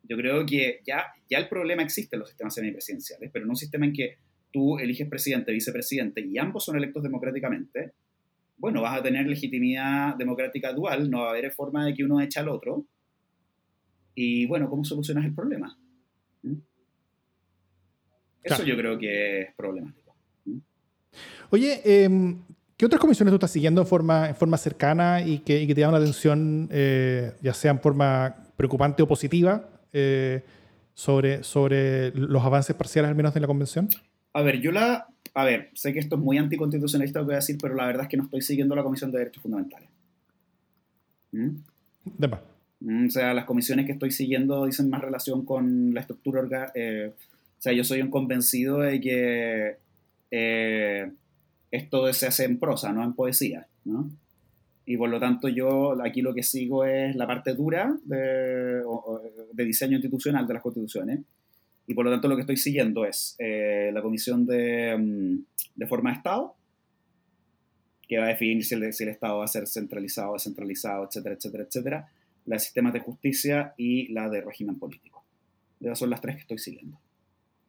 Yo 0.03 0.17
creo 0.17 0.45
que 0.45 0.81
ya, 0.85 1.05
ya 1.29 1.37
el 1.37 1.47
problema 1.47 1.81
existe 1.81 2.17
en 2.17 2.19
los 2.19 2.27
sistemas 2.27 2.53
semipresidenciales, 2.55 3.29
pero 3.31 3.45
en 3.45 3.51
un 3.51 3.55
sistema 3.55 3.85
en 3.85 3.93
que 3.93 4.17
tú 4.51 4.77
eliges 4.77 5.07
presidente, 5.07 5.53
vicepresidente 5.53 6.19
y 6.19 6.37
ambos 6.37 6.65
son 6.65 6.75
electos 6.75 7.03
democráticamente, 7.03 7.93
bueno, 8.57 8.81
vas 8.81 8.99
a 8.99 9.03
tener 9.03 9.25
legitimidad 9.27 10.17
democrática 10.17 10.73
dual, 10.73 11.09
no 11.09 11.21
va 11.21 11.27
a 11.27 11.29
haber 11.29 11.49
forma 11.53 11.85
de 11.85 11.93
que 11.93 12.03
uno 12.03 12.19
eche 12.19 12.41
al 12.41 12.49
otro. 12.49 12.85
Y 14.13 14.45
bueno, 14.47 14.69
¿cómo 14.69 14.83
solucionas 14.83 15.23
el 15.23 15.33
problema? 15.33 15.77
Eso 18.43 18.63
yo 18.63 18.77
creo 18.77 18.97
que 18.97 19.41
es 19.41 19.55
problemático. 19.55 20.15
¿Mm? 20.45 20.57
Oye, 21.49 21.81
em, 21.83 22.39
¿qué 22.75 22.85
otras 22.85 23.01
comisiones 23.01 23.31
tú 23.31 23.35
estás 23.35 23.51
siguiendo 23.51 23.81
en 23.81 23.87
forma, 23.87 24.29
en 24.29 24.35
forma 24.35 24.57
cercana 24.57 25.21
y 25.21 25.39
que, 25.39 25.65
te 25.65 25.81
llaman 25.81 25.93
la 25.93 25.99
atención, 25.99 26.69
eh, 26.71 27.33
ya 27.41 27.53
sea 27.53 27.71
en 27.71 27.79
forma 27.79 28.35
preocupante 28.55 29.03
o 29.03 29.07
positiva, 29.07 29.69
eh, 29.93 30.43
sobre, 30.93 31.43
sobre 31.43 32.11
los 32.11 32.43
avances 32.43 32.75
parciales 32.75 33.09
al 33.09 33.15
menos 33.15 33.33
de 33.33 33.39
la 33.39 33.47
convención? 33.47 33.89
A 34.33 34.41
ver, 34.41 34.59
yo 34.59 34.71
la... 34.71 35.07
A 35.33 35.43
ver, 35.43 35.69
sé 35.73 35.93
que 35.93 35.99
esto 35.99 36.15
es 36.15 36.21
muy 36.21 36.39
anticonstitucionalista 36.39 37.19
lo 37.19 37.25
que 37.25 37.27
voy 37.27 37.35
a 37.35 37.37
decir, 37.37 37.57
pero 37.61 37.75
la 37.75 37.85
verdad 37.85 38.03
es 38.03 38.09
que 38.09 38.17
no 38.17 38.23
estoy 38.23 38.41
siguiendo 38.41 38.75
la 38.75 38.81
Comisión 38.81 39.11
de 39.11 39.19
Derechos 39.19 39.43
Fundamentales. 39.43 39.89
¿Mm? 41.31 41.49
De 42.17 42.27
mm, 42.79 43.07
O 43.07 43.09
sea, 43.09 43.33
las 43.33 43.45
comisiones 43.45 43.85
que 43.85 43.91
estoy 43.91 44.11
siguiendo 44.11 44.65
dicen 44.65 44.89
más 44.89 45.01
relación 45.01 45.45
con 45.45 45.93
la 45.93 46.01
estructura 46.01 46.71
eh, 46.73 47.13
o 47.57 47.61
sea, 47.61 47.73
yo 47.73 47.83
soy 47.83 48.01
un 48.01 48.11
convencido 48.11 48.79
de 48.79 49.01
que 49.01 49.77
eh, 50.29 51.11
esto 51.71 52.13
se 52.13 52.27
hace 52.27 52.45
en 52.45 52.59
prosa, 52.59 52.93
no 52.93 53.03
en 53.03 53.13
poesía, 53.13 53.67
¿no? 53.83 54.09
Y 54.85 54.95
por 54.95 55.09
lo 55.09 55.19
tanto 55.19 55.49
yo 55.49 55.99
aquí 56.01 56.21
lo 56.21 56.33
que 56.33 56.43
sigo 56.43 56.85
es 56.85 57.15
la 57.15 57.27
parte 57.27 57.55
dura 57.55 57.97
de, 58.05 58.83
de 59.53 59.65
diseño 59.65 59.97
institucional 59.97 60.47
de 60.47 60.53
las 60.53 60.63
constituciones. 60.63 61.21
Y 61.87 61.93
por 61.93 62.05
lo 62.05 62.11
tanto 62.11 62.27
lo 62.27 62.35
que 62.35 62.41
estoy 62.41 62.57
siguiendo 62.57 63.05
es 63.05 63.35
eh, 63.39 63.89
la 63.93 64.01
Comisión 64.01 64.45
de, 64.45 64.95
mm, 64.97 65.45
de, 65.75 65.87
Forma 65.87 66.11
de 66.11 66.17
Estado, 66.17 66.55
que 68.07 68.17
va 68.17 68.25
a 68.25 68.29
definir 68.29 68.63
si 68.63 68.75
el, 68.75 68.93
si 68.93 69.03
el, 69.03 69.09
Estado 69.09 69.39
va 69.39 69.45
a 69.45 69.47
ser 69.47 69.67
centralizado, 69.67 70.33
descentralizado, 70.33 71.05
etcétera, 71.05 71.35
etcétera, 71.35 71.63
etcétera. 71.63 72.11
La 72.45 72.55
de 72.55 72.59
sistemas 72.59 72.93
de 72.93 72.99
justicia 72.99 73.73
y 73.77 74.07
la 74.13 74.29
de 74.29 74.41
régimen 74.41 74.77
político. 74.79 75.25
Esas 75.81 75.99
son 75.99 76.11
las 76.11 76.21
tres 76.21 76.35
que 76.35 76.41
estoy 76.41 76.59
siguiendo 76.59 76.97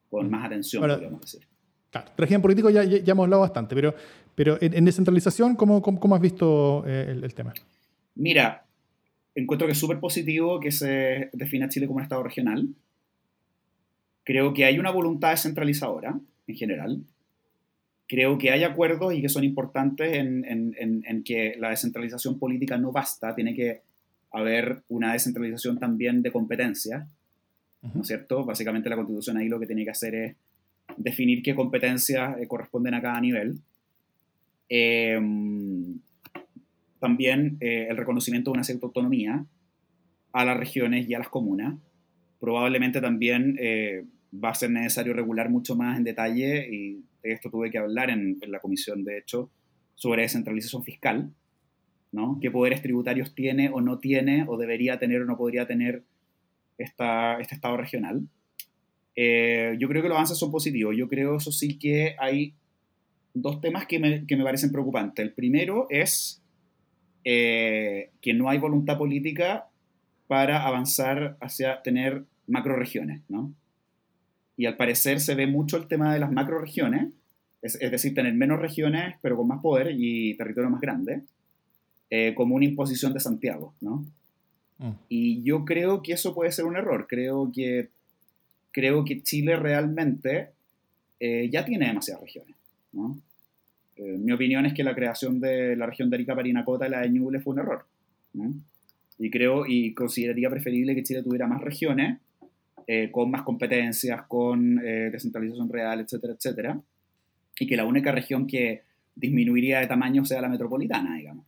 con 0.09 0.29
más 0.29 0.45
atención, 0.45 0.81
podríamos 0.87 1.21
decir. 1.21 1.41
Claro, 1.91 2.11
régimen 2.17 2.41
político 2.41 2.69
ya, 2.69 2.83
ya, 2.83 3.11
hemos 3.11 3.23
hablado 3.23 3.41
bastante, 3.41 3.73
pero, 3.73 3.95
pero 4.35 4.57
en, 4.61 4.85
descentralización, 4.85 5.55
¿cómo, 5.55 5.81
cómo, 5.81 6.15
has 6.15 6.21
visto 6.21 6.83
eh, 6.85 7.07
el, 7.09 7.33
tema? 7.33 7.53
Mira, 8.15 8.65
encuentro 9.33 9.67
que 9.67 9.73
es 9.73 9.79
súper 9.79 9.99
positivo 9.99 10.59
que 10.59 10.71
se 10.71 11.29
defina 11.33 11.69
Chile 11.69 11.87
como 11.87 11.97
un 11.97 12.03
Estado 12.03 12.21
regional. 12.21 12.67
Creo 14.23 14.53
que 14.53 14.65
hay 14.65 14.77
una 14.77 14.91
voluntad 14.91 15.31
descentralizadora 15.31 16.19
en 16.45 16.55
general. 16.55 17.01
Creo 18.07 18.37
que 18.37 18.51
hay 18.51 18.63
acuerdos 18.63 19.15
y 19.15 19.21
que 19.21 19.29
son 19.29 19.43
importantes 19.43 20.13
en, 20.13 20.45
en, 20.45 20.75
en 20.77 21.23
que 21.23 21.55
la 21.57 21.69
descentralización 21.69 22.37
política 22.37 22.77
no 22.77 22.91
basta, 22.91 23.33
tiene 23.33 23.55
que 23.55 23.81
haber 24.31 24.83
una 24.89 25.13
descentralización 25.13 25.79
también 25.79 26.21
de 26.21 26.31
competencia 26.31 27.07
¿no 27.81 28.01
es 28.01 28.07
cierto? 28.07 28.45
Básicamente 28.45 28.89
la 28.89 28.95
constitución 28.95 29.37
ahí 29.37 29.47
lo 29.47 29.59
que 29.59 29.67
tiene 29.67 29.83
que 29.83 29.91
hacer 29.91 30.15
es 30.15 30.35
definir 30.97 31.41
qué 31.41 31.55
competencias 31.55 32.39
eh, 32.39 32.47
corresponden 32.47 32.93
a 32.93 33.01
cada 33.01 33.19
nivel. 33.21 33.59
Em, 34.67 35.99
también 36.99 37.57
eh, 37.59 37.87
el 37.89 37.97
reconocimiento 37.97 38.51
de 38.51 38.55
una 38.55 38.63
cierta 38.63 38.85
autonomía 38.85 39.45
a 40.31 40.45
las 40.45 40.57
regiones 40.57 41.09
y 41.09 41.13
a 41.13 41.19
las 41.19 41.29
comunas. 41.29 41.75
Probablemente 42.39 43.01
también 43.01 43.57
eh, 43.59 44.05
va 44.33 44.49
a 44.49 44.55
ser 44.55 44.71
necesario 44.71 45.13
regular 45.13 45.49
mucho 45.49 45.75
más 45.75 45.97
en 45.97 46.03
detalle, 46.03 46.67
y 46.69 47.03
de 47.23 47.31
esto 47.31 47.49
tuve 47.49 47.71
que 47.71 47.77
hablar 47.77 48.09
en, 48.09 48.37
en 48.41 48.51
la 48.51 48.59
comisión, 48.59 49.03
de 49.03 49.17
hecho, 49.17 49.49
sobre 49.95 50.21
descentralización 50.21 50.83
fiscal, 50.83 51.31
¿no? 52.11 52.37
¿Qué 52.41 52.51
poderes 52.51 52.81
tributarios 52.81 53.33
tiene 53.33 53.69
o 53.69 53.81
no 53.81 53.99
tiene, 53.99 54.45
o 54.47 54.57
debería 54.57 54.99
tener 54.99 55.21
o 55.21 55.25
no 55.25 55.37
podría 55.37 55.67
tener 55.67 56.03
esta, 56.79 57.39
este 57.39 57.55
Estado 57.55 57.77
regional. 57.77 58.21
Eh, 59.15 59.75
yo 59.79 59.87
creo 59.87 60.01
que 60.01 60.09
los 60.09 60.15
avances 60.15 60.37
son 60.37 60.51
positivos. 60.51 60.95
Yo 60.97 61.07
creo, 61.07 61.37
eso 61.37 61.51
sí, 61.51 61.77
que 61.77 62.15
hay 62.17 62.53
dos 63.33 63.61
temas 63.61 63.85
que 63.85 63.99
me, 63.99 64.25
que 64.25 64.35
me 64.35 64.43
parecen 64.43 64.71
preocupantes. 64.71 65.23
El 65.23 65.33
primero 65.33 65.87
es 65.89 66.41
eh, 67.23 68.11
que 68.21 68.33
no 68.33 68.49
hay 68.49 68.57
voluntad 68.57 68.97
política 68.97 69.67
para 70.27 70.65
avanzar 70.65 71.37
hacia 71.41 71.81
tener 71.81 72.25
macroregiones, 72.47 73.21
¿no? 73.29 73.53
Y 74.55 74.65
al 74.65 74.77
parecer 74.77 75.19
se 75.19 75.35
ve 75.35 75.47
mucho 75.47 75.77
el 75.77 75.87
tema 75.87 76.13
de 76.13 76.19
las 76.19 76.31
macroregiones, 76.31 77.13
es, 77.61 77.75
es 77.81 77.91
decir, 77.91 78.13
tener 78.13 78.33
menos 78.33 78.59
regiones, 78.59 79.15
pero 79.21 79.37
con 79.37 79.47
más 79.47 79.61
poder 79.61 79.93
y 79.97 80.35
territorio 80.37 80.69
más 80.69 80.81
grande, 80.81 81.23
eh, 82.09 82.33
como 82.35 82.55
una 82.55 82.65
imposición 82.65 83.13
de 83.13 83.19
Santiago, 83.19 83.75
¿no? 83.81 84.05
Mm. 84.79 84.91
Y 85.09 85.43
yo 85.43 85.65
creo 85.65 86.01
que 86.01 86.13
eso 86.13 86.33
puede 86.33 86.51
ser 86.51 86.65
un 86.65 86.75
error. 86.75 87.05
Creo 87.07 87.51
que, 87.53 87.89
creo 88.71 89.05
que 89.05 89.21
Chile 89.21 89.55
realmente 89.57 90.49
eh, 91.19 91.49
ya 91.51 91.63
tiene 91.63 91.87
demasiadas 91.87 92.23
regiones. 92.23 92.55
¿no? 92.93 93.19
Eh, 93.97 94.17
mi 94.17 94.31
opinión 94.31 94.65
es 94.65 94.73
que 94.73 94.83
la 94.83 94.95
creación 94.95 95.39
de 95.39 95.75
la 95.75 95.85
región 95.85 96.09
de 96.09 96.15
Arica, 96.15 96.35
Parinacota 96.35 96.87
y 96.87 96.89
la 96.89 97.01
de 97.01 97.09
Ñuble 97.09 97.39
fue 97.39 97.53
un 97.53 97.59
error. 97.59 97.85
Y 99.17 99.29
creo 99.29 99.65
y 99.67 99.93
consideraría 99.93 100.49
preferible 100.49 100.95
que 100.95 101.03
Chile 101.03 101.23
tuviera 101.23 101.45
más 101.45 101.61
regiones, 101.61 102.19
eh, 102.87 103.09
con 103.11 103.29
más 103.29 103.41
competencias, 103.41 104.23
con 104.27 104.77
descentralización 104.77 105.69
real, 105.69 105.99
etcétera, 105.99 106.33
etcétera. 106.33 106.81
Y 107.59 107.67
que 107.67 107.75
la 107.75 107.85
única 107.85 108.11
región 108.13 108.47
que 108.47 108.83
disminuiría 109.15 109.79
de 109.79 109.87
tamaño 109.87 110.23
sea 110.23 110.41
la 110.41 110.47
metropolitana, 110.47 111.17
digamos. 111.17 111.45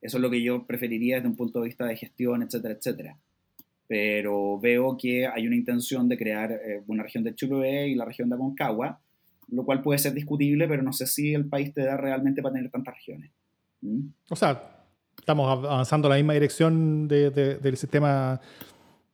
Eso 0.00 0.16
es 0.16 0.22
lo 0.22 0.30
que 0.30 0.42
yo 0.42 0.66
preferiría 0.66 1.16
desde 1.16 1.28
un 1.28 1.36
punto 1.36 1.60
de 1.60 1.66
vista 1.66 1.84
de 1.84 1.96
gestión, 1.96 2.42
etcétera, 2.42 2.74
etcétera. 2.74 3.18
Pero 3.86 4.58
veo 4.58 4.96
que 4.96 5.26
hay 5.26 5.46
una 5.46 5.56
intención 5.56 6.08
de 6.08 6.16
crear 6.16 6.52
eh, 6.52 6.82
una 6.86 7.02
región 7.02 7.24
de 7.24 7.34
Chiloé 7.34 7.88
y 7.88 7.94
la 7.94 8.04
región 8.04 8.28
de 8.28 8.36
Aconcagua, 8.36 9.00
lo 9.48 9.64
cual 9.64 9.82
puede 9.82 9.98
ser 9.98 10.14
discutible, 10.14 10.68
pero 10.68 10.82
no 10.82 10.92
sé 10.92 11.06
si 11.06 11.34
el 11.34 11.46
país 11.46 11.74
te 11.74 11.84
da 11.84 11.96
realmente 11.96 12.40
para 12.40 12.54
tener 12.54 12.70
tantas 12.70 12.94
regiones. 12.94 13.30
¿Mm? 13.82 14.06
O 14.30 14.36
sea, 14.36 14.86
estamos 15.18 15.50
avanzando 15.50 16.08
en 16.08 16.10
la 16.10 16.16
misma 16.16 16.34
dirección 16.34 17.08
del 17.08 17.76
sistema 17.76 18.40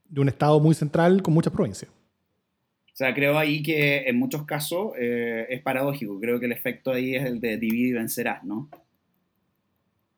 de 0.08 0.20
un 0.20 0.28
Estado 0.28 0.60
muy 0.60 0.74
central 0.74 1.22
con 1.22 1.34
muchas 1.34 1.52
provincias. 1.52 1.90
O 1.90 2.96
sea, 2.96 3.12
creo 3.12 3.38
ahí 3.38 3.62
que 3.62 4.08
en 4.08 4.18
muchos 4.18 4.44
casos 4.44 4.92
eh, 4.98 5.46
es 5.50 5.62
paradójico. 5.62 6.18
Creo 6.20 6.38
que 6.38 6.46
el 6.46 6.52
efecto 6.52 6.92
ahí 6.92 7.14
es 7.14 7.26
el 7.26 7.40
de 7.40 7.58
divide 7.58 7.88
y 7.88 7.92
vencerás, 7.92 8.44
¿no? 8.44 8.70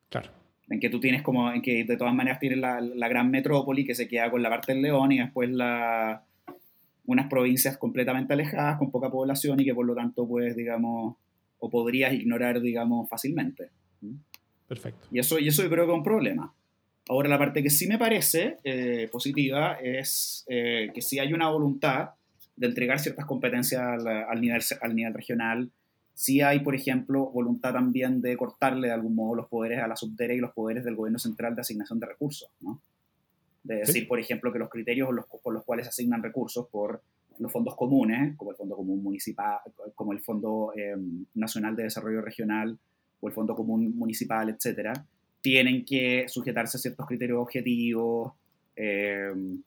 Claro 0.09 0.38
en 0.69 0.79
que 0.79 0.89
tú 0.89 0.99
tienes 0.99 1.21
como, 1.21 1.51
en 1.51 1.61
que 1.61 1.83
de 1.83 1.97
todas 1.97 2.13
maneras 2.13 2.39
tienes 2.39 2.59
la, 2.59 2.79
la 2.81 3.07
gran 3.07 3.31
metrópoli 3.31 3.85
que 3.85 3.95
se 3.95 4.07
queda 4.07 4.29
con 4.29 4.41
la 4.43 4.49
parte 4.49 4.73
del 4.73 4.81
León 4.81 5.11
y 5.11 5.19
después 5.19 5.49
la, 5.49 6.23
unas 7.05 7.27
provincias 7.27 7.77
completamente 7.77 8.33
alejadas, 8.33 8.77
con 8.77 8.91
poca 8.91 9.09
población 9.09 9.59
y 9.59 9.65
que 9.65 9.73
por 9.73 9.85
lo 9.85 9.95
tanto 9.95 10.27
puedes, 10.27 10.55
digamos, 10.55 11.15
o 11.57 11.69
podrías 11.69 12.13
ignorar, 12.13 12.61
digamos, 12.61 13.09
fácilmente. 13.09 13.69
Perfecto. 14.67 15.07
Y 15.11 15.17
eso, 15.17 15.39
y 15.39 15.47
eso 15.47 15.63
yo 15.63 15.69
creo 15.71 15.85
que 15.85 15.91
es 15.91 15.97
un 15.97 16.03
problema. 16.03 16.53
Ahora, 17.09 17.27
la 17.27 17.39
parte 17.39 17.63
que 17.63 17.71
sí 17.71 17.87
me 17.87 17.97
parece 17.97 18.57
eh, 18.63 19.09
positiva 19.11 19.73
es 19.81 20.45
eh, 20.47 20.91
que 20.93 21.01
sí 21.01 21.17
hay 21.17 21.33
una 21.33 21.49
voluntad 21.49 22.11
de 22.55 22.67
entregar 22.67 22.99
ciertas 22.99 23.25
competencias 23.25 23.81
al, 23.81 24.07
al, 24.07 24.39
nivel, 24.39 24.61
al 24.79 24.95
nivel 24.95 25.13
regional, 25.15 25.71
sí 26.19 26.41
hay, 26.41 26.59
por 26.59 26.75
ejemplo, 26.75 27.31
voluntad 27.31 27.71
también 27.71 28.19
de 28.19 28.35
cortarle 28.35 28.89
de 28.89 28.93
algún 28.93 29.15
modo 29.15 29.35
los 29.35 29.47
poderes 29.47 29.79
a 29.79 29.87
la 29.87 29.95
subdere 29.95 30.35
y 30.35 30.39
los 30.39 30.51
poderes 30.51 30.83
del 30.83 30.97
gobierno 30.97 31.17
central 31.17 31.55
de 31.55 31.61
asignación 31.61 31.97
de 31.97 32.07
recursos, 32.07 32.49
¿no? 32.59 32.81
De 33.63 33.75
decir, 33.75 34.05
por 34.05 34.19
ejemplo, 34.19 34.51
que 34.51 34.59
los 34.59 34.69
criterios 34.69 35.07
por 35.41 35.53
los 35.53 35.63
cuales 35.63 35.87
asignan 35.87 36.21
recursos 36.21 36.67
por 36.67 37.01
los 37.37 37.49
fondos 37.49 37.73
comunes, 37.77 38.35
como 38.35 38.51
el 38.51 38.57
Fondo 38.57 38.75
Común 38.75 39.01
Municipal, 39.01 39.59
como 39.95 40.11
el 40.11 40.19
Fondo 40.19 40.73
em, 40.75 41.23
Nacional 41.35 41.77
de 41.77 41.83
Desarrollo 41.83 42.19
Regional 42.19 42.77
o 43.21 43.27
el 43.29 43.33
Fondo 43.33 43.55
Común 43.55 43.97
Municipal, 43.97 44.49
etcétera, 44.49 44.91
tienen 45.39 45.85
que 45.85 46.25
sujetarse 46.27 46.75
a 46.75 46.81
ciertos 46.81 47.07
criterios 47.07 47.39
objetivos 47.39 48.33
em, 48.75 49.61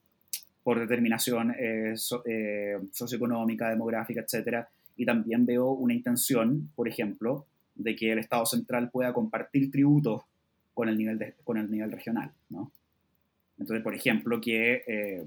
por 0.63 0.79
determinación 0.79 1.55
eh, 1.59 1.95
eh, 2.27 2.79
socioeconómica, 2.93 3.71
demográfica, 3.71 4.21
etcétera, 4.21 4.69
y 4.97 5.07
también 5.07 5.47
veo 5.47 5.71
una 5.71 5.95
intención, 5.95 6.71
por 6.75 6.89
ejemplo, 6.89 7.47
de 7.75 7.97
que 7.97 8.13
el 8.13 8.19
Estado 8.19 8.47
central 8.47 8.91
pueda 8.91 9.13
compartir 9.13 9.71
tributos 9.71 10.23
con 10.75 10.89
el 10.89 10.97
nivel, 10.99 11.35
con 11.45 11.59
el 11.59 11.71
nivel 11.71 11.91
regional. 11.91 12.33
¿no? 12.51 12.71
Entonces, 13.59 13.83
por 13.83 13.95
ejemplo, 13.95 14.41
que 14.41 14.83
eh, 14.87 15.25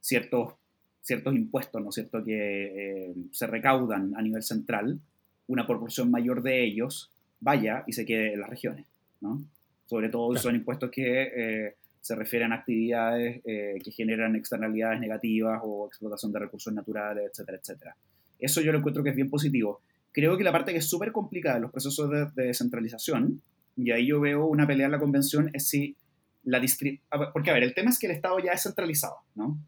ciertos 0.00 0.54
ciertos 1.02 1.34
impuestos, 1.34 1.82
¿no 1.82 1.88
es 1.90 1.96
cierto?, 1.96 2.24
que 2.24 3.10
eh, 3.10 3.14
se 3.32 3.46
recaudan 3.46 4.14
a 4.16 4.22
nivel 4.22 4.42
central, 4.42 5.00
una 5.48 5.66
proporción 5.66 6.10
mayor 6.10 6.42
de 6.42 6.64
ellos 6.64 7.10
vaya 7.40 7.82
y 7.86 7.92
se 7.92 8.06
quede 8.06 8.34
en 8.34 8.40
las 8.40 8.48
regiones, 8.48 8.86
¿no? 9.20 9.42
Sobre 9.86 10.08
todo 10.08 10.34
son 10.36 10.54
impuestos 10.54 10.90
que 10.90 11.22
eh, 11.34 11.74
se 12.00 12.14
refieren 12.14 12.52
a 12.52 12.56
actividades 12.56 13.42
eh, 13.44 13.78
que 13.84 13.90
generan 13.90 14.36
externalidades 14.36 15.00
negativas 15.00 15.60
o 15.64 15.88
explotación 15.88 16.32
de 16.32 16.38
recursos 16.38 16.72
naturales, 16.72 17.30
etcétera, 17.30 17.58
etcétera. 17.58 17.96
Eso 18.42 18.60
yo 18.60 18.72
lo 18.72 18.78
encuentro 18.78 19.02
que 19.02 19.10
es 19.10 19.16
bien 19.16 19.30
positivo. 19.30 19.80
Creo 20.10 20.36
que 20.36 20.44
la 20.44 20.52
parte 20.52 20.72
que 20.72 20.78
es 20.78 20.88
súper 20.88 21.12
complicada 21.12 21.56
en 21.56 21.62
los 21.62 21.70
procesos 21.70 22.10
de, 22.10 22.44
descentralización, 22.44 23.40
y 23.76 23.90
ahí 23.92 24.08
yo 24.08 24.20
veo 24.20 24.46
una 24.46 24.66
pelea 24.66 24.86
en 24.86 24.92
la 24.92 24.98
convención, 24.98 25.50
es 25.54 25.68
si 25.68 25.96
la 26.44 26.60
Porque, 27.32 27.50
a 27.50 27.54
ver, 27.54 27.62
el 27.62 27.74
tema 27.74 27.90
es 27.90 27.98
que 27.98 28.06
el 28.06 28.12
Estado 28.12 28.38
ya 28.40 28.52
es 28.52 28.62
centralizado, 28.62 29.16
¿no? 29.34 29.58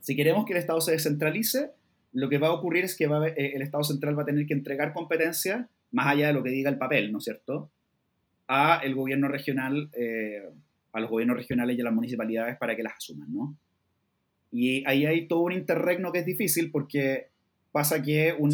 Si 0.00 0.16
queremos 0.16 0.46
que 0.46 0.52
el 0.52 0.58
Estado 0.58 0.80
se 0.80 0.92
descentralice, 0.92 1.70
lo 2.12 2.28
que 2.28 2.38
va 2.38 2.48
a 2.48 2.52
ocurrir 2.52 2.84
es 2.84 2.96
que 2.96 3.04
eh, 3.04 3.52
el 3.54 3.62
Estado 3.62 3.84
central 3.84 4.18
va 4.18 4.22
a 4.22 4.26
tener 4.26 4.46
que 4.46 4.54
entregar 4.54 4.92
competencias, 4.92 5.66
más 5.90 6.06
allá 6.06 6.28
de 6.28 6.32
lo 6.32 6.42
que 6.42 6.50
diga 6.50 6.70
el 6.70 6.78
papel, 6.78 7.12
¿no 7.12 7.18
es 7.18 7.24
cierto?, 7.24 7.70
a 8.48 8.80
el 8.82 8.94
gobierno 8.94 9.28
regional, 9.28 9.90
eh, 9.92 10.48
a 10.92 11.00
los 11.00 11.10
gobiernos 11.10 11.36
regionales 11.36 11.76
y 11.76 11.80
a 11.80 11.84
las 11.84 11.92
municipalidades 11.92 12.56
para 12.58 12.76
que 12.76 12.82
las 12.82 12.94
asuman, 12.94 13.32
¿no? 13.34 13.56
Y 14.52 14.86
ahí 14.86 15.04
hay 15.04 15.26
todo 15.26 15.40
un 15.40 15.52
interregno 15.52 16.12
que 16.12 16.20
es 16.20 16.26
difícil 16.26 16.70
porque 16.70 17.28
pasa 17.76 18.02
que 18.02 18.34
un... 18.38 18.50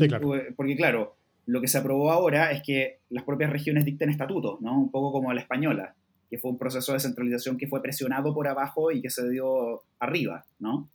Porque 0.57 0.77
claro, 0.77 1.17
lo 1.47 1.61
que 1.61 1.69
se 1.69 1.79
aprobó 1.79 2.11
ahora 2.11 2.51
es 2.53 2.63
que 2.63 2.99
las 3.09 3.25
propias 3.25 3.51
regiones 3.51 3.85
dicten 3.85 4.11
estatutos, 4.11 4.61
¿no? 4.61 4.79
Un 4.79 4.91
poco 4.91 5.13
como 5.13 5.33
la 5.33 5.41
española, 5.41 5.95
que 6.29 6.39
fue 6.39 6.51
un 6.51 6.59
proceso 6.59 6.93
de 6.93 7.01
centralización 7.01 7.57
que 7.57 7.69
fue 7.69 7.81
presionado 7.83 8.35
por 8.35 8.49
abajo 8.49 8.91
y 8.91 9.01
que 9.01 9.11
se 9.11 9.29
dio 9.29 9.83
arriba, 10.01 10.45
¿no? 10.59 10.89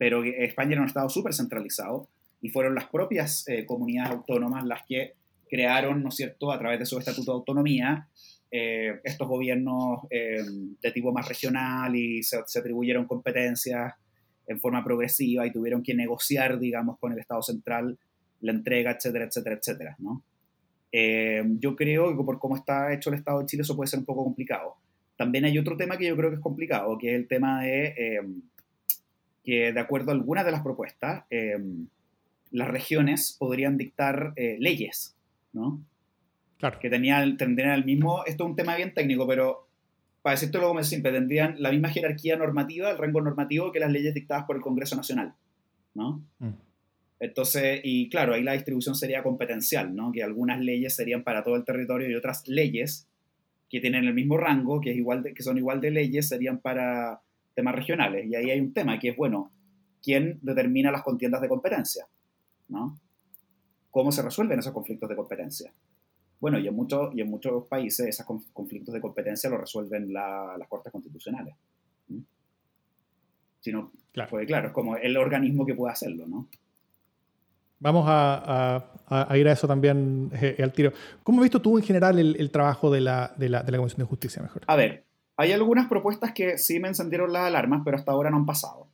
pero 0.00 0.24
España 0.24 0.72
era 0.72 0.80
un 0.80 0.86
Estado 0.86 1.10
súper 1.10 1.34
centralizado 1.34 2.08
y 2.40 2.48
fueron 2.48 2.74
las 2.74 2.86
propias 2.86 3.46
eh, 3.48 3.66
comunidades 3.66 4.12
autónomas 4.12 4.64
las 4.64 4.80
que 4.88 5.12
crearon, 5.46 6.02
¿no 6.02 6.08
es 6.08 6.14
cierto?, 6.14 6.50
a 6.50 6.58
través 6.58 6.78
de 6.78 6.86
su 6.86 6.98
estatuto 6.98 7.32
de 7.32 7.36
autonomía, 7.36 8.08
eh, 8.50 8.98
estos 9.04 9.28
gobiernos 9.28 10.04
eh, 10.08 10.42
de 10.80 10.92
tipo 10.92 11.12
más 11.12 11.28
regional 11.28 11.94
y 11.94 12.22
se, 12.22 12.38
atribuyeron 12.38 13.04
competencias 13.04 13.92
en 14.50 14.60
forma 14.60 14.84
progresiva 14.84 15.46
y 15.46 15.52
tuvieron 15.52 15.82
que 15.82 15.94
negociar, 15.94 16.58
digamos, 16.58 16.98
con 16.98 17.12
el 17.12 17.18
Estado 17.18 17.42
central 17.42 17.98
la 18.40 18.52
entrega, 18.52 18.92
etcétera, 18.92 19.26
etcétera, 19.26 19.56
etcétera, 19.56 19.96
¿no? 19.98 20.22
yo 20.92 21.76
creo 21.76 22.16
que 22.16 22.24
por 22.24 22.40
cómo 22.40 22.56
está 22.56 22.92
hecho 22.92 23.10
el 23.10 23.16
Estado 23.16 23.38
de 23.38 23.46
Chile 23.46 23.62
eso 23.62 23.76
puede 23.76 23.86
ser 23.86 24.00
un 24.00 24.04
poco 24.04 24.24
complicado. 24.24 24.74
También 25.16 25.44
hay 25.44 25.56
otro 25.56 25.76
tema 25.76 25.96
que 25.96 26.08
yo 26.08 26.16
creo 26.16 26.30
que 26.30 26.36
es 26.36 26.42
complicado, 26.42 26.98
que 26.98 27.10
es 27.10 27.14
el 27.14 27.28
tema 27.28 27.62
de 27.62 28.24
que 29.44 29.72
de 29.72 29.80
acuerdo 29.80 30.10
a 30.10 30.14
algunas 30.14 30.44
de 30.44 30.52
las 30.52 30.62
propuestas, 30.62 31.24
em, 31.30 31.86
las 32.50 32.68
regiones 32.68 33.36
podrían 33.38 33.76
dictar 33.76 34.32
eh, 34.36 34.56
leyes, 34.58 35.16
¿no? 35.52 35.80
Claro. 36.58 36.78
Que 36.78 36.90
tenían, 36.90 37.36
tendrían 37.36 37.72
el 37.72 37.84
mismo, 37.84 38.24
esto 38.26 38.44
es 38.44 38.50
un 38.50 38.56
tema 38.56 38.76
bien 38.76 38.92
técnico, 38.92 39.26
pero 39.26 39.68
para 40.22 40.34
decirte 40.34 40.58
lo 40.58 40.68
como 40.68 40.82
simple, 40.82 41.12
tendrían 41.12 41.56
la 41.58 41.70
misma 41.70 41.88
jerarquía 41.88 42.36
normativa, 42.36 42.90
el 42.90 42.98
rango 42.98 43.20
normativo 43.20 43.72
que 43.72 43.80
las 43.80 43.90
leyes 43.90 44.14
dictadas 44.14 44.44
por 44.44 44.56
el 44.56 44.62
Congreso 44.62 44.96
Nacional, 44.96 45.34
¿no? 45.94 46.22
Mm. 46.38 46.50
Entonces, 47.20 47.80
y 47.84 48.08
claro, 48.08 48.34
ahí 48.34 48.42
la 48.42 48.52
distribución 48.52 48.94
sería 48.94 49.22
competencial, 49.22 49.94
¿no? 49.94 50.10
Que 50.10 50.22
algunas 50.22 50.60
leyes 50.60 50.96
serían 50.96 51.22
para 51.22 51.42
todo 51.42 51.56
el 51.56 51.64
territorio 51.64 52.08
y 52.08 52.14
otras 52.14 52.48
leyes 52.48 53.06
que 53.68 53.80
tienen 53.80 54.04
el 54.04 54.14
mismo 54.14 54.36
rango, 54.36 54.80
que, 54.80 54.90
es 54.90 54.96
igual 54.96 55.22
que 55.34 55.42
son 55.42 55.58
igual 55.58 55.80
de 55.80 55.90
leyes, 55.90 56.28
serían 56.28 56.58
para 56.58 57.20
temas 57.54 57.74
regionales. 57.74 58.26
Y 58.26 58.34
ahí 58.34 58.50
hay 58.50 58.60
un 58.60 58.72
tema 58.72 58.98
que 58.98 59.10
es, 59.10 59.16
bueno, 59.16 59.52
¿quién 60.02 60.38
determina 60.42 60.90
las 60.90 61.02
contiendas 61.02 61.42
de 61.42 61.48
competencia? 61.48 62.06
¿No? 62.68 62.98
¿Cómo 63.90 64.12
se 64.12 64.22
resuelven 64.22 64.58
esos 64.58 64.72
conflictos 64.72 65.08
de 65.08 65.16
competencia? 65.16 65.72
Bueno, 66.40 66.58
y 66.58 66.66
en, 66.66 66.74
muchos 66.74 67.14
y 67.14 67.20
en 67.20 67.28
muchos 67.28 67.66
países 67.66 68.06
esos 68.08 68.26
conflictos 68.52 68.94
de 68.94 69.00
competencia 69.00 69.50
lo 69.50 69.58
resuelven 69.58 70.12
las 70.12 70.68
cortes 70.68 70.90
constitucionales. 70.90 71.54
Sino, 73.60 73.92
claro. 74.12 74.30
Pues, 74.30 74.46
claro, 74.46 74.68
es 74.68 74.72
como 74.72 74.96
el 74.96 75.16
organismo 75.18 75.66
que 75.66 75.74
puede 75.74 75.92
hacerlo, 75.92 76.26
¿no? 76.26 76.48
Vamos 77.78 78.04
a, 78.08 78.84
ir 79.34 79.48
a 79.48 79.52
eso 79.52 79.66
también 79.66 80.30
eh, 80.34 80.56
al 80.62 80.72
tiro. 80.72 80.92
¿Cómo 81.22 81.40
has 81.40 81.44
visto 81.44 81.62
tú 81.62 81.78
en 81.78 81.84
general 81.84 82.18
el, 82.18 82.50
trabajo 82.50 82.90
de 82.90 83.00
la, 83.00 83.34
de, 83.38 83.48
la, 83.48 83.62
de 83.62 83.72
la 83.72 83.78
Comisión 83.78 84.00
de 84.00 84.04
Justicia 84.04 84.42
mejor? 84.42 84.62
A 84.66 84.76
ver, 84.76 85.04
hay 85.40 85.52
algunas 85.52 85.88
propuestas 85.88 86.32
que 86.32 86.58
sí 86.58 86.78
me 86.80 86.88
encendieron 86.88 87.32
las 87.32 87.44
alarmas, 87.44 87.80
pero 87.82 87.96
hasta 87.96 88.12
ahora 88.12 88.28
no 88.28 88.36
han 88.36 88.44
pasado. 88.44 88.88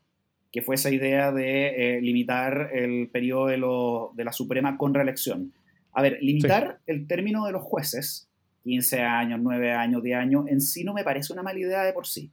Que 0.53 0.63
fue 0.63 0.77
esa 0.77 0.91
idea 0.91 1.33
de 1.33 1.97
eh, 1.97 2.01
limitar 2.01 2.71
el 2.73 3.09
periodo 3.09 4.13
de, 4.15 4.25
la 4.25 4.33
Suprema 4.33 4.79
con 4.79 4.95
reelección. 4.95 5.53
A 5.97 6.03
ver, 6.03 6.19
limitar 6.21 6.79
el 6.87 7.07
término 7.07 7.47
de 7.47 7.53
los 7.53 7.63
jueces, 7.63 8.29
15 8.65 9.01
años, 9.01 9.41
9 9.43 9.73
años, 9.73 10.03
10 10.03 10.19
años, 10.19 10.45
en 10.47 10.61
sí 10.61 10.85
no 10.85 10.93
me 10.93 11.03
parece 11.03 11.33
una 11.33 11.43
mala 11.43 11.59
idea 11.59 11.85
de 11.85 11.95
por 11.95 12.07
sí. 12.07 12.31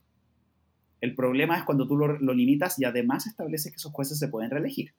El 1.00 1.16
problema 1.16 1.58
es 1.58 1.64
cuando 1.64 1.88
tú 1.88 1.96
lo, 1.96 2.34
limitas 2.34 2.78
y 2.78 2.84
además 2.84 3.26
estableces 3.26 3.72
que 3.72 3.78
esos 3.78 3.94
jueces 3.94 4.20
se 4.20 4.28
pueden 4.28 4.52
reelegir, 4.52 4.94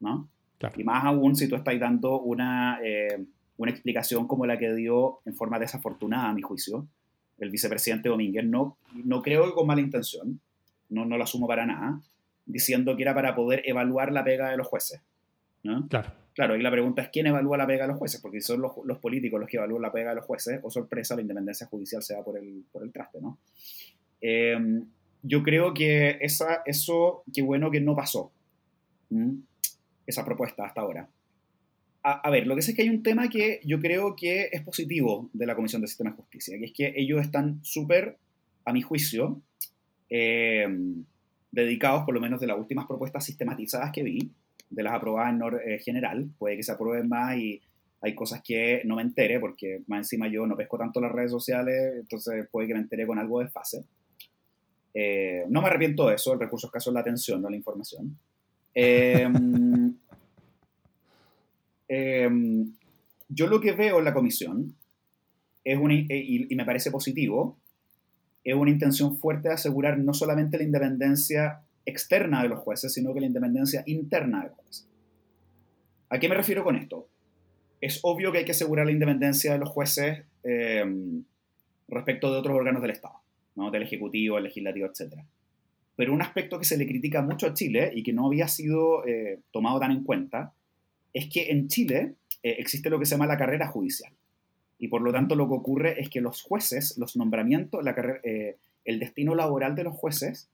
¿no? 0.00 0.26
Y 0.78 0.84
más 0.84 1.04
aún 1.04 1.36
si 1.36 1.48
tú 1.48 1.56
estás 1.56 1.78
dando 1.78 2.18
una, 2.18 2.80
eh, 2.82 3.26
una 3.58 3.72
explicación 3.72 4.26
como 4.26 4.46
la 4.46 4.58
que 4.58 4.72
dio 4.72 5.20
en 5.26 5.34
forma 5.34 5.58
desafortunada, 5.58 6.30
a 6.30 6.32
mi 6.32 6.40
juicio, 6.40 6.88
el 7.38 7.50
vicepresidente 7.50 8.08
Domínguez, 8.08 8.46
no, 8.46 8.78
no 9.04 9.20
creo 9.20 9.44
que 9.44 9.52
con 9.52 9.66
mala 9.66 9.82
intención, 9.82 10.40
no, 10.88 11.04
no 11.04 11.18
lo 11.18 11.24
asumo 11.24 11.46
para 11.46 11.66
nada, 11.66 12.00
diciendo 12.46 12.96
que 12.96 13.02
era 13.02 13.14
para 13.14 13.34
poder 13.34 13.60
evaluar 13.66 14.12
la 14.12 14.24
pega 14.24 14.48
de 14.48 14.56
los 14.56 14.66
jueces. 14.66 15.02
¿no? 15.62 15.86
Claro. 15.88 16.10
Claro, 16.38 16.54
y 16.54 16.62
la 16.62 16.70
pregunta 16.70 17.02
es 17.02 17.08
quién 17.08 17.26
evalúa 17.26 17.56
la 17.56 17.66
pega 17.66 17.82
de 17.82 17.88
los 17.88 17.98
jueces, 17.98 18.20
porque 18.20 18.40
son 18.40 18.60
los, 18.60 18.70
los, 18.84 18.98
políticos 18.98 19.40
los 19.40 19.48
que 19.48 19.56
evalúan 19.56 19.82
la 19.82 19.90
pega 19.90 20.10
de 20.10 20.14
los 20.14 20.24
jueces, 20.24 20.60
o 20.62 20.70
sorpresa, 20.70 21.16
la 21.16 21.22
independencia 21.22 21.66
judicial 21.66 22.00
se 22.00 22.14
da 22.14 22.22
por 22.22 22.38
el, 22.38 22.64
por 22.70 22.84
el 22.84 22.92
traste, 22.92 23.20
¿no? 23.20 23.40
Em, 24.20 24.86
yo 25.24 25.42
creo 25.42 25.74
que 25.74 26.16
esa, 26.20 26.62
eso, 26.64 27.24
qué 27.34 27.42
bueno 27.42 27.72
que 27.72 27.80
no 27.80 27.96
pasó, 27.96 28.30
esa 30.06 30.24
propuesta 30.24 30.64
hasta 30.64 30.80
ahora. 30.80 31.08
A, 32.04 32.30
ver, 32.30 32.46
lo 32.46 32.54
que 32.54 32.62
sé 32.62 32.70
es 32.70 32.76
que 32.76 32.82
hay 32.82 32.90
un 32.90 33.02
tema 33.02 33.28
que 33.28 33.60
yo 33.64 33.80
creo 33.80 34.14
que 34.14 34.48
es 34.52 34.62
positivo 34.62 35.30
de 35.32 35.44
la 35.44 35.56
Comisión 35.56 35.82
de 35.82 35.88
Sistema 35.88 36.10
de 36.10 36.18
Justicia, 36.18 36.56
que 36.56 36.66
es 36.66 36.72
que 36.72 36.92
ellos 36.94 37.20
están 37.20 37.58
súper, 37.64 38.16
a 38.64 38.72
mi 38.72 38.80
juicio, 38.80 39.42
eh, 40.08 40.68
dedicados, 41.50 42.04
por 42.04 42.14
lo 42.14 42.20
menos 42.20 42.38
de 42.38 42.46
las 42.46 42.56
últimas 42.56 42.86
propuestas 42.86 43.24
sistematizadas 43.24 43.90
que 43.90 44.04
vi, 44.04 44.30
de 44.70 44.82
las 44.82 44.94
aprobadas 44.94 45.34
en 45.34 45.72
eh, 45.72 45.78
general, 45.78 46.28
puede 46.38 46.56
que 46.56 46.62
se 46.62 46.72
aprueben 46.72 47.08
más 47.08 47.36
y 47.36 47.60
hay 48.00 48.14
cosas 48.14 48.42
que 48.42 48.82
no 48.84 48.96
me 48.96 49.02
entere, 49.02 49.40
porque 49.40 49.82
más 49.86 50.00
encima 50.00 50.28
yo 50.28 50.46
no 50.46 50.56
pesco 50.56 50.78
tanto 50.78 51.00
las 51.00 51.12
redes 51.12 51.30
sociales, 51.30 51.94
entonces 52.00 52.46
puede 52.50 52.68
que 52.68 52.74
me 52.74 52.80
entere 52.80 53.06
con 53.06 53.18
algo 53.18 53.40
de 53.40 53.48
fase. 53.48 53.84
Eh, 54.94 55.44
no 55.48 55.60
me 55.60 55.68
arrepiento 55.68 56.08
de 56.08 56.14
eso, 56.14 56.32
el 56.32 56.40
recurso 56.40 56.68
escaso 56.68 56.90
es 56.90 56.94
la 56.94 57.00
atención, 57.00 57.42
no 57.42 57.50
la 57.50 57.56
información. 57.56 58.18
Eh, 58.74 59.28
Em, 61.88 62.74
yo 63.30 63.46
lo 63.46 63.60
que 63.60 63.72
veo 63.72 63.98
en 63.98 64.04
la 64.04 64.12
comisión 64.12 64.76
es 65.64 65.78
una, 65.78 65.94
eh, 65.94 66.06
y, 66.10 66.54
me 66.54 66.66
parece 66.66 66.90
positivo, 66.90 67.58
es 68.44 68.54
una 68.54 68.70
intención 68.70 69.16
fuerte 69.16 69.48
de 69.48 69.54
asegurar 69.54 69.98
no 69.98 70.12
solamente 70.12 70.58
la 70.58 70.64
independencia 70.64 71.62
externa 71.88 72.42
de 72.42 72.48
los 72.48 72.60
jueces, 72.60 72.92
sino 72.92 73.14
que 73.14 73.20
la 73.20 73.26
independencia 73.26 73.82
interna 73.86 74.42
de 74.42 74.48
los 74.48 74.58
jueces. 74.58 74.88
¿A 76.10 76.18
qué 76.18 76.28
me 76.28 76.34
refiero 76.34 76.64
con 76.64 76.76
esto? 76.76 77.08
Es 77.80 78.00
obvio 78.02 78.32
que 78.32 78.38
hay 78.38 78.44
que 78.44 78.52
asegurar 78.52 78.86
la 78.86 78.92
independencia 78.92 79.52
de 79.52 79.58
los 79.58 79.68
jueces 79.68 80.24
em, 80.42 81.24
respecto 81.88 82.32
de 82.32 82.38
otros 82.38 82.56
órganos 82.56 82.82
del 82.82 82.90
Estado, 82.90 83.14
¿no? 83.56 83.70
del 83.70 83.82
Ejecutivo, 83.82 84.38
el 84.38 84.44
Legislativo, 84.44 84.86
etc. 84.86 85.14
Pero 85.96 86.12
un 86.12 86.22
aspecto 86.22 86.58
que 86.58 86.64
se 86.64 86.76
le 86.76 86.86
critica 86.86 87.22
mucho 87.22 87.46
a 87.46 87.54
Chile 87.54 87.90
y 87.94 88.02
que 88.02 88.12
no 88.12 88.26
había 88.26 88.48
sido 88.48 89.06
eh, 89.06 89.40
tomado 89.52 89.80
tan 89.80 89.90
en 89.90 90.04
cuenta 90.04 90.52
es 91.12 91.28
que 91.28 91.50
en 91.50 91.68
Chile 91.68 92.14
eh, 92.42 92.56
existe 92.58 92.90
lo 92.90 92.98
que 92.98 93.06
se 93.06 93.12
llama 93.12 93.26
la 93.26 93.36
carrera 93.36 93.68
judicial. 93.68 94.12
Y 94.78 94.88
por 94.88 95.02
lo 95.02 95.12
tanto 95.12 95.34
lo 95.34 95.48
que 95.48 95.54
ocurre 95.54 96.00
es 96.00 96.08
que 96.08 96.20
los 96.20 96.42
jueces, 96.42 96.96
los 96.98 97.16
nombramientos, 97.16 97.84
eh, 98.22 98.56
el 98.84 98.98
destino 99.00 99.34
laboral 99.34 99.74
de 99.74 99.84
los 99.84 99.94
jueces 99.94 100.48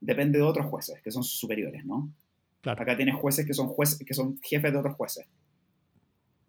depende 0.00 0.38
de 0.38 0.44
otros 0.44 0.66
jueces, 0.66 1.00
que 1.02 1.10
son 1.10 1.22
sus 1.22 1.38
superiores, 1.38 1.84
¿no? 1.84 2.12
Claro. 2.60 2.82
Acá 2.82 2.96
tienes 2.96 3.14
jueces 3.14 3.46
que 3.46 3.54
son, 3.54 3.68
jueces, 3.68 3.98
que 4.04 4.14
son 4.14 4.38
jefes 4.42 4.72
de 4.72 4.78
otros 4.78 4.94
jueces. 4.96 5.26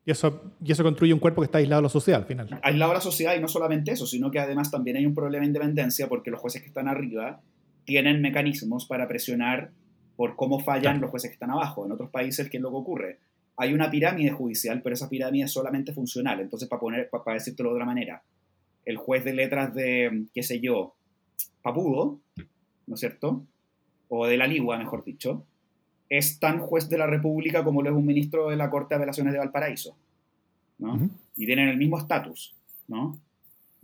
Y 0.06 0.12
eso, 0.12 0.56
y 0.64 0.72
eso 0.72 0.84
construye 0.84 1.14
un 1.14 1.20
cuerpo 1.20 1.42
que 1.42 1.46
está 1.46 1.60
aislado 1.60 1.82
de 1.82 1.84
la 1.84 1.90
sociedad 1.90 2.22
al 2.22 2.28
final. 2.28 2.60
Aislado 2.64 2.92
de 2.92 2.98
la 2.98 3.02
sociedad 3.02 3.36
y 3.36 3.40
no 3.40 3.48
solamente 3.48 3.92
eso, 3.92 4.08
sino 4.08 4.32
que 4.32 4.40
además 4.40 4.72
también 4.72 4.98
hay 4.98 5.06
un 5.06 5.14
problema 5.14 5.42
de 5.42 5.48
independencia 5.48 6.08
porque 6.08 6.32
los 6.32 6.40
jueces 6.40 6.62
que 6.62 6.68
están 6.68 6.88
arriba 6.88 7.42
tienen 7.86 8.22
mecanismos 8.22 8.86
para 8.86 9.08
presionar 9.08 9.72
por 10.16 10.36
cómo 10.36 10.60
fallan 10.60 11.00
los 11.00 11.12
jueces 11.12 11.30
que 11.30 11.36
están 11.36 11.52
abajo. 11.52 11.86
En 11.86 11.92
otros 11.92 12.10
países, 12.10 12.50
¿qué 12.50 12.58
es 12.58 12.64
lo 12.64 12.70
que 12.70 12.76
ocurre? 12.76 13.20
hay 13.62 13.74
una 13.74 13.92
pirámide 13.92 14.32
judicial, 14.32 14.82
pero 14.82 14.94
esa 14.94 15.10
pirámide 15.10 15.44
es 15.44 15.52
solamente 15.52 15.92
funcional. 15.92 16.40
Entonces, 16.40 16.70
para, 16.70 16.80
poner, 16.80 17.10
para, 17.10 17.34
decírtelo 17.34 17.70
de 17.70 17.76
otra 17.76 17.86
manera, 17.86 18.24
el 18.86 18.96
juez 18.96 19.26
de 19.26 19.34
letras 19.34 19.76
de, 19.76 20.28
qué 20.34 20.44
sé 20.44 20.62
yo, 20.62 20.96
Papudo, 21.62 22.22
¿no 22.90 22.96
es 22.96 23.00
cierto? 23.00 23.46
o 24.10 24.26
de 24.26 24.38
la 24.38 24.48
Ligua, 24.48 24.78
mejor 24.78 25.04
dicho, 25.04 25.46
es 26.10 26.40
tan 26.40 26.60
juez 26.60 26.90
de 26.90 26.98
la 26.98 27.08
República 27.08 27.64
como 27.64 27.82
lo 27.82 27.90
es 27.90 27.96
un 27.96 28.06
ministro 28.06 28.50
de 28.50 28.58
la 28.58 28.70
Corte 28.70 28.96
de 28.96 28.98
Apelaciones 28.98 29.32
de 29.32 29.40
Valparaíso. 29.40 29.96
¿no? 30.80 31.10
Y 31.38 31.46
tienen 31.46 31.70
el 31.70 31.78
mismo 31.78 31.98
estatus. 31.98 32.56
¿no? 32.88 33.18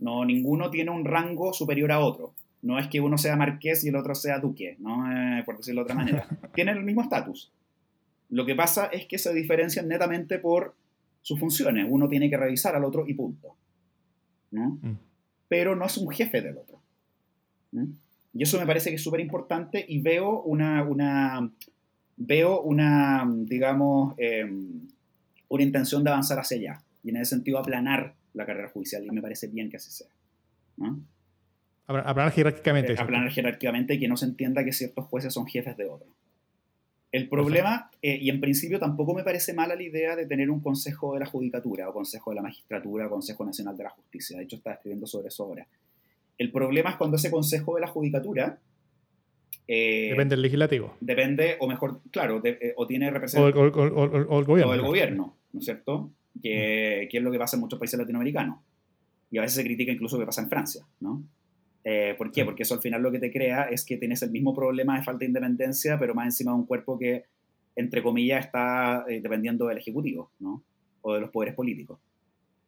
no, 0.00 0.24
ninguno 0.24 0.70
tiene 0.70 0.90
un 0.90 1.04
rango 1.04 1.52
superior 1.52 1.92
a 1.92 2.00
otro. 2.00 2.34
No 2.62 2.78
es 2.78 2.88
que 2.88 3.00
uno 3.00 3.16
sea 3.16 3.36
marqués 3.36 3.84
y 3.84 3.88
el 3.88 3.96
otro 3.96 4.14
sea 4.16 4.40
duque, 4.40 4.76
¿no? 4.80 5.10
Eh, 5.10 5.44
por 5.44 5.56
decirlo 5.56 5.82
de 5.82 5.84
otra 5.84 5.94
manera. 5.94 6.26
tienen 6.54 6.76
el 6.76 6.82
mismo 6.82 7.02
estatus. 7.02 7.52
Lo 8.28 8.44
que 8.44 8.56
pasa 8.56 8.86
es 8.86 9.06
que 9.06 9.18
se 9.18 9.32
diferencian 9.32 9.86
netamente 9.86 10.40
por 10.40 10.74
sus 11.22 11.38
funciones. 11.38 11.86
Uno 11.88 12.08
tiene 12.08 12.28
que 12.28 12.36
revisar 12.36 12.74
al 12.74 12.84
otro 12.84 13.06
y 13.06 13.14
punto. 13.14 13.54
¿no? 14.50 14.78
Mm. 14.82 14.98
Pero 15.46 15.76
no 15.76 15.84
es 15.84 15.96
un 15.96 16.10
jefe 16.10 16.42
del 16.42 16.58
otro. 16.58 16.80
Y 18.36 18.42
eso 18.42 18.58
me 18.60 18.66
parece 18.66 18.90
que 18.90 18.96
es 18.96 19.02
súper 19.02 19.20
importante 19.20 19.84
y 19.88 20.00
veo 20.00 20.42
una, 20.42 20.82
una, 20.84 21.50
veo 22.16 22.60
una, 22.60 23.26
digamos, 23.28 24.14
em, 24.18 24.88
una 25.48 25.62
intención 25.62 26.04
de 26.04 26.10
avanzar 26.10 26.38
hacia 26.38 26.56
allá. 26.58 26.82
Y 27.02 27.10
en 27.10 27.16
ese 27.16 27.36
sentido 27.36 27.58
aplanar 27.58 28.14
la 28.34 28.44
carrera 28.44 28.68
judicial. 28.68 29.04
Y 29.04 29.10
me 29.10 29.22
parece 29.22 29.46
bien 29.48 29.70
que 29.70 29.78
así 29.78 29.90
sea. 29.90 30.08
¿no? 30.76 31.00
Aplanar 31.86 32.32
jerárquicamente. 32.32 32.92
Eh, 32.92 32.96
aplanar 32.98 33.30
jerárquicamente 33.30 33.94
y 33.94 34.00
que 34.00 34.08
no 34.08 34.16
se 34.16 34.26
entienda 34.26 34.64
que 34.64 34.72
ciertos 34.72 35.06
jueces 35.06 35.32
son 35.32 35.46
jefes 35.46 35.76
de 35.76 35.88
otros. 35.88 36.10
El 37.12 37.28
problema, 37.30 37.90
eh, 38.02 38.18
y 38.20 38.28
en 38.28 38.40
principio 38.40 38.78
tampoco 38.78 39.14
me 39.14 39.22
parece 39.22 39.54
mala 39.54 39.74
la 39.74 39.82
idea 39.82 40.16
de 40.16 40.26
tener 40.26 40.50
un 40.50 40.60
Consejo 40.60 41.14
de 41.14 41.20
la 41.20 41.26
Judicatura, 41.26 41.88
o 41.88 41.94
Consejo 41.94 42.30
de 42.30 42.36
la 42.36 42.42
Magistratura, 42.42 43.06
o 43.06 43.10
Consejo 43.10 43.44
Nacional 43.44 43.76
de 43.76 43.84
la 43.84 43.90
Justicia. 43.90 44.36
De 44.36 44.44
hecho, 44.44 44.56
estaba 44.56 44.74
escribiendo 44.74 45.06
sobre 45.06 45.28
eso 45.28 45.44
ahora. 45.44 45.66
El 46.38 46.52
problema 46.52 46.90
es 46.90 46.96
cuando 46.96 47.16
ese 47.16 47.30
Consejo 47.30 47.74
de 47.76 47.80
la 47.80 47.86
Judicatura... 47.86 48.58
Eh, 49.68 50.08
depende 50.10 50.34
del 50.34 50.42
legislativo. 50.42 50.96
Depende, 51.00 51.56
o 51.60 51.66
mejor, 51.66 52.00
claro, 52.10 52.42
o 52.76 52.86
tiene 52.86 53.10
representación... 53.10 53.58
O, 53.58 54.38
el 54.38 54.44
gobierno. 54.44 54.70
O 54.70 54.74
el 54.74 54.82
gobierno, 54.82 55.36
¿no 55.52 55.58
es 55.58 55.64
cierto? 55.64 56.12
Que, 56.42 57.08
que, 57.10 57.18
es 57.18 57.22
lo 57.22 57.32
que 57.32 57.38
pasa 57.38 57.56
en 57.56 57.60
muchos 57.60 57.78
países 57.78 57.98
latinoamericanos. 57.98 58.58
Y 59.30 59.38
a 59.38 59.40
veces 59.40 59.56
se 59.56 59.64
critica 59.64 59.90
incluso 59.90 60.16
lo 60.16 60.22
que 60.22 60.26
pasa 60.26 60.42
en 60.42 60.48
Francia, 60.48 60.86
¿no? 61.00 61.24
Eh, 61.88 62.16
¿Por 62.18 62.32
qué? 62.32 62.44
Porque 62.44 62.64
eso 62.64 62.74
al 62.74 62.80
final 62.80 63.00
lo 63.00 63.12
que 63.12 63.20
te 63.20 63.30
crea 63.30 63.68
es 63.70 63.84
que 63.84 63.96
tienes 63.96 64.20
el 64.22 64.32
mismo 64.32 64.52
problema 64.52 64.98
de 64.98 65.04
falta 65.04 65.20
de 65.20 65.26
independencia, 65.26 65.96
pero 65.96 66.16
más 66.16 66.26
encima 66.26 66.50
de 66.50 66.58
un 66.58 66.66
cuerpo 66.66 66.98
que, 66.98 67.26
entre 67.76 68.02
comillas, 68.02 68.44
está 68.44 69.04
eh, 69.08 69.20
dependiendo 69.20 69.68
del 69.68 69.78
Ejecutivo, 69.78 70.32
¿no? 70.40 70.64
O 71.02 71.14
de 71.14 71.20
los 71.20 71.30
poderes 71.30 71.54
políticos. 71.54 72.00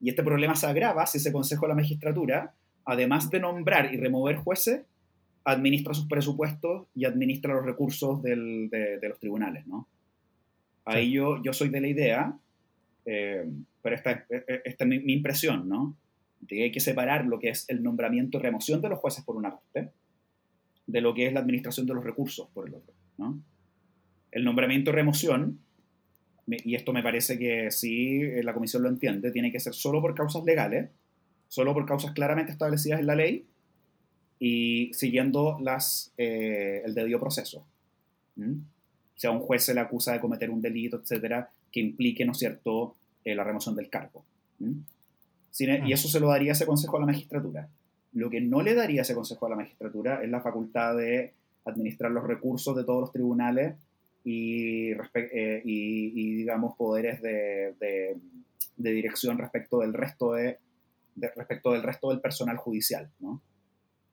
Y 0.01 0.09
este 0.11 0.23
problema 0.23 0.55
se 0.55 0.69
agrava 0.69 1.05
si 1.05 1.19
ese 1.19 1.33
Consejo 1.33 1.67
de 1.67 1.71
la 1.71 1.75
Magistratura, 1.75 2.55
además 2.89 3.29
de 3.29 3.39
nombrar 3.39 3.93
y 3.93 3.99
remover 3.99 4.37
jueces, 4.37 4.81
administra 5.45 5.93
sus 5.93 6.07
presupuestos 6.07 6.87
y 6.95 7.05
administra 7.05 7.55
los 7.55 7.65
recursos 7.65 8.23
del, 8.23 8.71
de, 8.71 9.09
los 9.09 9.21
tribunales, 9.21 9.67
¿no? 9.67 9.87
Ahí 10.87 11.13
yo, 11.13 11.43
yo 11.43 11.53
soy 11.53 11.69
de 11.69 11.83
la 11.83 11.89
idea, 11.89 12.39
eh, 13.05 13.47
pero 13.83 13.95
esta, 13.95 14.25
esta 14.65 14.85
es 14.85 15.05
mi 15.05 15.13
impresión, 15.13 15.69
¿no? 15.69 15.97
hay 16.51 16.73
que 16.73 16.81
separar 16.81 17.27
lo 17.27 17.39
que 17.39 17.51
es 17.51 17.69
el 17.69 17.83
nombramiento 17.83 18.39
y 18.39 18.41
remoción 18.41 18.81
de 18.81 18.89
los 18.89 18.99
jueces 18.99 19.23
por 19.23 19.37
una 19.37 19.51
parte, 19.51 19.91
de 20.87 21.01
lo 21.03 21.13
que 21.13 21.27
es 21.27 21.33
la 21.35 21.41
administración 21.41 21.87
de 21.87 21.93
los 21.93 22.05
recursos 22.05 22.49
por 22.55 22.69
el 22.69 22.75
otro. 22.75 22.95
¿no? 23.19 23.39
El 24.31 24.45
nombramiento 24.45 24.91
y 24.91 24.95
remoción, 24.95 25.59
y 26.47 26.75
esto 26.75 26.95
me 26.95 27.03
parece 27.03 27.39
que 27.39 27.71
sí 27.71 28.23
eh, 28.23 28.43
la 28.43 28.55
comisión 28.55 28.83
lo 28.83 28.89
entiende, 28.89 29.31
tiene 29.31 29.53
que 29.53 29.61
ser 29.61 29.75
solo 29.75 30.01
por 30.01 30.15
causas 30.15 30.43
legales, 30.45 30.89
solo 31.49 31.75
por 31.75 31.87
causas 31.87 32.13
claramente 32.13 32.53
establecidas 32.53 33.01
en 33.01 33.07
la 33.07 33.15
ley 33.15 33.47
y 34.39 34.91
siguiendo 34.95 35.59
las, 35.61 36.13
eh, 36.17 36.83
el 36.85 36.95
debido 36.95 37.19
proceso. 37.19 37.65
Si 39.17 39.27
a 39.27 39.31
un 39.33 39.41
juez 39.41 39.65
se 39.65 39.75
le 39.75 39.81
acusa 39.81 40.13
de 40.13 40.21
cometer 40.21 40.51
un 40.51 40.63
delito, 40.63 40.99
etcétera, 40.99 41.51
que 41.73 41.81
implique, 41.81 42.25
¿no 42.25 42.33
es 42.33 42.39
cierto?, 42.39 42.95
eh, 43.25 43.35
la 43.35 43.45
remoción 43.45 43.75
del 43.75 43.91
cargo. 43.91 44.25
E, 44.61 45.83
y 45.87 45.93
eso 45.93 46.09
se 46.09 46.21
lo 46.21 46.29
daría 46.29 46.53
ese 46.53 46.67
consejo 46.67 46.97
a 46.97 47.01
la 47.01 47.07
magistratura. 47.07 47.69
Lo 48.13 48.31
que 48.31 48.41
no 48.41 48.63
le 48.63 48.75
daría 48.75 49.03
ese 49.03 49.15
consejo 49.15 49.47
a 49.47 49.51
la 49.51 49.57
magistratura 49.57 50.23
es 50.23 50.31
la 50.31 50.41
facultad 50.41 50.97
de 50.97 51.35
administrar 51.65 52.11
los 52.11 52.25
recursos 52.25 52.77
de 52.77 52.85
todos 52.85 53.01
los 53.01 53.13
tribunales 53.13 53.75
y, 54.25 54.93
eh, 54.93 55.63
y, 55.65 56.37
digamos, 56.37 56.77
poderes 56.77 57.21
de, 57.23 57.75
de, 57.81 58.93
dirección 58.93 59.39
respecto 59.39 59.81
del 59.81 59.93
resto 59.93 60.33
de, 60.33 60.59
respecto 61.21 61.73
del 61.73 61.83
resto 61.83 62.11
del 62.11 62.21
personal 62.21 62.57
judicial, 62.57 63.11
¿no? 63.21 63.43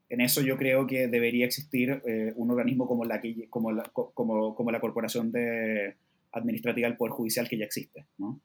En 0.09 0.21
eso 0.21 0.41
yo 0.41 0.57
creo 0.57 0.85
que 0.85 1.07
debería 1.07 1.45
existir 1.45 2.01
eh, 2.05 2.31
un 2.35 2.51
organismo 2.51 2.87
como 2.87 3.05
la, 3.05 3.21
como, 3.49 4.55
como, 4.55 4.71
la 4.71 4.79
Corporación 4.79 5.31
de 5.31 5.95
Administrativa 6.31 6.87
del 6.87 6.97
Poder 6.97 7.11
Judicial 7.11 7.49
que 7.49 7.57
ya 7.57 7.65
existe, 7.65 8.05
¿no? 8.17 8.39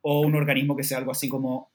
O 0.00 0.22
un 0.22 0.34
organismo 0.34 0.74
que 0.74 0.84
sea 0.84 0.98
algo 0.98 1.10
así 1.10 1.28
como 1.28 1.72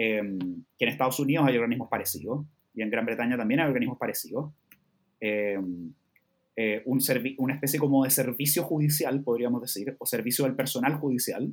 Em, 0.00 0.38
que 0.78 0.84
en 0.84 0.90
Estados 0.90 1.18
Unidos 1.18 1.44
hay 1.48 1.56
organismos 1.56 1.88
parecidos 1.88 2.46
y 2.72 2.82
en 2.82 2.90
Gran 2.90 3.04
Bretaña 3.04 3.36
también 3.36 3.58
hay 3.58 3.66
organismos 3.66 3.98
parecidos. 3.98 4.52
Em, 5.18 5.92
eh, 6.54 6.82
un 6.84 7.00
una 7.38 7.54
especie 7.54 7.80
como 7.80 8.04
de 8.04 8.10
servicio 8.10 8.62
judicial, 8.62 9.24
podríamos 9.24 9.60
decir, 9.60 9.96
o 9.98 10.06
servicio 10.06 10.44
del 10.44 10.54
personal 10.54 10.94
judicial, 10.94 11.52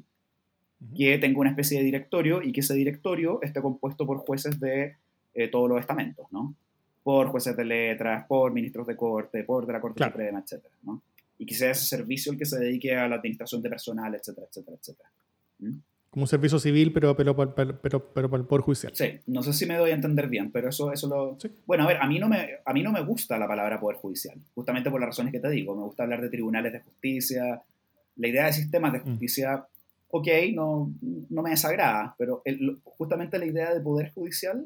que 0.96 1.18
tenga 1.18 1.40
una 1.40 1.50
especie 1.50 1.78
de 1.80 1.86
directorio 1.86 2.42
y 2.42 2.52
que 2.52 2.62
ese 2.62 2.74
directorio 2.74 3.42
esté 3.42 3.62
compuesto 3.62 4.06
por 4.06 4.18
jueces 4.20 4.60
de 4.60 4.96
eh, 5.34 5.48
todos 5.48 5.70
los 5.70 5.80
estamentos, 5.80 6.28
¿no? 6.32 6.56
Por 7.04 7.28
jueces 7.28 7.56
de 7.56 7.66
letras, 7.66 8.26
por 8.28 8.52
ministros 8.52 8.88
de 8.88 8.96
corte, 8.96 9.44
por 9.44 9.66
de 9.66 9.74
la 9.74 9.82
Corte 9.82 10.04
Suprema, 10.04 10.40
etcétera, 10.40 10.74
¿no? 10.84 11.02
Y 11.38 11.46
que 11.46 11.56
sea 11.56 11.72
ese 11.72 11.86
servicio 11.86 12.32
el 12.32 12.38
que 12.38 12.46
se 12.46 12.60
dedique 12.60 12.96
a 12.96 13.08
la 13.08 13.18
administración 13.18 13.62
de 13.62 13.70
personal, 13.70 14.16
etcétera, 14.16 14.48
etcétera, 14.50 14.78
etcétera. 14.78 15.10
¿Mm? 15.60 15.78
como 16.16 16.24
un 16.24 16.30
servicio 16.30 16.60
civil, 16.60 16.94
pero, 16.94 17.14
pero, 17.14 17.36
pero, 17.36 17.54
pero, 17.82 18.14
pero, 18.14 18.30
para 18.30 18.42
el 18.42 18.48
Poder 18.48 18.64
Judicial. 18.64 18.94
Sí, 18.96 19.20
no 19.28 19.44
sé 19.44 19.52
si 19.52 19.66
me 19.66 19.76
doy 19.76 19.92
a 19.92 19.96
entender 19.96 20.30
bien, 20.30 20.50
pero 20.50 20.70
eso, 20.70 20.94
eso 20.94 21.10
lo... 21.10 21.38
Bueno, 21.66 21.84
a 21.84 21.88
ver, 21.88 21.98
a 21.98 22.08
mí, 22.08 22.20
no 22.20 22.30
me, 22.30 22.52
a 22.64 22.72
mí 22.72 22.84
no 22.84 22.94
me 22.94 23.02
gusta 23.02 23.38
la 23.38 23.46
palabra 23.46 23.82
Poder 23.82 23.98
Judicial, 23.98 24.40
justamente 24.54 24.90
por 24.90 25.02
las 25.02 25.10
razones 25.10 25.34
que 25.34 25.42
te 25.42 25.50
digo. 25.50 25.76
Me 25.76 25.84
gusta 25.84 26.04
hablar 26.04 26.22
de 26.22 26.30
tribunales 26.30 26.72
de 26.72 26.80
justicia, 26.80 27.62
la 28.16 28.28
idea 28.30 28.46
de 28.46 28.54
sistemas 28.54 28.94
de 28.94 29.00
mm. 29.00 29.04
Ok, 30.10 30.28
no, 30.54 30.92
no 31.30 31.42
me 31.42 31.52
desagrada, 31.52 32.16
pero 32.18 32.42
justamente 32.84 33.40
la 33.40 33.46
idea 33.46 33.74
de 33.74 33.82
Poder 33.82 34.12
Judicial 34.14 34.66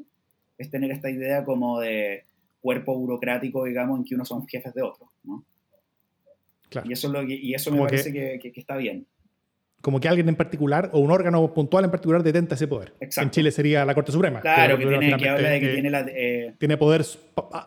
es 0.58 0.70
tener 0.70 0.90
esta 0.90 1.10
idea 1.10 1.44
como 1.44 1.80
de 1.80 2.24
cuerpo 2.60 2.98
burocrático, 2.98 3.64
digamos, 3.64 3.98
en 3.98 4.04
que 4.04 4.14
uno 4.14 4.24
son 4.24 4.46
jefes 4.46 4.74
de 4.74 4.82
otro, 4.82 5.10
¿no? 5.24 5.44
Claro. 6.68 6.88
Y 6.88 6.92
eso, 6.92 7.08
lo, 7.08 7.22
y 7.22 7.54
eso 7.54 7.72
me 7.72 7.80
parece 7.80 8.12
que, 8.12 8.38
que 8.38 8.60
está 8.60 8.76
bien 8.76 9.06
como 9.80 9.98
que 9.98 10.08
alguien 10.08 10.28
en 10.28 10.36
particular 10.36 10.90
o 10.92 11.00
un 11.00 11.10
órgano 11.10 11.52
puntual 11.54 11.84
en 11.84 11.90
particular 11.90 12.22
detenta 12.22 12.54
ese 12.54 12.68
poder. 12.68 12.92
En 13.00 13.30
Chile 13.30 13.50
sería 13.50 13.84
la 13.84 13.94
Corte 13.94 14.12
Suprema. 14.12 14.40
Claro, 14.40 14.76
que, 14.76 14.86
tiene, 14.86 15.16
que 15.16 15.28
habla 15.28 15.50
de 15.50 15.60
que, 15.60 15.68
tiene, 15.68 15.90
la, 15.90 16.06
eh, 16.08 16.54
tiene 16.58 16.76
poder 16.76 17.04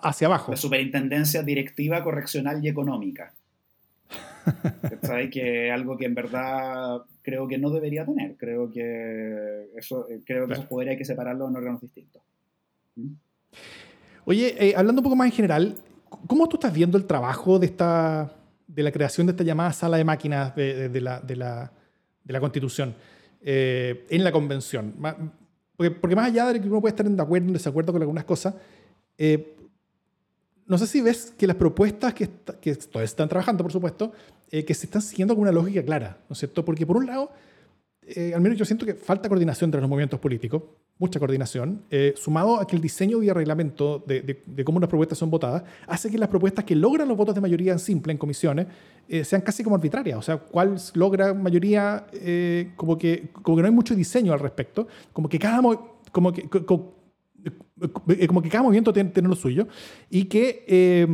hacia 0.02 0.28
abajo. 0.28 0.52
La 0.52 0.58
superintendencia 0.58 1.42
directiva, 1.42 2.04
correccional 2.04 2.64
y 2.64 2.70
económica. 2.70 3.34
¿Sabes? 5.02 5.30
que 5.30 5.72
algo 5.72 5.98
que 5.98 6.06
en 6.06 6.16
verdad 6.16 7.02
creo 7.22 7.48
que 7.48 7.58
no 7.58 7.70
debería 7.70 8.06
tener. 8.06 8.36
Creo 8.38 8.70
que 8.72 9.70
eso, 9.76 10.08
eh, 10.10 10.22
creo 10.26 10.48
que 10.48 10.54
esos 10.54 10.66
poderes 10.66 10.92
hay 10.94 10.98
que 10.98 11.06
separarlos 11.06 11.50
en 11.50 11.56
órganos 11.56 11.82
distintos. 11.82 12.22
¿Mm? 12.96 13.14
Oye, 14.26 14.56
eh, 14.60 14.74
hablando 14.76 15.02
un 15.02 15.04
poco 15.04 15.16
más 15.16 15.28
en 15.28 15.34
general, 15.34 15.76
¿cómo 16.28 16.48
tú 16.48 16.58
estás 16.58 16.74
viendo 16.74 16.98
el 16.98 17.06
trabajo 17.06 17.60
de 17.60 17.68
esta 17.68 18.34
de 18.66 18.82
la 18.82 18.92
creación 18.92 19.28
de 19.28 19.32
esta 19.32 19.44
llamada 19.44 19.74
sala 19.74 19.98
de 19.98 20.06
máquinas 20.06 20.56
de 20.56 21.02
la, 21.02 21.20
de 21.20 21.36
la 21.36 21.72
de 22.24 22.34
la 22.34 22.40
Constitución 22.40 22.96
eh, 23.42 24.06
en 24.10 24.24
la 24.24 24.32
Convención. 24.32 24.96
Porque, 25.76 26.16
más 26.16 26.28
allá 26.28 26.48
de 26.48 26.62
que 26.62 26.68
uno 26.68 26.80
puede 26.80 26.92
estar 26.92 27.06
en 27.06 27.20
acuerdo 27.20 27.46
o 27.46 27.50
en 27.50 27.54
desacuerdo 27.54 27.92
con 27.92 28.02
algunas 28.02 28.24
cosas, 28.24 28.56
eh, 29.18 29.58
no 30.66 30.78
sé 30.78 30.88
si 30.88 31.02
ves 31.02 31.34
que 31.38 31.46
las 31.46 31.58
propuestas 31.58 32.14
que, 32.14 32.30
que 32.62 32.76
todavía 32.76 33.06
están 33.06 33.28
trabajando, 33.28 33.64
por 33.64 33.72
supuesto, 33.72 34.14
eh, 34.54 34.64
que 34.64 34.74
se 34.74 34.86
están 34.86 35.02
siguiendo 35.02 35.36
con 35.36 35.42
una 35.42 35.52
lógica 35.52 35.84
clara, 35.84 36.18
¿no 36.30 36.34
es 36.34 36.40
cierto? 36.40 36.64
Porque 36.64 36.86
por 36.86 36.96
un 36.98 37.08
lado, 37.08 37.32
al 38.34 38.42
menos 38.42 38.58
yo 38.58 38.66
siento 38.66 38.86
que 38.86 38.94
falta 38.94 39.28
coordinación 39.28 39.70
entre 39.70 39.82
los 39.82 39.90
movimientos 39.90 40.20
políticos, 40.20 40.64
mucha 41.00 41.20
coordinación, 41.20 41.82
eh, 41.90 42.14
sumado 42.16 42.60
a 42.60 42.68
que 42.68 42.76
el 42.76 42.82
diseño 42.82 43.22
el 43.22 43.34
reglamento 43.34 44.04
de, 44.06 44.42
cómo 44.64 44.80
las 44.80 44.90
propuestas 44.90 45.18
son 45.18 45.30
votadas, 45.30 45.64
hace 45.88 46.10
que 46.10 46.18
las 46.18 46.30
propuestas 46.30 46.66
que 46.66 46.76
logran 46.76 47.08
los 47.08 47.18
votos 47.18 47.34
de 47.36 47.42
mayoría 47.42 47.74
en 47.74 47.80
simple 47.80 48.12
en 48.12 48.18
comisiones 48.18 48.68
eh, 49.10 49.24
sean 49.24 49.42
casi 49.42 49.64
como 49.64 49.76
arbitrarias. 49.76 50.18
O 50.18 50.22
sea, 50.22 50.38
cuál 50.38 50.78
logra 50.94 51.34
mayoría, 51.34 52.06
eh, 52.14 52.72
como, 52.76 52.98
que, 52.98 53.30
como 53.42 53.58
que 53.58 53.64
no 53.64 53.68
hay 53.68 53.74
mucho 53.74 53.96
diseño 53.96 54.34
al 54.34 54.40
respecto, 54.40 54.88
como 55.12 55.28
que 55.28 55.40
cada, 55.40 55.62
como 56.12 56.32
que, 56.32 56.48
como, 56.48 56.94
que 58.42 58.50
cada 58.50 58.64
movimiento 58.64 58.94
tiene, 58.94 59.10
tiene, 59.10 59.28
lo 59.28 59.36
suyo, 59.36 59.68
y 60.10 60.26
que 60.26 61.06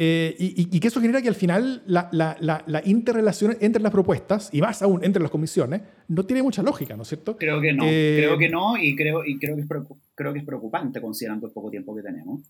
eh, 0.00 0.36
y, 0.38 0.78
que 0.78 0.86
eso 0.86 1.00
genera 1.00 1.20
que 1.20 1.26
al 1.26 1.34
final 1.34 1.82
la, 1.86 2.08
la, 2.12 2.36
la, 2.40 2.82
interrelación 2.84 3.56
entre 3.60 3.82
las 3.82 3.90
propuestas, 3.90 4.48
y 4.52 4.60
más 4.60 4.80
aún 4.80 5.02
entre 5.02 5.20
las 5.20 5.28
comisiones, 5.28 5.82
no 6.06 6.24
tiene 6.24 6.40
mucha 6.40 6.62
lógica, 6.62 6.94
¿no 6.94 7.02
es 7.02 7.08
cierto? 7.08 7.36
Creo 7.36 7.60
que 7.60 7.72
no, 7.72 7.82
eh, 7.84 8.14
creo 8.16 8.38
que 8.38 8.48
no, 8.48 8.76
y 8.76 8.94
creo, 8.94 9.24
y 9.24 9.40
creo, 9.40 9.56
que 9.56 9.62
es 9.62 9.68
creo 10.14 10.32
que 10.32 10.38
es 10.38 10.44
preocupante 10.44 11.00
considerando 11.00 11.48
el 11.48 11.52
poco 11.52 11.68
tiempo 11.68 11.96
que 11.96 12.02
tenemos. 12.02 12.42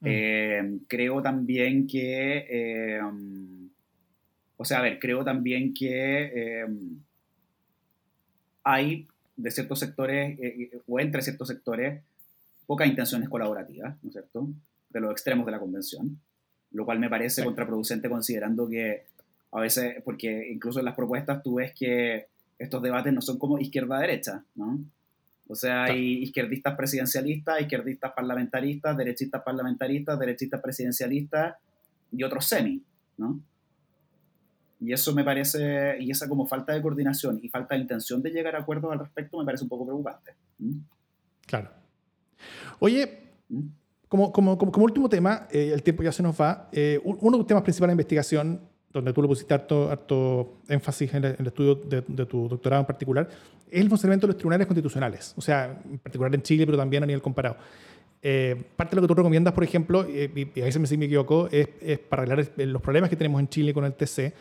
Mm. 0.00 0.84
creo 0.86 1.22
también 1.22 1.86
que, 1.86 3.00
o 4.58 4.64
sea, 4.66 4.80
a 4.80 4.82
ver, 4.82 4.98
creo 4.98 5.24
también 5.24 5.72
que 5.72 6.66
hay 8.62 9.08
de 9.36 9.50
ciertos 9.50 9.78
sectores 9.78 10.38
o 10.86 11.00
entre 11.00 11.22
ciertos 11.22 11.48
sectores 11.48 12.02
pocas 12.66 12.86
intenciones 12.86 13.30
colaborativas, 13.30 13.96
¿no 14.02 14.10
es 14.10 14.12
cierto?, 14.12 14.50
de 14.90 15.00
los 15.00 15.12
extremos 15.12 15.46
de 15.46 15.52
la 15.52 15.58
convención, 15.58 16.18
lo 16.72 16.84
cual 16.84 16.98
me 16.98 17.08
parece 17.08 17.44
contraproducente 17.44 18.08
considerando 18.08 18.68
que 18.68 19.04
a 19.52 19.60
veces, 19.60 20.02
porque 20.04 20.50
incluso 20.52 20.78
en 20.78 20.84
las 20.84 20.94
propuestas 20.94 21.42
tú 21.42 21.54
ves 21.54 21.72
que 21.74 22.26
estos 22.58 22.82
debates 22.82 23.12
no 23.12 23.22
son 23.22 23.38
como 23.38 23.58
izquierda-derecha, 23.58 24.44
¿no? 24.54 24.78
O 25.48 25.54
sea, 25.54 25.84
hay 25.84 26.22
izquierdistas 26.22 26.76
presidencialistas, 26.76 27.60
izquierdistas 27.62 28.12
parlamentaristas, 28.12 28.96
derechistas 28.96 29.42
parlamentaristas, 29.42 30.18
derechistas 30.18 30.60
presidencialistas 30.60 31.56
y 32.12 32.22
otros 32.22 32.44
semi, 32.44 32.82
¿no? 33.16 33.40
Y 34.80 34.92
eso 34.92 35.14
me 35.14 35.24
parece, 35.24 35.96
y 36.00 36.10
esa 36.10 36.28
como 36.28 36.46
falta 36.46 36.74
de 36.74 36.82
coordinación 36.82 37.40
y 37.42 37.48
falta 37.48 37.74
de 37.74 37.80
intención 37.80 38.22
de 38.22 38.30
llegar 38.30 38.54
a 38.54 38.60
acuerdos 38.60 38.92
al 38.92 38.98
respecto 39.00 39.38
me 39.38 39.44
parece 39.44 39.64
un 39.64 39.70
poco 39.70 39.86
preocupante. 39.86 40.34
Claro. 41.46 41.70
Oye, 42.78 43.18
como, 44.08 44.32
como, 44.32 44.56
como, 44.56 44.84
último 44.84 45.08
tema, 45.08 45.46
eh, 45.50 45.70
el 45.72 45.82
tiempo 45.82 46.02
ya 46.02 46.12
se 46.12 46.22
nos 46.22 46.40
va, 46.40 46.68
eh, 46.72 47.00
uno 47.04 47.32
de 47.32 47.38
los 47.38 47.46
temas 47.46 47.62
principales 47.62 47.90
de 47.90 47.94
investigación, 47.94 48.60
donde 48.90 49.12
tú 49.12 49.20
le 49.20 49.28
pusiste 49.28 49.52
harto, 49.52 50.60
énfasis 50.66 51.12
en 51.12 51.24
el, 51.24 51.46
estudio 51.46 51.74
de, 51.74 52.02
tu 52.26 52.48
doctorado 52.48 52.80
en 52.80 52.86
particular, 52.86 53.28
es 53.70 53.80
el 53.80 53.88
funcionamiento 53.88 54.26
de 54.26 54.32
los 54.32 54.38
tribunales 54.38 54.66
constitucionales, 54.66 55.34
o 55.36 55.42
sea, 55.42 55.78
en 55.84 55.98
particular 55.98 56.34
en 56.34 56.42
Chile, 56.42 56.64
pero 56.64 56.78
también 56.78 57.02
a 57.02 57.06
nivel 57.06 57.20
comparado. 57.20 57.56
Eh, 58.22 58.56
parte 58.76 58.96
de 58.96 58.96
lo 58.96 59.02
que 59.02 59.08
tú 59.08 59.14
recomiendas, 59.14 59.52
por 59.52 59.62
ejemplo, 59.62 60.08
y, 60.08 60.50
y 60.54 60.60
ahí 60.62 60.72
se 60.72 60.78
me, 60.78 60.86
si 60.86 60.96
me 60.96 61.04
equivoco, 61.04 61.48
es, 61.52 61.68
es, 61.82 61.98
para 61.98 62.22
arreglar 62.22 62.50
los 62.56 62.82
problemas 62.82 63.10
que 63.10 63.16
tenemos 63.16 63.40
en 63.40 63.48
Chile 63.48 63.74
con 63.74 63.84
el 63.84 63.92
TC, 63.92 64.32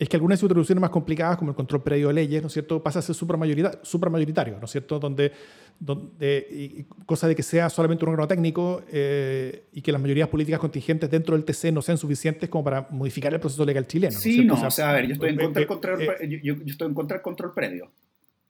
es 0.00 0.08
que 0.08 0.16
algunas 0.16 0.42
introducciones 0.42 0.80
más 0.80 0.88
complicadas, 0.88 1.36
como 1.36 1.50
el 1.50 1.54
control 1.54 1.82
previo 1.82 2.08
de 2.08 2.14
leyes, 2.14 2.40
¿no 2.40 2.46
es 2.46 2.54
cierto?, 2.54 2.82
pasa 2.82 3.00
a 3.00 3.02
ser 3.02 3.14
supramayoritario, 3.14 4.58
¿no 4.58 4.64
es 4.64 4.70
cierto?, 4.70 4.98
donde, 4.98 5.30
donde 5.78 6.46
y, 6.50 6.84
cosa 7.04 7.28
de 7.28 7.36
que 7.36 7.42
sea 7.42 7.68
solamente 7.68 8.06
un 8.06 8.12
órgano 8.12 8.26
técnico 8.26 8.82
eh, 8.90 9.66
y 9.74 9.82
que 9.82 9.92
las 9.92 10.00
mayorías 10.00 10.30
políticas 10.30 10.58
contingentes 10.58 11.10
dentro 11.10 11.36
del 11.36 11.44
TC 11.44 11.70
no 11.70 11.82
sean 11.82 11.98
suficientes 11.98 12.48
como 12.48 12.64
para 12.64 12.88
modificar 12.90 13.34
el 13.34 13.40
proceso 13.40 13.62
legal 13.66 13.86
chileno. 13.86 14.18
Sí, 14.18 14.42
no, 14.42 14.54
o 14.54 14.70
sea, 14.70 14.88
a 14.88 14.92
ver, 14.94 15.06
yo 15.06 15.12
estoy, 15.12 15.28
en 15.28 15.36
contra 15.36 15.60
del 15.60 15.68
control, 15.68 16.00
eh, 16.00 16.40
yo, 16.42 16.54
estoy 16.64 16.88
en 16.88 16.94
contra 16.94 17.16
del 17.18 17.22
control 17.22 17.52
previo. 17.52 17.90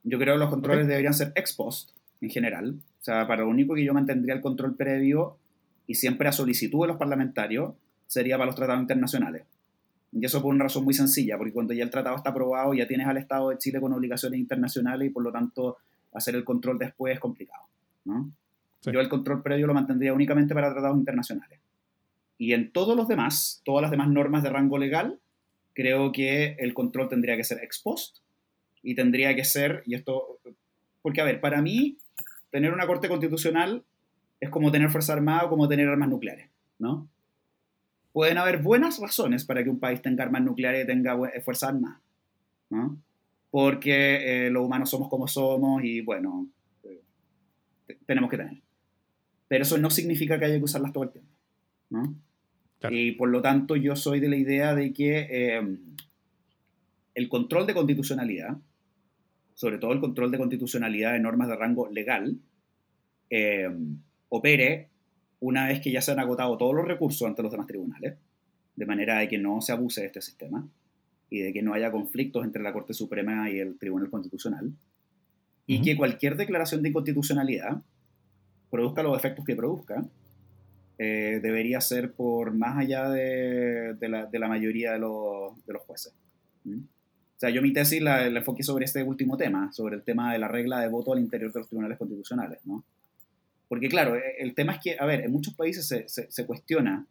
Yo 0.04 0.18
creo 0.20 0.34
que 0.34 0.38
los 0.38 0.50
controles 0.50 0.86
deberían 0.86 1.14
ser 1.14 1.32
ex 1.34 1.52
post, 1.52 1.90
en 2.20 2.30
general. 2.30 2.76
O 3.00 3.02
sea, 3.02 3.26
para 3.26 3.42
lo 3.42 3.48
único 3.48 3.74
que 3.74 3.84
yo 3.84 3.92
mantendría 3.92 4.36
el 4.36 4.40
control 4.40 4.76
previo 4.76 5.36
y 5.88 5.96
siempre 5.96 6.28
a 6.28 6.32
solicitud 6.32 6.82
de 6.82 6.86
los 6.86 6.96
parlamentarios 6.96 7.72
sería 8.06 8.36
para 8.36 8.46
los 8.46 8.54
tratados 8.54 8.82
internacionales. 8.82 9.42
Y 10.12 10.24
eso 10.24 10.42
por 10.42 10.52
una 10.52 10.64
razón 10.64 10.84
muy 10.84 10.94
sencilla, 10.94 11.38
porque 11.38 11.52
cuando 11.52 11.72
ya 11.72 11.84
el 11.84 11.90
tratado 11.90 12.16
está 12.16 12.30
aprobado, 12.30 12.74
ya 12.74 12.86
tienes 12.86 13.06
al 13.06 13.16
Estado 13.16 13.50
de 13.50 13.58
Chile 13.58 13.80
con 13.80 13.92
obligaciones 13.92 14.40
internacionales 14.40 15.08
y 15.08 15.10
por 15.10 15.22
lo 15.22 15.30
tanto 15.30 15.78
hacer 16.12 16.34
el 16.34 16.44
control 16.44 16.78
después 16.78 17.14
es 17.14 17.20
complicado. 17.20 17.64
¿no? 18.04 18.30
Yo 18.82 19.00
el 19.00 19.08
control 19.08 19.42
previo 19.42 19.66
lo 19.66 19.74
mantendría 19.74 20.12
únicamente 20.12 20.54
para 20.54 20.72
tratados 20.72 20.96
internacionales. 20.96 21.60
Y 22.38 22.54
en 22.54 22.72
todos 22.72 22.96
los 22.96 23.06
demás, 23.06 23.60
todas 23.64 23.82
las 23.82 23.90
demás 23.90 24.08
normas 24.08 24.42
de 24.42 24.50
rango 24.50 24.78
legal, 24.78 25.20
creo 25.74 26.10
que 26.10 26.56
el 26.58 26.74
control 26.74 27.08
tendría 27.08 27.36
que 27.36 27.44
ser 27.44 27.62
ex 27.62 27.80
post 27.80 28.18
y 28.82 28.94
tendría 28.94 29.36
que 29.36 29.44
ser, 29.44 29.82
y 29.86 29.94
esto, 29.94 30.38
porque 31.02 31.20
a 31.20 31.24
ver, 31.24 31.40
para 31.40 31.60
mí, 31.60 31.98
tener 32.50 32.72
una 32.72 32.86
corte 32.86 33.08
constitucional 33.08 33.84
es 34.40 34.48
como 34.48 34.72
tener 34.72 34.90
fuerza 34.90 35.12
armada 35.12 35.44
o 35.44 35.48
como 35.50 35.68
tener 35.68 35.86
armas 35.86 36.08
nucleares, 36.08 36.48
¿no? 36.78 37.06
Pueden 38.12 38.38
haber 38.38 38.58
buenas 38.58 38.98
razones 38.98 39.44
para 39.44 39.62
que 39.62 39.70
un 39.70 39.78
país 39.78 40.02
tenga 40.02 40.24
armas 40.24 40.42
nucleares 40.42 40.84
y 40.84 40.86
tenga 40.86 41.14
eh, 41.28 41.40
fuerzas 41.40 41.70
armadas, 41.70 42.00
¿no? 42.70 43.00
Porque 43.50 44.46
eh, 44.46 44.50
los 44.50 44.64
humanos 44.64 44.90
somos 44.90 45.08
como 45.08 45.26
somos 45.26 45.82
y 45.84 46.00
bueno, 46.00 46.48
eh, 46.84 47.00
tenemos 48.06 48.30
que 48.30 48.36
tener. 48.36 48.60
Pero 49.48 49.62
eso 49.62 49.78
no 49.78 49.90
significa 49.90 50.38
que 50.38 50.44
haya 50.44 50.58
que 50.58 50.64
usarlas 50.64 50.92
todo 50.92 51.04
el 51.04 51.10
tiempo, 51.10 51.30
¿no? 51.90 52.14
Y 52.90 53.12
por 53.12 53.28
lo 53.28 53.42
tanto 53.42 53.76
yo 53.76 53.94
soy 53.94 54.20
de 54.20 54.28
la 54.28 54.36
idea 54.36 54.74
de 54.74 54.92
que 54.92 55.60
el 57.14 57.28
control 57.28 57.66
de 57.66 57.74
constitucionalidad, 57.74 58.56
sobre 59.54 59.76
todo 59.76 59.92
el 59.92 60.00
control 60.00 60.30
de 60.30 60.38
constitucionalidad 60.38 61.12
de 61.12 61.20
normas 61.20 61.48
de 61.48 61.56
rango 61.56 61.90
legal, 61.90 62.38
opere 64.30 64.89
una 65.40 65.66
vez 65.66 65.80
que 65.80 65.90
ya 65.90 66.02
se 66.02 66.12
han 66.12 66.20
agotado 66.20 66.56
todos 66.56 66.74
los 66.74 66.86
recursos 66.86 67.26
ante 67.26 67.42
los 67.42 67.50
demás 67.50 67.66
tribunales, 67.66 68.16
de 68.76 68.86
manera 68.86 69.18
de 69.18 69.28
que 69.28 69.38
no 69.38 69.60
se 69.60 69.72
abuse 69.72 70.02
de 70.02 70.06
este 70.06 70.20
sistema 70.20 70.66
y 71.28 71.40
de 71.40 71.52
que 71.52 71.62
no 71.62 71.74
haya 71.74 71.90
conflictos 71.90 72.44
entre 72.44 72.62
la 72.62 72.72
Corte 72.72 72.94
Suprema 72.94 73.50
y 73.50 73.58
el 73.58 73.78
Tribunal 73.78 74.10
Constitucional, 74.10 74.72
y 75.66 75.80
que 75.82 75.96
cualquier 75.96 76.36
declaración 76.36 76.82
de 76.82 76.88
inconstitucionalidad, 76.88 77.82
produzca 78.70 79.02
los 79.02 79.16
efectos 79.16 79.44
que 79.44 79.56
produzca, 79.56 80.04
eh, 80.98 81.40
debería 81.42 81.80
ser 81.80 82.12
por 82.12 82.52
más 82.52 82.78
allá 82.78 83.08
de, 83.08 83.96
la, 84.00 84.48
mayoría 84.48 84.92
de 84.92 84.98
los, 84.98 85.52
jueces. 85.86 86.12
¿Mm? 86.64 86.80
O 86.80 87.40
sea, 87.40 87.50
yo 87.50 87.62
mi 87.62 87.72
tesis 87.72 88.02
la, 88.02 88.28
la 88.28 88.40
enfoqué 88.40 88.62
sobre 88.62 88.84
este 88.84 89.02
último 89.02 89.36
tema, 89.36 89.72
sobre 89.72 89.96
el 89.96 90.02
tema 90.02 90.32
de 90.32 90.38
la 90.38 90.48
regla 90.48 90.80
de 90.80 90.88
voto 90.88 91.12
al 91.12 91.20
interior 91.20 91.52
de 91.52 91.60
los 91.60 91.68
tribunales 91.68 91.96
constitucionales, 91.96 92.58
¿no? 92.64 92.84
Porque 93.70 93.88
claro, 93.88 94.16
eh, 94.16 94.34
el 94.40 94.56
tema 94.56 94.72
es 94.72 94.80
que, 94.80 94.96
a 94.98 95.06
ver, 95.06 95.20
en 95.20 95.30
muchos 95.30 95.54
países 95.54 95.86
se, 95.86 96.08
se, 96.08 96.44
cuestiona 96.44 97.06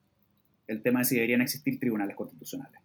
el 0.68 0.82
tema 0.82 1.00
de 1.00 1.06
si 1.06 1.16
deberían 1.16 1.40
existir 1.40 1.80
tribunales 1.80 2.18
constitucionales. 2.18 2.82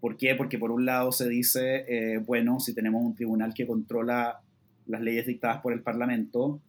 ¿Por 0.00 0.16
qué? 0.16 0.36
Porque 0.36 0.56
por 0.56 0.70
un 0.70 0.86
lado 0.86 1.10
se 1.10 1.28
dice, 1.28 1.84
eh, 1.88 2.18
bueno, 2.18 2.60
si 2.60 2.72
tenemos 2.72 3.02
un 3.02 3.16
tribunal 3.16 3.54
que 3.54 3.66
controla 3.66 4.40
las 4.86 5.00
leyes 5.00 5.26
dictadas 5.26 5.60
por 5.62 5.72
el 5.72 5.82
Parlamento, 5.82 6.60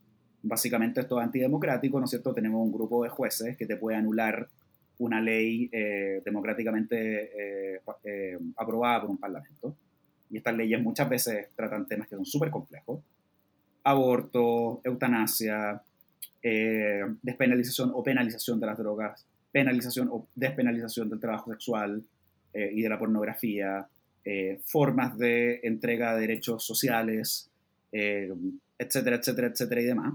básicamente 0.41 1.01
esto 1.01 1.19
es 1.19 1.23
antidemocrático, 1.23 1.99
¿no 1.99 2.05
es 2.05 2.09
cierto? 2.09 2.33
Tenemos 2.33 2.65
un 2.65 2.73
grupo 2.73 3.03
de 3.03 3.09
jueces 3.09 3.55
que 3.55 3.67
te 3.67 3.77
puede 3.77 3.97
anular 3.97 4.49
una 4.97 5.21
ley 5.21 5.69
eh, 5.71 6.23
democráticamente 6.25 7.79
aprobada 8.57 9.01
por 9.01 9.11
un 9.11 9.17
Parlamento. 9.19 9.75
Y 10.31 10.37
estas 10.37 10.57
leyes 10.57 10.81
muchas 10.81 11.07
veces 11.07 11.49
tratan 11.55 11.85
temas 11.85 12.07
que 12.07 12.15
son 12.15 12.25
súper 12.25 12.49
complejos. 12.49 13.01
Aborto, 13.83 14.81
eutanasia, 14.83 15.83
eh, 16.45 17.01
despenalización 17.21 17.91
o 17.93 18.03
penalización 18.03 18.59
de 18.59 18.65
las 18.65 18.77
drogas, 18.77 19.25
penalización 19.51 20.09
o 20.11 20.27
despenalización 20.35 21.09
del 21.09 21.21
trabajo 21.21 21.51
sexual 21.51 22.03
eh, 22.53 22.69
y 22.73 22.81
de 22.81 22.89
la 22.89 22.99
pornografía, 22.99 23.87
eh, 24.25 24.59
formas 24.65 25.17
de 25.17 25.61
entrega 25.63 26.13
de 26.15 26.21
derechos 26.21 26.65
sociales, 26.65 27.49
etcétera, 27.91 29.17
etcétera, 29.17 29.47
etcétera 29.47 29.81
y 29.81 29.85
demás. 29.85 30.13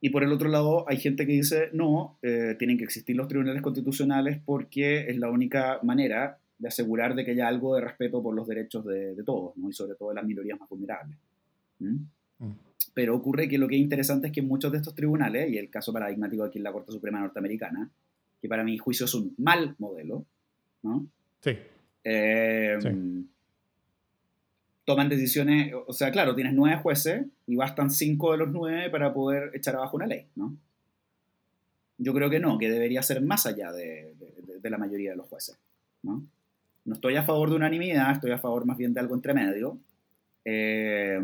Y 0.00 0.10
por 0.10 0.22
el 0.22 0.32
otro 0.32 0.48
lado, 0.48 0.88
hay 0.88 0.98
gente 0.98 1.26
que 1.26 1.32
dice, 1.32 1.70
no, 1.72 2.18
tienen 2.20 2.78
que 2.78 2.84
existir 2.84 3.16
los 3.16 3.26
tribunales 3.26 3.62
constitucionales 3.62 4.40
porque 4.44 5.10
es 5.10 5.18
la 5.18 5.28
única 5.28 5.80
manera 5.82 6.38
de 6.58 6.68
asegurar 6.68 7.14
de 7.14 7.24
que 7.24 7.32
haya 7.32 7.48
algo 7.48 7.74
de 7.74 7.82
respeto 7.82 8.22
por 8.22 8.34
los 8.34 8.46
derechos 8.46 8.84
de, 8.84 9.20
todos, 9.24 9.54
y 9.56 9.72
sobre 9.72 9.96
todo 9.96 10.10
de 10.10 10.14
las 10.14 10.24
minorías 10.24 10.58
más 10.58 10.68
vulnerables. 10.68 11.18
¿Mm? 11.80 11.96
Mm. 12.38 12.65
Pero 12.96 13.14
ocurre 13.14 13.46
que 13.46 13.58
lo 13.58 13.68
que 13.68 13.74
es 13.74 13.82
interesante 13.82 14.28
es 14.28 14.32
que 14.32 14.40
muchos 14.40 14.72
de 14.72 14.78
estos 14.78 14.94
tribunales, 14.94 15.52
y 15.52 15.58
el 15.58 15.68
caso 15.68 15.92
paradigmático 15.92 16.42
aquí 16.42 16.56
en 16.56 16.64
la 16.64 16.72
Corte 16.72 16.92
Suprema 16.92 17.20
Norteamericana, 17.20 17.90
que 18.40 18.48
para 18.48 18.64
mi 18.64 18.78
juicio 18.78 19.04
es 19.04 19.12
un 19.12 19.34
mal 19.36 19.74
modelo, 19.78 20.24
¿no? 20.82 21.06
Sí. 21.40 21.58
Eh, 22.04 22.78
toman 24.86 25.10
decisiones, 25.10 25.74
o 25.86 25.92
sea, 25.92 26.10
claro, 26.10 26.34
tienes 26.34 26.54
nueve 26.54 26.80
jueces 26.82 27.26
y 27.46 27.54
bastan 27.54 27.90
cinco 27.90 28.32
de 28.32 28.38
los 28.38 28.50
nueve 28.50 28.88
para 28.88 29.12
poder 29.12 29.50
echar 29.52 29.76
abajo 29.76 29.98
una 29.98 30.06
ley, 30.06 30.24
¿no? 30.34 30.56
Yo 31.98 32.14
creo 32.14 32.30
que 32.30 32.40
no, 32.40 32.56
que 32.56 32.70
debería 32.70 33.02
ser 33.02 33.20
más 33.20 33.44
allá 33.44 33.72
de, 33.72 34.14
la 34.62 34.78
mayoría 34.78 35.10
de 35.10 35.16
los 35.16 35.28
jueces, 35.28 35.58
¿no? 36.02 36.26
No 36.86 36.94
estoy 36.94 37.16
a 37.16 37.24
favor 37.24 37.50
de 37.50 37.56
unanimidad, 37.56 38.12
estoy 38.12 38.30
a 38.30 38.38
favor 38.38 38.64
más 38.64 38.78
bien 38.78 38.94
de 38.94 39.00
algo 39.00 39.14
entre 39.14 39.34
medio. 39.34 39.78
Eh, 40.46 41.20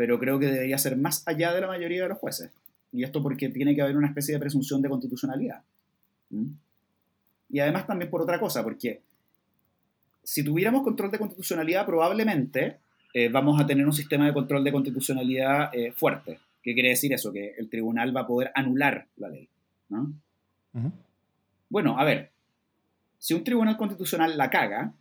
pero 0.00 0.18
creo 0.18 0.38
que 0.38 0.46
debería 0.46 0.78
ser 0.78 0.96
más 0.96 1.22
allá 1.28 1.52
de 1.52 1.60
la 1.60 1.66
mayoría 1.66 2.04
de 2.04 2.08
los 2.08 2.16
jueces. 2.16 2.50
Y 2.90 3.04
esto 3.04 3.22
porque 3.22 3.50
tiene 3.50 3.74
que 3.74 3.82
haber 3.82 3.98
una 3.98 4.06
especie 4.06 4.32
de 4.32 4.40
presunción 4.40 4.80
de 4.80 4.88
constitucionalidad. 4.88 5.60
Y 7.50 7.60
además 7.60 7.86
también 7.86 8.10
por 8.10 8.22
otra 8.22 8.40
cosa, 8.40 8.62
porque 8.64 9.02
si 10.22 10.42
tuviéramos 10.42 10.84
control 10.84 11.10
de 11.10 11.18
constitucionalidad, 11.18 11.84
probablemente 11.84 12.78
eh, 13.12 13.28
vamos 13.28 13.60
a 13.60 13.66
tener 13.66 13.84
un 13.84 13.92
sistema 13.92 14.24
de 14.24 14.32
control 14.32 14.64
de 14.64 14.72
constitucionalidad 14.72 15.68
eh, 15.74 15.92
fuerte. 15.92 16.38
¿Qué 16.62 16.72
quiere 16.72 16.88
decir 16.88 17.12
eso? 17.12 17.30
Que 17.30 17.52
el 17.58 17.68
tribunal 17.68 18.16
va 18.16 18.22
a 18.22 18.26
poder 18.26 18.52
anular 18.54 19.06
la 19.18 19.28
ley. 19.28 19.50
Bueno, 21.68 22.00
a 22.00 22.04
ver, 22.04 22.30
si 23.18 23.34
un 23.34 23.44
tribunal 23.44 23.76
constitucional 23.76 24.38
la 24.38 24.48
caga 24.48 24.94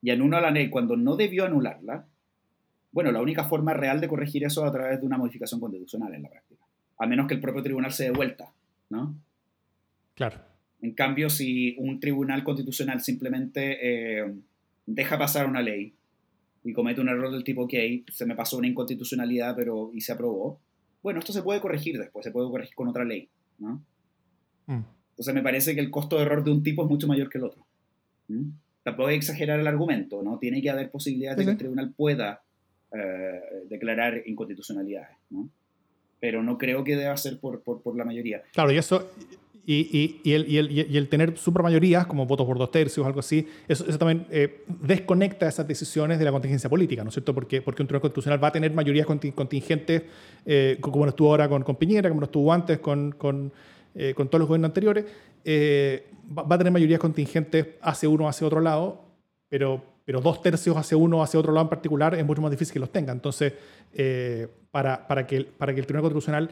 y 0.00 0.08
anula 0.08 0.40
la 0.40 0.50
ley 0.50 0.70
cuando 0.70 0.96
no 0.96 1.16
debió 1.16 1.44
anularla, 1.44 2.06
bueno, 2.92 3.12
la 3.12 3.20
única 3.20 3.44
forma 3.44 3.74
real 3.74 4.00
de 4.00 4.08
corregir 4.08 4.44
eso 4.44 4.62
es 4.62 4.70
a 4.70 4.72
través 4.72 5.00
de 5.00 5.06
una 5.06 5.18
modificación 5.18 5.60
constitucional 5.60 6.14
en 6.14 6.22
la 6.22 6.30
práctica. 6.30 6.64
a 7.00 7.06
menos 7.06 7.28
que 7.28 7.34
el 7.34 7.40
propio 7.40 7.62
tribunal 7.62 7.92
se 7.92 8.04
dé 8.04 8.10
vuelta, 8.10 8.52
¿no? 8.90 9.14
Claro. 10.14 10.38
En 10.80 10.94
cambio, 10.94 11.30
si 11.30 11.76
un 11.78 12.00
tribunal 12.00 12.42
constitucional 12.42 13.00
simplemente 13.00 13.78
eh, 14.20 14.34
deja 14.86 15.16
pasar 15.18 15.46
una 15.46 15.62
ley 15.62 15.94
y 16.64 16.72
comete 16.72 17.00
un 17.00 17.08
error 17.08 17.30
del 17.30 17.44
tipo, 17.44 17.62
ok, 17.62 17.74
se 18.10 18.26
me 18.26 18.34
pasó 18.34 18.58
una 18.58 18.66
inconstitucionalidad 18.66 19.54
pero, 19.54 19.90
y 19.94 20.00
se 20.00 20.12
aprobó, 20.12 20.60
bueno, 21.02 21.20
esto 21.20 21.32
se 21.32 21.42
puede 21.42 21.60
corregir 21.60 21.98
después, 21.98 22.24
se 22.24 22.32
puede 22.32 22.50
corregir 22.50 22.74
con 22.74 22.88
otra 22.88 23.04
ley, 23.04 23.28
¿no? 23.58 23.84
Mm. 24.66 24.82
Entonces 25.10 25.34
me 25.34 25.42
parece 25.42 25.74
que 25.74 25.80
el 25.80 25.90
costo 25.90 26.16
de 26.16 26.22
error 26.22 26.44
de 26.44 26.50
un 26.50 26.62
tipo 26.62 26.82
es 26.82 26.88
mucho 26.88 27.06
mayor 27.06 27.28
que 27.28 27.38
el 27.38 27.44
otro. 27.44 27.66
Tampoco 28.82 29.08
hay 29.08 29.14
que 29.14 29.20
exagerar 29.24 29.58
el 29.58 29.66
argumento, 29.66 30.22
¿no? 30.22 30.38
Tiene 30.38 30.60
que 30.62 30.70
haber 30.70 30.90
posibilidad 30.90 31.36
de 31.36 31.44
que 31.44 31.50
el 31.52 31.56
tribunal 31.56 31.92
pueda 31.92 32.42
eh, 32.92 33.40
declarar 33.68 34.22
inconstitucionalidades, 34.26 35.16
¿no? 35.30 35.48
Pero 36.20 36.42
no 36.42 36.58
creo 36.58 36.82
que 36.82 36.96
deba 36.96 37.16
ser 37.16 37.38
por, 37.38 37.62
por, 37.62 37.82
por 37.82 37.96
la 37.96 38.04
mayoría. 38.04 38.42
Claro, 38.52 38.72
y 38.72 38.78
eso, 38.78 39.08
y, 39.70 40.20
y, 40.24 40.32
el, 40.32 40.50
y, 40.50 40.56
el, 40.56 40.70
y, 40.70 40.96
el, 40.96 41.08
tener 41.10 41.36
supermayorías, 41.36 42.06
como 42.06 42.24
votos 42.24 42.46
por 42.46 42.56
dos 42.56 42.70
tercios 42.70 43.06
algo 43.06 43.20
así, 43.20 43.46
eso, 43.68 43.84
eso 43.86 43.98
también 43.98 44.26
eh, 44.30 44.64
desconecta 44.66 45.46
esas 45.46 45.68
decisiones 45.68 46.18
de 46.18 46.24
la 46.24 46.32
contingencia 46.32 46.70
política, 46.70 47.04
¿no 47.04 47.10
es 47.10 47.14
cierto? 47.14 47.34
Porque, 47.34 47.60
porque 47.60 47.82
un 47.82 47.86
tribunal 47.86 48.00
constitucional 48.00 48.42
va 48.42 48.48
a 48.48 48.52
tener 48.52 48.72
mayorías 48.72 49.06
contingentes, 49.06 50.04
eh, 50.46 50.78
como 50.80 51.04
no 51.04 51.10
estuvo 51.10 51.28
ahora 51.28 51.50
con, 51.50 51.64
con, 51.64 51.76
Piñera, 51.76 52.08
como 52.08 52.22
no 52.22 52.24
estuvo 52.24 52.50
antes 52.50 52.78
con, 52.78 53.12
con, 53.12 53.52
eh, 53.94 54.14
con 54.16 54.28
todos 54.28 54.40
los 54.40 54.48
gobiernos 54.48 54.70
anteriores, 54.70 55.04
va, 55.46 56.44
va, 56.44 56.54
a 56.54 56.58
tener 56.58 56.72
mayorías 56.72 56.98
contingentes 56.98 57.66
hacia 57.82 58.08
uno 58.08 58.26
hacia 58.26 58.46
otro 58.46 58.62
lado, 58.62 59.04
pero, 59.50 59.84
pero 60.08 60.22
dos 60.22 60.40
tercios 60.40 60.74
hacia 60.74 60.96
uno 60.96 61.18
o 61.18 61.22
hacia 61.22 61.38
otro 61.38 61.52
lado 61.52 61.66
en 61.66 61.68
particular 61.68 62.14
es 62.14 62.24
mucho 62.24 62.40
más 62.40 62.50
difícil 62.50 62.72
que 62.72 62.80
los 62.80 62.90
tenga. 62.90 63.12
Entonces, 63.12 63.52
para, 64.70 65.06
para, 65.06 65.26
que, 65.26 65.44
para 65.44 65.74
que 65.74 65.80
el 65.80 65.86
Tribunal 65.86 66.04
Constitucional 66.04 66.50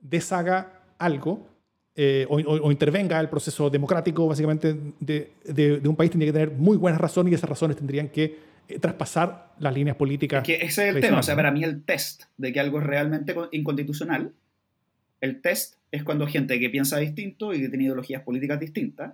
deshaga 0.00 0.82
algo, 0.98 1.46
eh, 1.94 2.26
o, 2.28 2.72
intervenga 2.72 3.20
el 3.20 3.28
proceso 3.28 3.70
democrático, 3.70 4.26
básicamente, 4.26 4.76
de, 4.98 5.34
de, 5.44 5.88
un 5.88 5.94
país, 5.94 6.10
tendría 6.10 6.32
que 6.32 6.38
tener 6.40 6.50
muy 6.56 6.76
buenas 6.76 7.00
razones 7.00 7.30
y 7.30 7.36
esas 7.36 7.48
razones 7.48 7.76
tendrían 7.76 8.08
que 8.08 8.40
eh, 8.66 8.80
traspasar 8.80 9.52
las 9.60 9.72
líneas 9.72 9.94
políticas. 9.94 10.42
que 10.42 10.56
ese 10.56 10.88
es 10.88 10.96
el 10.96 11.00
tema, 11.00 11.20
o 11.20 11.22
sea, 11.22 11.36
para 11.36 11.52
mí 11.52 11.62
el 11.62 11.84
test 11.84 12.24
de 12.36 12.52
que 12.52 12.58
algo 12.58 12.80
es 12.80 12.86
realmente 12.86 13.36
inconstitucional, 13.52 14.32
el 15.20 15.40
test 15.40 15.76
es 15.92 16.02
cuando 16.02 16.26
gente 16.26 16.58
que 16.58 16.70
piensa 16.70 16.98
distinto 16.98 17.54
y 17.54 17.60
que 17.60 17.68
tiene 17.68 17.84
ideologías 17.84 18.22
políticas 18.22 18.58
distintas 18.58 19.12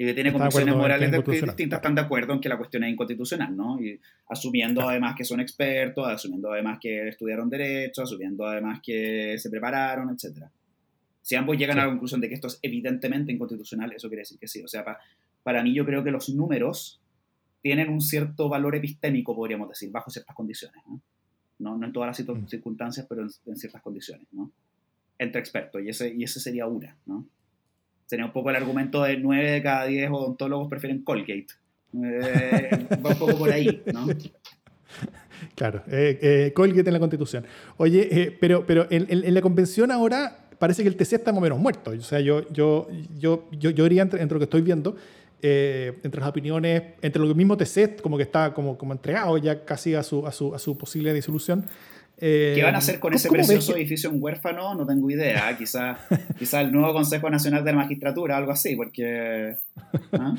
y 0.00 0.04
que 0.04 0.14
tiene 0.14 0.32
convicciones 0.32 0.76
morales 0.76 1.10
distintas 1.10 1.78
están 1.78 1.96
de 1.96 2.02
acuerdo 2.02 2.32
en 2.32 2.40
que 2.40 2.48
la 2.48 2.56
cuestión 2.56 2.84
es 2.84 2.92
inconstitucional, 2.92 3.56
¿no? 3.56 3.82
Y 3.82 4.00
asumiendo 4.28 4.88
además 4.88 5.16
que 5.16 5.24
son 5.24 5.40
expertos, 5.40 6.06
asumiendo 6.06 6.52
además 6.52 6.78
que 6.80 7.08
estudiaron 7.08 7.50
derecho, 7.50 8.02
asumiendo 8.02 8.46
además 8.46 8.78
que 8.80 9.36
se 9.38 9.50
prepararon, 9.50 10.10
etcétera. 10.10 10.52
Si 11.20 11.34
ambos 11.34 11.58
llegan 11.58 11.80
a 11.80 11.82
la 11.82 11.88
conclusión 11.88 12.20
de 12.20 12.28
que 12.28 12.36
esto 12.36 12.46
es 12.46 12.60
evidentemente 12.62 13.32
inconstitucional, 13.32 13.92
eso 13.92 14.06
quiere 14.06 14.20
decir 14.20 14.38
que 14.38 14.46
sí. 14.46 14.62
O 14.62 14.68
sea, 14.68 14.84
para 15.42 15.64
mí 15.64 15.74
yo 15.74 15.84
creo 15.84 16.04
que 16.04 16.12
los 16.12 16.28
números 16.28 17.00
tienen 17.60 17.88
un 17.88 18.00
cierto 18.00 18.48
valor 18.48 18.76
epistémico, 18.76 19.34
podríamos 19.34 19.68
decir, 19.68 19.90
bajo 19.90 20.12
ciertas 20.12 20.36
condiciones. 20.36 20.80
No, 21.58 21.76
no, 21.76 21.84
en 21.84 21.92
todas 21.92 22.06
las 22.06 22.36
mm. 22.36 22.46
circunstancias, 22.46 23.04
pero 23.08 23.22
en, 23.22 23.56
ciertas 23.56 23.82
condiciones, 23.82 24.28
¿no? 24.30 24.52
Entre 25.18 25.40
expertos, 25.40 25.82
y 25.82 25.88
ese, 25.88 26.14
y 26.14 26.22
ese 26.22 26.38
sería 26.38 26.68
una, 26.68 26.96
¿no? 27.04 27.26
Sería 28.08 28.24
un 28.24 28.32
poco 28.32 28.48
el 28.48 28.56
argumento 28.56 29.02
de 29.02 29.18
9 29.18 29.50
de 29.50 29.62
cada 29.62 29.84
10 29.84 30.10
odontólogos 30.10 30.66
prefieren 30.68 31.02
Colgate. 31.02 31.48
Eh, 31.92 32.70
va 33.04 33.10
un 33.10 33.18
poco 33.18 33.36
por 33.36 33.52
ahí, 33.52 33.82
¿no? 33.92 34.06
Claro, 35.54 35.82
eh, 35.88 36.18
eh, 36.22 36.52
Colgate 36.54 36.88
en 36.88 36.94
la 36.94 37.00
Constitución. 37.00 37.44
Oye, 37.76 38.34
pero, 38.40 38.64
pero 38.66 38.86
en, 38.88 39.34
la 39.34 39.42
convención 39.42 39.92
ahora 39.92 40.48
parece 40.58 40.82
que 40.82 40.88
el 40.88 40.96
TC 40.96 41.16
está 41.16 41.32
más 41.32 41.38
o 41.38 41.42
menos 41.42 41.58
muerto. 41.58 41.90
O 41.90 42.00
sea, 42.00 42.20
yo, 42.20 42.48
yo, 42.50 42.88
yo, 43.18 43.46
yo, 43.52 43.70
yo 43.70 43.84
diría 43.84 44.02
entre, 44.02 44.24
lo 44.24 44.38
que 44.38 44.44
estoy 44.44 44.62
viendo, 44.62 44.96
eh, 45.42 45.98
entre 46.02 46.18
las 46.18 46.30
opiniones, 46.30 46.82
entre 47.02 47.20
lo 47.20 47.28
que 47.28 47.34
mismo 47.34 47.58
TC 47.58 48.00
como 48.00 48.16
que 48.16 48.22
está 48.22 48.54
como, 48.54 48.78
como 48.78 48.94
entregado 48.94 49.36
ya 49.36 49.66
casi 49.66 49.94
a 49.94 50.02
su, 50.02 50.26
a 50.26 50.32
su, 50.32 50.54
a 50.54 50.58
su 50.58 50.78
posible 50.78 51.12
disolución. 51.12 51.66
Eh, 52.20 52.52
¿Qué 52.54 52.62
van 52.62 52.74
a 52.74 52.78
hacer 52.78 52.98
con 52.98 53.14
ese 53.14 53.28
precioso 53.28 53.76
edificio 53.76 54.10
en 54.10 54.22
huérfano? 54.22 54.74
No 54.74 54.86
tengo 54.86 55.10
idea. 55.10 55.56
Quizá, 55.56 55.98
quizá 56.38 56.60
el 56.60 56.72
nuevo 56.72 56.92
Consejo 56.92 57.30
Nacional 57.30 57.64
de 57.64 57.72
la 57.72 57.78
Magistratura, 57.78 58.36
algo 58.36 58.52
así, 58.52 58.76
porque... 58.76 59.56
¿ah? 60.12 60.34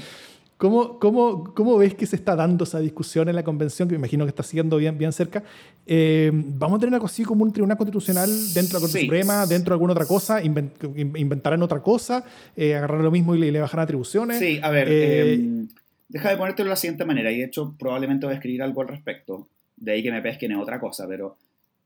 ¿Cómo, 0.60 1.00
cómo, 1.00 1.54
cómo 1.54 1.78
ves 1.78 1.94
que 1.94 2.06
se 2.06 2.18
está 2.18 2.36
dando 2.36 2.66
esa 2.66 2.82
discusión 2.82 3.30
en 3.30 3.36
la 3.38 3.44
convención, 3.44 3.88
que 3.88 3.94
me 3.94 4.00
imagino 4.00 4.26
que 4.26 4.30
está 4.32 4.44
siguiendo 4.44 4.76
bien, 4.76 4.98
bien 4.98 5.14
cerca? 5.14 5.42
Eh, 5.88 6.32
¿Vamos 6.34 6.76
a 6.76 6.80
tener 6.82 6.96
algo 6.96 7.06
así 7.06 7.24
como 7.24 7.46
un 7.46 7.54
tribunal 7.54 7.78
constitucional 7.78 8.30
dentro 8.54 8.78
de 8.78 8.86
la 8.86 8.92
Corte 8.92 9.00
Suprema, 9.00 9.46
dentro 9.46 9.72
de 9.72 9.76
alguna 9.76 9.94
otra 9.94 10.06
cosa? 10.06 10.44
¿Inventarán 10.44 11.64
otra 11.64 11.82
cosa? 11.82 12.26
Eh, 12.58 12.76
¿Agarrar 12.76 13.00
lo 13.00 13.10
mismo 13.10 13.36
y 13.36 13.40
le, 13.40 13.54
le 13.54 13.62
bajarán 13.62 13.86
atribuciones? 13.86 14.40
Sí, 14.40 14.60
a 14.62 14.70
ver, 14.70 14.90
eh, 14.92 15.36
em, 15.36 15.70
deja 16.10 16.30
de 16.30 16.36
ponértelo 16.36 16.66
de 16.66 16.72
la 16.72 16.76
siguiente 16.76 17.06
manera, 17.06 17.32
y 17.32 17.38
de 17.38 17.46
hecho 17.46 17.74
probablemente 17.80 18.26
voy 18.26 18.34
a 18.34 18.36
escribir 18.36 18.62
algo 18.62 18.82
al 18.82 18.90
respecto, 18.90 19.48
de 19.78 19.94
ahí 19.94 20.04
que 20.04 20.12
me 20.12 20.22
pesquen 20.22 20.52
en 20.52 20.60
otra 20.60 20.78
cosa, 20.82 21.08
pero 21.08 21.38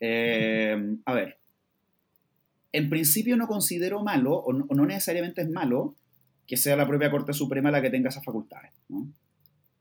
em, 0.06 1.00
a 1.06 1.14
ver, 1.14 1.38
en 2.74 2.90
principio 2.90 3.38
no 3.38 3.48
considero 3.48 4.04
malo, 4.04 4.36
o 4.36 4.52
no, 4.52 4.66
o 4.68 4.76
no 4.76 4.86
necesariamente 4.86 5.42
es 5.42 5.50
malo, 5.50 5.96
que 6.46 6.58
sea 6.58 6.76
la 6.76 6.88
propia 6.88 7.10
Corte 7.10 7.34
Suprema 7.34 7.72
la 7.72 7.82
que 7.82 7.90
tenga 7.90 8.10
esas 8.10 8.26
facultades. 8.26 8.72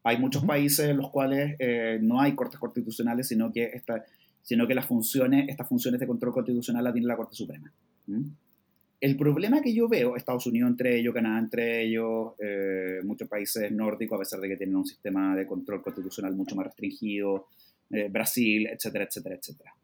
Hay 0.04 0.18
muchos 0.18 0.44
países 0.44 0.88
en 0.88 0.96
los 0.96 1.10
cuales 1.10 1.56
eh, 1.58 1.98
no 2.00 2.20
hay 2.20 2.34
cortes 2.34 2.60
constitucionales, 2.60 3.28
sino 3.28 3.52
que, 3.52 3.64
esta, 3.64 4.04
sino 4.42 4.66
que 4.66 4.74
las 4.74 4.86
funciones, 4.86 5.48
estas 5.48 5.68
funciones 5.68 6.00
de 6.00 6.06
control 6.06 6.32
constitucional 6.32 6.84
las 6.84 6.92
tiene 6.92 7.08
la 7.08 7.16
Corte 7.16 7.34
Suprema. 7.34 7.72
El 9.00 9.16
problema 9.16 9.60
que 9.60 9.74
yo 9.74 9.88
veo, 9.88 10.16
Estados 10.16 10.46
Unidos 10.46 10.70
entre 10.70 10.98
ellos, 10.98 11.14
Canadá 11.14 11.38
entre 11.38 11.82
ellos, 11.82 12.34
eh, 12.38 13.00
muchos 13.04 13.28
países 13.28 13.72
nórdicos, 13.72 14.16
a 14.16 14.20
pesar 14.20 14.40
de 14.40 14.48
que 14.48 14.56
tienen 14.56 14.76
un 14.76 14.86
sistema 14.86 15.34
de 15.34 15.46
control 15.46 15.82
constitucional 15.82 16.34
mucho 16.36 16.54
más 16.54 16.66
restringido, 16.66 17.48
eh, 17.92 18.08
Brasil, 18.10 18.66
etcétera, 18.66 19.04
etcétera, 19.04 19.36
etcétera. 19.36 19.74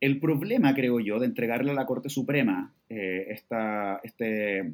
El 0.00 0.20
problema, 0.20 0.74
creo 0.74 1.00
yo, 1.00 1.18
de 1.18 1.26
entregarle 1.26 1.72
a 1.72 1.74
la 1.74 1.86
Corte 1.86 2.08
Suprema 2.08 2.72
esta, 2.88 4.00
este, 4.02 4.72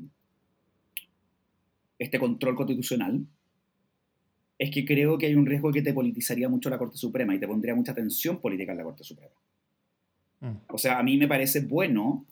este 1.98 2.18
control 2.18 2.54
constitucional, 2.54 3.26
es 4.58 4.70
que 4.70 4.84
creo 4.84 5.18
que 5.18 5.26
hay 5.26 5.34
un 5.34 5.46
riesgo 5.46 5.72
que 5.72 5.82
te 5.82 5.92
politizaría 5.92 6.48
mucho 6.48 6.70
la 6.70 6.78
Corte 6.78 6.96
Suprema 6.96 7.34
y 7.34 7.38
te 7.38 7.48
pondría 7.48 7.74
mucha 7.74 7.94
tensión 7.94 8.40
política 8.40 8.72
en 8.72 8.78
la 8.78 8.84
Corte 8.84 9.04
Suprema. 9.04 9.34
Mm. 10.40 10.56
O 10.68 10.78
sea, 10.78 10.98
a 10.98 11.02
mí 11.02 11.16
me 11.16 11.28
parece 11.28 11.60
bueno 11.60 12.24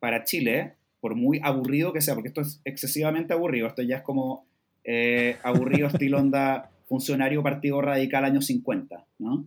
para 0.00 0.24
Chile, 0.24 0.74
por 1.00 1.14
muy 1.14 1.40
aburrido 1.42 1.92
que 1.92 2.00
sea, 2.00 2.14
porque 2.14 2.28
esto 2.28 2.40
es 2.40 2.60
excesivamente 2.64 3.32
aburrido, 3.32 3.68
esto 3.68 3.82
ya 3.82 3.98
es 3.98 4.02
como 4.02 4.46
eh, 4.84 5.36
aburrido 5.42 5.88
estilo 5.92 6.18
onda 6.18 6.70
funcionario 6.88 7.42
Partido 7.42 7.80
Radical 7.80 8.24
año 8.24 8.40
50, 8.40 9.04
¿no? 9.18 9.44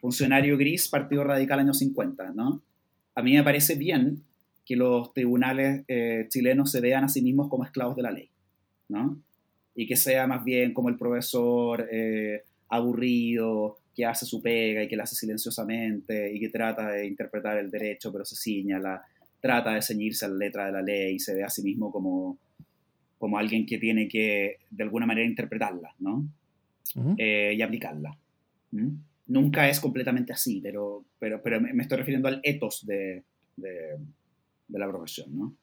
Funcionario 0.00 0.56
gris 0.56 0.88
Partido 0.88 1.24
Radical 1.24 1.60
año 1.60 1.74
50, 1.74 2.32
¿no? 2.32 2.62
A 3.14 3.22
mí 3.22 3.34
me 3.34 3.44
parece 3.44 3.76
bien 3.76 4.22
que 4.64 4.76
los 4.76 5.12
tribunales 5.12 5.84
eh, 5.88 6.26
chilenos 6.28 6.70
se 6.70 6.80
vean 6.80 7.04
a 7.04 7.08
sí 7.08 7.20
mismos 7.22 7.48
como 7.48 7.64
esclavos 7.64 7.96
de 7.96 8.02
la 8.02 8.10
ley. 8.10 8.30
¿no? 8.92 9.20
Y 9.74 9.86
que 9.86 9.96
sea 9.96 10.26
más 10.26 10.44
bien 10.44 10.72
como 10.72 10.88
el 10.88 10.96
profesor 10.96 11.88
eh, 11.90 12.42
aburrido, 12.68 13.78
que 13.94 14.06
hace 14.06 14.24
su 14.24 14.40
pega 14.40 14.82
y 14.82 14.88
que 14.88 14.96
la 14.96 15.04
hace 15.04 15.16
silenciosamente 15.16 16.32
y 16.32 16.40
que 16.40 16.48
trata 16.48 16.90
de 16.90 17.06
interpretar 17.06 17.58
el 17.58 17.70
derecho 17.70 18.12
pero 18.12 18.24
se 18.24 18.36
señala, 18.36 19.02
trata 19.40 19.74
de 19.74 19.82
ceñirse 19.82 20.24
a 20.24 20.28
la 20.28 20.36
letra 20.36 20.66
de 20.66 20.72
la 20.72 20.82
ley 20.82 21.16
y 21.16 21.18
se 21.18 21.34
ve 21.34 21.42
a 21.42 21.50
sí 21.50 21.62
mismo 21.62 21.90
como, 21.90 22.38
como 23.18 23.38
alguien 23.38 23.66
que 23.66 23.78
tiene 23.78 24.08
que 24.08 24.58
de 24.70 24.84
alguna 24.84 25.06
manera 25.06 25.26
interpretarla, 25.26 25.94
¿no? 25.98 26.24
Eh, 27.16 27.54
y 27.56 27.62
aplicarla. 27.62 28.16
Nunca 29.26 29.68
es 29.68 29.80
completamente 29.80 30.32
así, 30.32 30.60
pero, 30.62 31.04
pero, 31.18 31.42
pero 31.42 31.60
me 31.60 31.82
estoy 31.82 31.98
refiriendo 31.98 32.28
al 32.28 32.40
ethos 32.42 32.84
de, 32.86 33.22
de, 33.56 33.98
de 34.68 34.78
la 34.78 34.88
profesión, 34.88 35.36
¿no? 35.36 35.54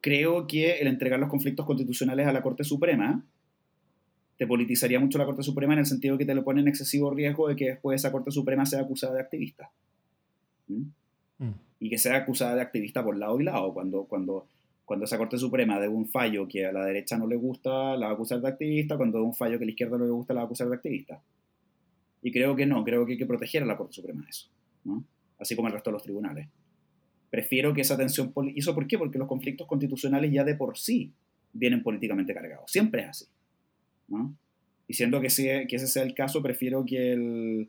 creo 0.00 0.46
que 0.46 0.78
el 0.78 0.86
entregar 0.86 1.18
los 1.20 1.28
conflictos 1.28 1.66
constitucionales 1.66 2.26
a 2.26 2.32
la 2.32 2.42
Corte 2.42 2.64
Suprema 2.64 3.24
te 4.36 4.46
politizaría 4.46 5.00
mucho 5.00 5.18
la 5.18 5.26
Corte 5.26 5.42
Suprema 5.42 5.72
en 5.72 5.80
el 5.80 5.86
sentido 5.86 6.16
que 6.16 6.24
te 6.24 6.34
lo 6.34 6.44
pone 6.44 6.60
en 6.60 6.68
excesivo 6.68 7.10
riesgo 7.10 7.48
de 7.48 7.56
que 7.56 7.66
después 7.70 8.00
esa 8.00 8.12
Corte 8.12 8.30
Suprema 8.30 8.64
sea 8.66 8.80
acusada 8.80 9.14
de 9.14 9.20
activista. 9.20 9.70
¿Mm? 10.68 10.82
Mm. 11.38 11.54
Y 11.80 11.90
que 11.90 11.98
sea 11.98 12.16
acusada 12.16 12.54
de 12.54 12.62
activista 12.62 13.02
por 13.04 13.16
lado 13.16 13.40
y 13.40 13.44
lado. 13.44 13.74
Cuando, 13.74 14.04
cuando, 14.04 14.46
cuando 14.88 15.04
esa 15.04 15.18
Corte 15.18 15.38
Suprema 15.38 15.78
de 15.78 15.86
un 15.86 16.08
fallo 16.08 16.48
que 16.48 16.66
a 16.66 16.72
la 16.72 16.84
derecha 16.84 17.16
no 17.16 17.28
le 17.28 17.36
gusta, 17.36 17.96
la 17.96 18.06
va 18.06 18.12
a 18.12 18.14
acusar 18.14 18.40
de 18.40 18.48
activista. 18.48 18.96
Cuando 18.96 19.18
de 19.18 19.24
un 19.24 19.34
fallo 19.34 19.58
que 19.58 19.64
a 19.64 19.66
la 19.66 19.70
izquierda 19.70 19.98
no 19.98 20.04
le 20.04 20.10
gusta, 20.10 20.34
la 20.34 20.40
va 20.40 20.44
a 20.44 20.46
acusar 20.46 20.68
de 20.68 20.74
activista. 20.74 21.22
Y 22.22 22.32
creo 22.32 22.56
que 22.56 22.66
no, 22.66 22.82
creo 22.82 23.06
que 23.06 23.12
hay 23.12 23.18
que 23.18 23.26
proteger 23.26 23.62
a 23.62 23.66
la 23.66 23.76
Corte 23.76 23.92
Suprema 23.92 24.22
de 24.22 24.30
eso. 24.30 24.48
Así 25.38 25.54
como 25.54 25.68
el 25.68 25.74
resto 25.74 25.90
de 25.90 25.92
los 25.92 26.02
tribunales 26.02 26.48
prefiero 27.30 27.74
que 27.74 27.82
esa 27.82 27.96
tensión... 27.96 28.32
¿Y 28.54 28.60
eso 28.60 28.74
por 28.74 28.86
qué? 28.86 28.98
Porque 28.98 29.18
los 29.18 29.28
conflictos 29.28 29.66
constitucionales 29.66 30.32
ya 30.32 30.44
de 30.44 30.54
por 30.54 30.78
sí 30.78 31.12
vienen 31.52 31.82
políticamente 31.82 32.34
cargados. 32.34 32.70
Siempre 32.70 33.02
es 33.02 33.08
así. 33.08 33.24
¿no? 34.08 34.34
Y 34.86 34.94
siendo 34.94 35.20
que, 35.20 35.28
que 35.28 35.76
ese 35.76 35.86
sea 35.86 36.02
el 36.02 36.14
caso, 36.14 36.42
prefiero 36.42 36.84
que, 36.84 37.12
el, 37.12 37.68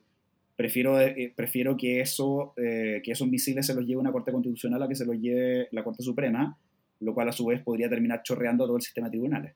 prefiero, 0.56 1.00
eh, 1.02 1.34
prefiero 1.36 1.76
que, 1.76 2.00
eso, 2.00 2.54
que 2.56 3.02
esos 3.06 3.28
misiles 3.28 3.66
se 3.66 3.74
los 3.74 3.86
lleve 3.86 4.00
una 4.00 4.12
Corte 4.12 4.32
Constitucional 4.32 4.82
a 4.84 4.88
que 4.88 4.96
se 4.96 5.06
los 5.06 5.18
lleve 5.18 5.68
la 5.72 5.84
Corte 5.84 6.04
Suprema, 6.04 6.58
lo 7.00 7.14
cual 7.14 7.30
a 7.30 7.32
su 7.32 7.46
vez 7.46 7.62
podría 7.62 7.90
terminar 7.90 8.24
chorreando 8.24 8.66
todo 8.66 8.78
el 8.78 8.82
sistema 8.82 9.08
de 9.08 9.12
tribunales. 9.12 9.56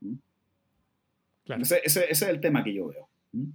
¿Mm? 0.00 0.14
Ese, 1.60 1.80
ese, 1.84 2.10
es 2.10 2.22
el 2.22 2.40
tema 2.40 2.62
que 2.62 2.74
yo 2.74 2.88
veo. 2.88 3.08
¿Mm? 3.32 3.50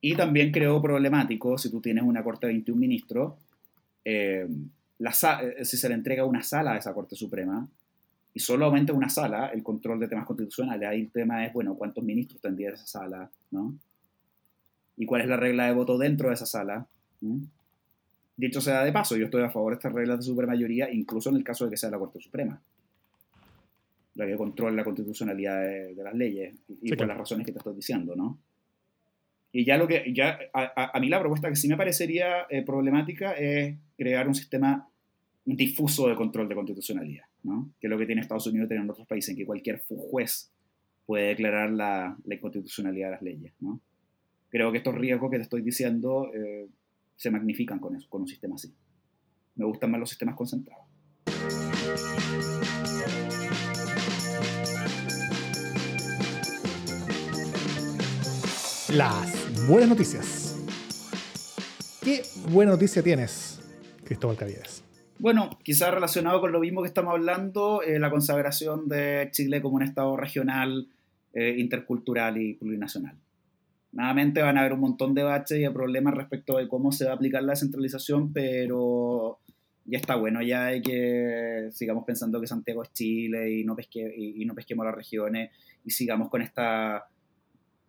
Y 0.00 0.14
también 0.14 0.52
creo 0.52 0.82
problemático 0.82 1.56
si 1.56 1.70
tú 1.70 1.80
tienes 1.80 2.04
una 2.04 2.22
Corte 2.22 2.46
de 2.46 2.52
21 2.52 2.78
ministros, 2.78 3.34
eh, 4.04 4.46
la, 4.98 5.10
eh, 5.10 5.64
si 5.64 5.76
se 5.76 5.88
le 5.88 5.94
entrega 5.94 6.26
una 6.26 6.42
sala 6.42 6.72
a 6.72 6.76
esa 6.76 6.92
Corte 6.92 7.16
Suprema 7.16 7.66
y 8.34 8.40
solamente 8.40 8.92
una 8.92 9.08
sala 9.08 9.46
el 9.48 9.62
control 9.62 10.00
de 10.00 10.08
temas 10.08 10.26
constitucionales, 10.26 10.88
ahí 10.88 11.00
el 11.00 11.10
tema 11.10 11.46
es, 11.46 11.52
bueno, 11.52 11.74
¿cuántos 11.74 12.04
ministros 12.04 12.40
tendría 12.40 12.70
esa 12.70 12.86
sala? 12.86 13.30
¿no? 13.50 13.74
¿Y 14.96 15.06
cuál 15.06 15.22
es 15.22 15.28
la 15.28 15.36
regla 15.36 15.66
de 15.66 15.72
voto 15.72 15.96
dentro 15.96 16.28
de 16.28 16.34
esa 16.34 16.46
sala? 16.46 16.86
¿Mm? 17.20 17.44
Dicho 18.36 18.60
sea 18.60 18.84
de 18.84 18.92
paso, 18.92 19.16
yo 19.16 19.26
estoy 19.26 19.42
a 19.42 19.50
favor 19.50 19.72
de 19.72 19.76
estas 19.76 19.92
reglas 19.92 20.18
de 20.18 20.24
supermayoría, 20.24 20.90
incluso 20.90 21.30
en 21.30 21.36
el 21.36 21.44
caso 21.44 21.64
de 21.64 21.70
que 21.70 21.76
sea 21.76 21.90
la 21.90 21.98
Corte 21.98 22.20
Suprema, 22.20 22.60
la 24.14 24.26
que 24.26 24.36
controla 24.36 24.74
la 24.74 24.84
constitucionalidad 24.84 25.62
de, 25.62 25.94
las 26.02 26.14
leyes, 26.14 26.54
y, 26.82 26.94
por 26.94 27.06
las 27.06 27.16
razones 27.16 27.46
que 27.46 27.52
te 27.52 27.58
estoy 27.58 27.74
diciendo, 27.74 28.16
¿no? 28.16 28.38
Y 29.52 29.64
ya 29.64 29.76
lo 29.76 29.86
que, 29.86 30.12
ya, 30.12 30.36
a, 30.52 30.98
mí 30.98 31.08
la 31.08 31.20
propuesta 31.20 31.48
que 31.48 31.54
sí 31.54 31.68
me 31.68 31.76
parecería 31.76 32.46
eh, 32.50 32.62
problemática 32.62 33.34
es 33.34 33.76
crear 33.96 34.26
un 34.26 34.34
sistema 34.34 34.88
difuso 35.44 36.08
de 36.08 36.16
control 36.16 36.48
de 36.48 36.56
constitucionalidad, 36.56 37.26
¿no? 37.44 37.70
Que 37.80 37.86
es 37.86 37.90
lo 37.90 37.96
que 37.96 38.06
tiene 38.06 38.20
Estados 38.20 38.48
Unidos 38.48 38.66
y 38.66 38.68
tienen 38.70 38.90
otros 38.90 39.06
países, 39.06 39.30
en 39.30 39.36
que 39.36 39.46
cualquier 39.46 39.84
juez 39.86 40.50
puede 41.06 41.28
declarar 41.28 41.70
la, 41.70 42.16
la 42.24 42.34
inconstitucionalidad 42.34 43.08
de 43.08 43.12
las 43.12 43.22
leyes, 43.22 43.52
¿no? 43.60 43.80
Creo 44.48 44.72
que 44.72 44.78
estos 44.78 44.94
riesgos 44.94 45.30
que 45.30 45.36
te 45.36 45.42
estoy 45.42 45.62
diciendo 45.62 46.32
eh, 46.34 46.66
se 47.24 47.30
magnifican 47.30 47.78
con, 47.78 47.96
eso, 47.96 48.06
con 48.10 48.20
un 48.20 48.28
sistema 48.28 48.56
así. 48.56 48.70
Me 49.54 49.64
gustan 49.64 49.90
más 49.90 49.98
los 49.98 50.10
sistemas 50.10 50.36
concentrados. 50.36 50.84
Las 58.92 59.66
buenas 59.66 59.88
noticias. 59.88 60.54
¿Qué 62.02 62.20
buena 62.50 62.72
noticia 62.72 63.02
tienes, 63.02 63.58
Cristóbal 64.04 64.36
Caviedes? 64.36 64.84
Bueno, 65.18 65.48
quizás 65.62 65.94
relacionado 65.94 66.42
con 66.42 66.52
lo 66.52 66.60
mismo 66.60 66.82
que 66.82 66.88
estamos 66.88 67.14
hablando, 67.14 67.80
eh, 67.80 67.98
la 67.98 68.10
consagración 68.10 68.86
de 68.86 69.30
Chile 69.32 69.62
como 69.62 69.76
un 69.76 69.82
Estado 69.82 70.14
regional, 70.18 70.88
eh, 71.32 71.54
intercultural 71.56 72.36
y 72.36 72.52
plurinacional. 72.52 73.16
Nuevamente 73.94 74.42
van 74.42 74.58
a 74.58 74.60
haber 74.60 74.72
un 74.72 74.80
montón 74.80 75.14
de 75.14 75.22
baches 75.22 75.56
y 75.58 75.62
de 75.62 75.70
problemas 75.70 76.14
respecto 76.14 76.58
de 76.58 76.66
cómo 76.66 76.90
se 76.90 77.04
va 77.04 77.12
a 77.12 77.14
aplicar 77.14 77.44
la 77.44 77.52
descentralización, 77.52 78.32
pero 78.32 79.38
ya 79.84 79.98
está 79.98 80.16
bueno 80.16 80.42
ya 80.42 80.66
hay 80.66 80.82
que 80.82 81.68
sigamos 81.70 82.04
pensando 82.04 82.40
que 82.40 82.48
Santiago 82.48 82.82
es 82.82 82.92
Chile 82.92 83.52
y 83.52 83.64
no, 83.64 83.76
pesque, 83.76 84.12
y, 84.16 84.44
no 84.46 84.54
pesquemos 84.54 84.84
las 84.84 84.96
regiones 84.96 85.52
y 85.84 85.90
sigamos 85.90 86.28
con 86.28 86.42
esta 86.42 87.06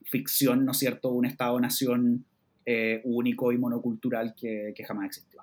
ficción, 0.03 0.63
¿no 0.63 0.73
es 0.73 0.77
cierto?, 0.77 1.09
un 1.09 1.25
Estado-nación 1.25 2.23
eh, 2.67 3.01
único 3.05 3.51
y 3.51 3.57
monocultural 3.57 4.35
que, 4.35 4.73
que 4.75 4.83
jamás 4.83 5.07
existió. 5.07 5.41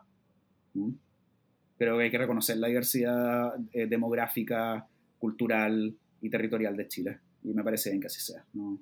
Creo 1.77 1.99
que 1.99 2.05
hay 2.05 2.11
que 2.13 2.19
reconocer 2.19 2.59
la 2.59 2.69
diversidad 2.69 3.55
eh, 3.73 3.89
demográfica, 3.89 4.87
cultural 5.19 5.93
y 6.21 6.31
territorial 6.31 6.77
de 6.77 6.87
Chile 6.87 7.19
y 7.43 7.53
me 7.53 7.65
parece 7.65 7.91
bien 7.91 8.01
que 8.01 8.07
así 8.07 8.21
sea. 8.21 8.45
¿no? 8.53 8.79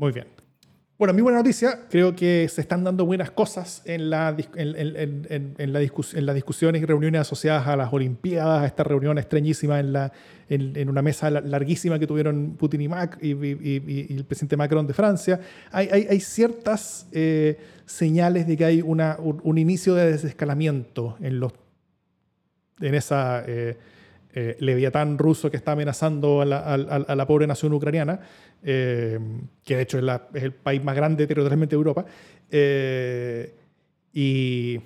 Muy 0.00 0.12
bien. 0.12 0.28
Bueno, 0.98 1.12
mi 1.12 1.20
buena 1.20 1.40
noticia, 1.40 1.80
creo 1.90 2.16
que 2.16 2.48
se 2.48 2.62
están 2.62 2.82
dando 2.84 3.04
buenas 3.04 3.30
cosas 3.30 3.82
en, 3.84 4.08
la, 4.08 4.34
en, 4.54 5.26
en, 5.28 5.54
en 5.58 5.72
las 6.26 6.34
discusiones 6.34 6.80
y 6.80 6.86
reuniones 6.86 7.20
asociadas 7.20 7.66
a 7.66 7.76
las 7.76 7.92
Olimpiadas, 7.92 8.62
a 8.62 8.66
esta 8.66 8.82
reunión 8.82 9.18
extrañísima 9.18 9.78
en, 9.78 9.92
la, 9.92 10.10
una 10.88 11.02
mesa 11.02 11.28
larguísima 11.30 11.98
que 11.98 12.06
tuvieron 12.06 12.56
Putin 12.56 12.80
y, 12.80 12.88
Mac, 12.88 13.18
y, 13.20 14.16
el 14.16 14.24
presidente 14.24 14.56
Macron 14.56 14.86
de 14.86 14.94
Francia. 14.94 15.38
Hay, 15.70 15.90
hay, 15.92 16.06
hay 16.08 16.20
ciertas 16.20 17.06
eh, 17.12 17.58
señales 17.84 18.46
de 18.46 18.56
que 18.56 18.64
hay 18.64 18.80
una, 18.80 19.18
un, 19.18 19.58
inicio 19.58 19.94
de 19.94 20.12
desescalamiento 20.12 21.18
en, 21.20 21.40
los, 21.40 21.52
en 22.80 22.94
esa... 22.94 23.44
Eh, 23.46 23.76
eh, 24.34 24.56
leviatán 24.60 25.18
ruso 25.18 25.50
que 25.50 25.56
está 25.56 25.72
amenazando 25.72 26.40
a 26.40 26.44
la, 26.44 26.58
a 26.58 27.14
la 27.14 27.26
pobre 27.26 27.46
nación 27.46 27.72
ucraniana. 27.72 28.20
Eh, 28.62 29.18
que 29.64 29.76
de 29.76 29.82
hecho 29.82 29.98
es, 29.98 30.42
el 30.42 30.52
país 30.52 30.82
más 30.84 30.94
grande 30.94 31.26
territorialmente 31.26 31.74
de 31.74 31.78
Europa. 31.78 32.04
Eh, 32.50 33.54
y, 34.12 34.80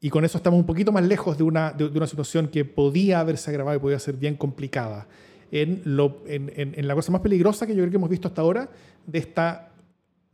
y, 0.00 0.10
con 0.10 0.24
eso 0.24 0.38
estamos 0.38 0.58
un 0.58 0.66
poquito 0.66 0.92
más 0.92 1.04
lejos 1.04 1.36
de 1.36 1.44
una, 1.44 1.72
de, 1.72 1.84
una 1.86 2.06
situación 2.06 2.48
que 2.48 2.64
podía 2.64 3.20
haberse 3.20 3.50
agravado 3.50 3.76
y 3.76 3.80
podía 3.80 3.98
ser 3.98 4.16
bien 4.16 4.36
complicada. 4.36 5.06
En, 5.52 5.82
lo, 5.84 6.22
en, 6.26 6.50
en, 6.56 6.88
la 6.88 6.94
cosa 6.94 7.12
más 7.12 7.20
peligrosa 7.20 7.66
que 7.66 7.74
yo 7.74 7.82
creo 7.82 7.90
que 7.90 7.96
hemos 7.96 8.10
visto 8.10 8.26
hasta 8.26 8.42
ahora 8.42 8.68
de 9.06 9.18
esta 9.18 9.68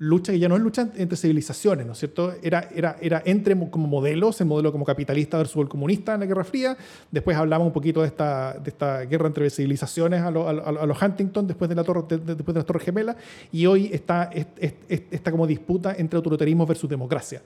lucha 0.03 0.33
que 0.33 0.39
ya 0.41 0.49
no 0.49 0.57
es 0.57 0.63
lucha 0.63 0.89
entre 0.97 1.17
civilizaciones, 1.17 1.87
¿no 1.87 1.93
es 1.93 1.99
cierto? 1.99 2.35
Era, 2.43 2.69
era, 2.75 2.97
era 3.01 3.23
entre 3.25 3.57
como 3.71 3.87
modelos, 3.87 4.41
el 4.41 4.49
modelo 4.49 4.73
como 4.73 4.85
capitalista 4.85 5.39
versus 5.39 5.63
el 5.63 5.69
comunista 5.69 6.15
en 6.15 6.21
la 6.21 6.27
Guerra 6.27 6.43
Fría. 6.43 6.77
Después 7.11 7.37
hablamos 7.37 7.69
un 7.69 7.73
poquito 7.73 8.01
de 8.01 8.09
esta, 8.09 8.55
de 8.55 8.71
esta 8.71 9.03
guerra 9.03 9.29
entre 9.29 9.49
civilizaciones 9.49 10.21
a, 10.21 10.31
los 10.33 11.01
Huntington 11.01 11.47
después 11.47 11.69
de, 11.69 11.77
la 11.77 11.85
torre, 11.85 12.03
después 12.09 12.47
de 12.47 12.55
las 12.55 12.67
Torres 12.67 12.83
Gemelas. 12.83 13.17
Y 13.53 13.67
hoy 13.67 13.91
está 13.93 14.29
esta 14.59 15.31
como 15.31 15.47
disputa 15.47 15.95
entre 15.97 16.17
autoritarismo 16.17 16.67
versus 16.67 16.91
democracia. 16.91 17.41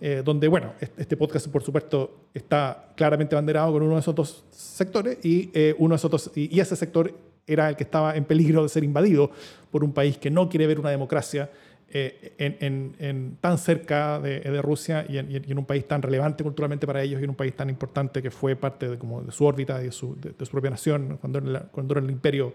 Eh, 0.00 0.22
donde, 0.24 0.48
bueno, 0.48 0.72
este 0.96 1.14
podcast, 1.16 1.48
por 1.48 1.62
supuesto, 1.62 2.28
está 2.32 2.88
claramente 2.96 3.34
banderado 3.34 3.72
con 3.72 3.82
uno 3.82 3.94
de 3.94 4.00
esos 4.00 4.14
dos 4.14 4.44
sectores 4.50 5.18
y, 5.22 5.50
eh, 5.52 5.74
uno 5.78 5.94
de 5.94 5.96
esos 5.96 6.10
dos, 6.10 6.30
y 6.34 6.58
ese 6.58 6.74
sector 6.74 7.12
era 7.48 7.68
el 7.68 7.76
que 7.76 7.82
estaba 7.82 8.14
en 8.14 8.24
peligro 8.24 8.62
de 8.62 8.68
ser 8.68 8.84
invadido 8.84 9.30
por 9.70 9.82
un 9.82 9.92
país 9.92 10.18
que 10.18 10.30
no 10.30 10.48
quiere 10.48 10.66
ver 10.66 10.78
una 10.78 10.90
democracia 10.90 11.50
eh, 11.90 12.34
en, 12.38 13.38
tan 13.40 13.56
cerca 13.56 14.20
de, 14.20 14.60
Rusia 14.60 15.06
y 15.08 15.16
en, 15.16 15.58
un 15.58 15.64
país 15.64 15.88
tan 15.88 16.02
relevante 16.02 16.44
culturalmente 16.44 16.86
para 16.86 17.02
ellos 17.02 17.18
y 17.18 17.24
en 17.24 17.30
un 17.30 17.36
país 17.36 17.54
tan 17.56 17.70
importante 17.70 18.20
que 18.20 18.30
fue 18.30 18.56
parte 18.56 18.90
de, 18.90 18.98
como 18.98 19.22
de 19.22 19.32
su 19.32 19.46
órbita 19.46 19.80
y 19.80 19.86
de 19.86 19.92
su, 19.92 20.14
de, 20.20 20.44
su 20.44 20.50
propia 20.50 20.70
nación 20.70 21.16
cuando 21.18 21.38
era, 21.38 21.60
cuando 21.60 21.94
era 21.94 22.04
el 22.04 22.10
imperio 22.10 22.52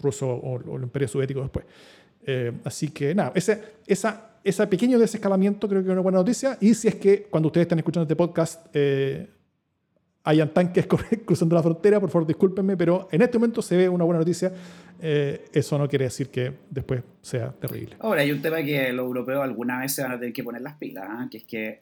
ruso 0.00 0.28
o, 0.28 0.76
el 0.76 0.82
imperio 0.82 1.06
soviético 1.06 1.42
después. 1.42 1.64
Eh, 2.26 2.52
así 2.64 2.88
que 2.88 3.14
nada, 3.14 3.30
ese, 3.36 3.62
esa, 3.86 4.32
ese 4.42 4.66
pequeño 4.66 4.98
desescalamiento 4.98 5.68
creo 5.68 5.82
que 5.82 5.88
es 5.88 5.92
una 5.92 6.00
buena 6.00 6.18
noticia 6.18 6.58
y 6.60 6.74
si 6.74 6.88
es 6.88 6.96
que 6.96 7.22
cuando 7.24 7.48
ustedes 7.48 7.66
están 7.66 7.78
escuchando 7.78 8.02
este 8.02 8.16
podcast 8.16 8.66
eh, 8.72 9.28
hayan 10.24 10.52
tanques 10.52 10.86
cruzando 11.24 11.54
la 11.54 11.62
frontera, 11.62 12.00
por 12.00 12.10
favor 12.10 12.26
discúlpenme, 12.26 12.76
pero 12.76 13.08
en 13.10 13.22
este 13.22 13.38
momento 13.38 13.62
se 13.62 13.76
ve 13.76 13.88
una 13.88 14.04
buena 14.04 14.20
noticia. 14.20 14.52
Eh, 15.00 15.46
eso 15.52 15.78
no 15.78 15.88
quiere 15.88 16.04
decir 16.04 16.28
que 16.28 16.52
después 16.70 17.02
sea 17.20 17.50
terrible. 17.52 17.96
Ahora, 17.98 18.22
hay 18.22 18.30
un 18.30 18.40
tema 18.40 18.62
que 18.62 18.92
los 18.92 19.06
europeos 19.06 19.42
alguna 19.42 19.80
vez 19.80 19.94
se 19.94 20.02
van 20.02 20.12
a 20.12 20.18
tener 20.18 20.32
que 20.32 20.44
poner 20.44 20.62
las 20.62 20.76
pilas, 20.76 21.04
¿ah? 21.08 21.28
que 21.30 21.38
es 21.38 21.44
que, 21.44 21.80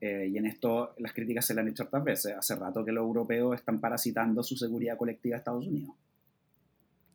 eh, 0.00 0.28
y 0.32 0.36
en 0.36 0.46
esto 0.46 0.94
las 0.98 1.12
críticas 1.12 1.46
se 1.46 1.54
le 1.54 1.60
han 1.60 1.68
hecho 1.68 1.84
otras 1.84 2.02
veces, 2.02 2.34
hace 2.36 2.56
rato 2.56 2.84
que 2.84 2.90
los 2.90 3.02
europeos 3.02 3.54
están 3.54 3.80
parasitando 3.80 4.42
su 4.42 4.56
seguridad 4.56 4.96
colectiva 4.96 5.36
a 5.36 5.38
Estados 5.38 5.66
Unidos. 5.66 5.94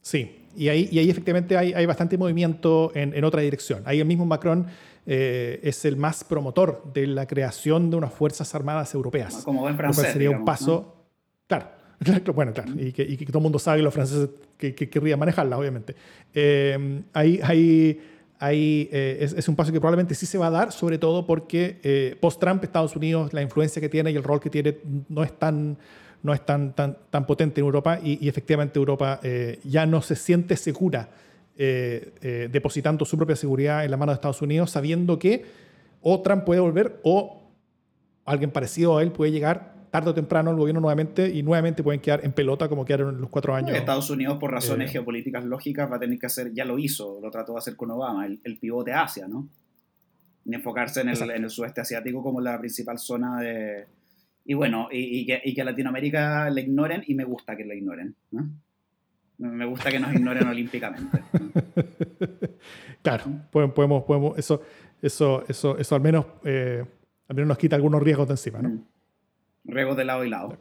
Sí, 0.01 0.47
y 0.55 0.69
ahí, 0.69 0.89
y 0.91 0.97
ahí 0.97 1.09
efectivamente 1.09 1.55
hay, 1.55 1.74
hay 1.74 1.86
bastante 1.86 2.17
movimiento 2.17 2.91
en, 2.95 3.13
en, 3.13 3.24
otra 3.24 3.41
dirección. 3.41 3.84
Ahí 3.86 3.99
el 3.99 4.07
mismo 4.07 4.26
Macron 4.26 4.65
eh, 5.05 5.59
es 5.63 5.83
el 5.85 5.97
más 5.97 6.23
promotor 6.23 6.83
de 6.93 7.07
la 7.07 7.25
creación 7.25 7.89
de 7.89 7.97
unas 7.97 8.13
Fuerzas 8.13 8.53
Armadas 8.53 8.93
Europeas. 8.93 9.41
Como 9.43 9.61
buen 9.61 9.75
francés. 9.75 10.13
Sería 10.13 10.29
un 10.29 10.45
paso, 10.45 10.95
claro, 11.47 11.69
bueno, 12.33 12.53
claro, 12.53 12.71
y 12.77 12.91
que, 12.91 13.25
todo 13.25 13.39
el 13.39 13.43
mundo 13.43 13.57
sabe 13.57 13.77
que 13.77 13.83
los 13.83 13.93
franceses 13.93 14.29
que, 14.57 14.75
que 14.75 14.89
querrían 14.89 15.17
manejarla, 15.17 15.57
obviamente. 15.57 15.95
Eh, 16.33 17.01
ahí, 17.13 17.39
ahí, 18.39 18.89
eh, 18.91 19.17
es, 19.21 19.33
es, 19.33 19.47
un 19.47 19.55
paso 19.55 19.71
que 19.71 19.79
probablemente 19.79 20.13
sí 20.13 20.25
se 20.25 20.37
va 20.37 20.47
a 20.47 20.51
dar, 20.51 20.71
sobre 20.71 20.97
todo 20.97 21.25
porque 21.25 22.17
post-Trump 22.21 22.63
Estados 22.63 22.95
Unidos, 22.95 23.33
la 23.33 23.41
influencia 23.41 23.81
que 23.81 23.89
tiene 23.89 24.11
y 24.11 24.15
el 24.15 24.23
rol 24.23 24.39
que 24.39 24.49
tiene 24.49 24.77
no 25.09 25.23
es 25.23 25.37
tan 25.37 25.77
no 26.23 26.35
es 26.35 26.45
tan, 26.45 26.73
tan, 26.73 26.99
tan 27.09 27.25
potente 27.25 27.59
en 27.61 27.65
Europa 27.65 27.99
y, 28.03 28.23
y 28.23 28.29
efectivamente 28.29 28.77
Europa 28.77 29.19
ya 29.63 29.87
no 29.87 30.03
se 30.03 30.15
siente 30.15 30.55
segura 30.55 31.09
eh, 31.57 32.13
eh, 32.21 32.49
depositando 32.51 33.05
su 33.05 33.17
propia 33.17 33.35
seguridad 33.35 33.85
en 33.85 33.91
la 33.91 33.97
mano 33.97 34.11
de 34.11 34.15
Estados 34.15 34.41
Unidos, 34.41 34.71
sabiendo 34.71 35.19
que 35.19 35.45
o 36.01 36.21
Trump 36.21 36.43
puede 36.43 36.59
volver 36.59 36.99
o 37.03 37.51
alguien 38.25 38.51
parecido 38.51 38.97
a 38.97 39.03
él 39.03 39.11
puede 39.11 39.31
llegar 39.31 39.71
tarde 39.91 40.09
o 40.09 40.13
temprano 40.13 40.49
al 40.49 40.55
gobierno 40.55 40.79
nuevamente 40.79 41.29
y 41.29 41.43
nuevamente 41.43 41.83
pueden 41.83 41.99
quedar 41.99 42.23
en 42.23 42.31
pelota 42.31 42.69
como 42.69 42.85
quedaron 42.85 43.19
los 43.19 43.29
cuatro 43.29 43.53
años. 43.53 43.75
Estados 43.75 44.09
Unidos, 44.09 44.37
por 44.39 44.49
razones 44.49 44.89
eh, 44.89 44.93
geopolíticas 44.93 45.43
lógicas, 45.43 45.91
va 45.91 45.97
a 45.97 45.99
tener 45.99 46.17
que 46.17 46.25
hacer, 46.25 46.53
ya 46.53 46.63
lo 46.63 46.79
hizo, 46.79 47.19
lo 47.21 47.29
trató 47.29 47.51
de 47.51 47.57
hacer 47.59 47.75
con 47.75 47.91
Obama, 47.91 48.25
el, 48.25 48.57
pivote 48.57 48.93
Asia, 48.93 49.27
¿no? 49.27 49.49
Y 50.45 50.55
enfocarse 50.55 51.01
en 51.01 51.09
el, 51.09 51.21
en 51.21 51.43
el, 51.43 51.49
sudeste 51.49 51.81
asiático 51.81 52.23
como 52.23 52.39
la 52.41 52.57
principal 52.57 52.97
zona 52.97 53.41
de... 53.41 53.85
Y 54.45 54.53
bueno, 54.55 54.87
y, 54.91 55.25
que, 55.25 55.41
y, 55.43 55.53
que, 55.53 55.63
Latinoamérica 55.63 56.49
le 56.49 56.61
ignoren 56.61 57.03
y 57.05 57.13
me 57.13 57.25
gusta 57.25 57.55
que 57.55 57.65
la 57.65 57.75
ignoren. 57.75 58.15
¿no? 58.31 58.49
Me 59.41 59.65
gusta 59.65 59.89
que 59.89 59.99
nos 59.99 60.13
ignoren 60.13 60.47
olímpicamente. 60.47 61.23
claro, 63.01 63.23
podemos, 63.51 64.03
podemos, 64.03 64.37
eso, 64.37 64.61
eso, 65.01 65.43
eso, 65.47 65.77
eso 65.77 65.95
al 65.95 66.01
menos, 66.01 66.25
eh, 66.43 66.85
al 67.27 67.35
menos 67.35 67.47
nos 67.47 67.57
quita 67.57 67.75
algunos 67.75 68.03
riesgos 68.03 68.27
de 68.27 68.33
encima, 68.33 68.61
¿no? 68.61 68.69
Mm. 68.69 68.83
Riesgos 69.65 69.97
de 69.97 70.05
lado 70.05 70.23
y 70.23 70.29
lado. 70.29 70.57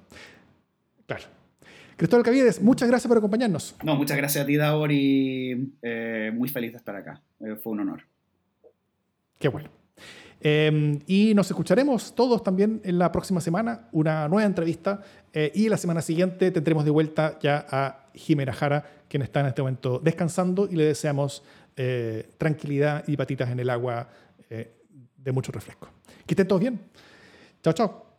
Claro. 1.07 1.25
Cristóbal 1.97 2.25
Caviedes, 2.25 2.63
muchas 2.63 2.89
gracias 2.89 3.09
por 3.09 3.19
acompañarnos. 3.19 3.77
No, 3.83 3.97
muchas 3.97 4.17
gracias 4.17 4.45
a 4.45 4.47
ti, 4.47 4.57
Davor, 4.57 4.91
y 4.91 5.75
eh, 5.83 6.33
muy 6.35 6.49
feliz 6.49 6.73
de 6.73 6.79
estar 6.79 6.97
acá. 6.97 7.21
Eh, 7.41 7.57
fue 7.57 7.75
un 7.75 7.81
honor. 7.81 8.03
Qué 9.39 9.49
bueno. 9.49 9.69
Em, 10.41 11.01
y 11.07 11.35
nos 11.35 11.51
escucharemos 11.51 12.15
todos 12.15 12.43
también 12.43 12.81
en 12.85 12.99
la 12.99 13.13
próxima 13.13 13.41
semana, 13.41 13.89
una 13.93 14.29
nueva 14.29 14.47
entrevista. 14.47 15.03
Eh, 15.33 15.53
y 15.55 15.69
la 15.69 15.77
semana 15.77 16.03
siguiente 16.03 16.51
tendremos 16.51 16.85
de 16.85 16.91
vuelta 16.91 17.39
ya 17.41 17.67
a 17.71 18.11
Jimena 18.15 18.53
Jara, 18.53 18.85
quien 19.09 19.23
está 19.23 19.41
en 19.41 19.47
este 19.47 19.63
momento 19.63 20.01
descansando 20.03 20.69
y 20.71 20.77
le 20.77 20.85
deseamos 20.85 21.43
tranquilidad 22.37 23.05
y 23.07 23.17
patitas 23.17 23.49
en 23.49 23.59
el 23.59 23.71
agua 23.71 24.07
de 25.17 25.33
mucho 25.33 25.51
refresco. 25.51 25.89
Que 26.27 26.35
estén 26.35 26.47
todos 26.47 26.61
bien. 26.61 26.79
Chao, 27.63 27.73
chao. 27.73 28.10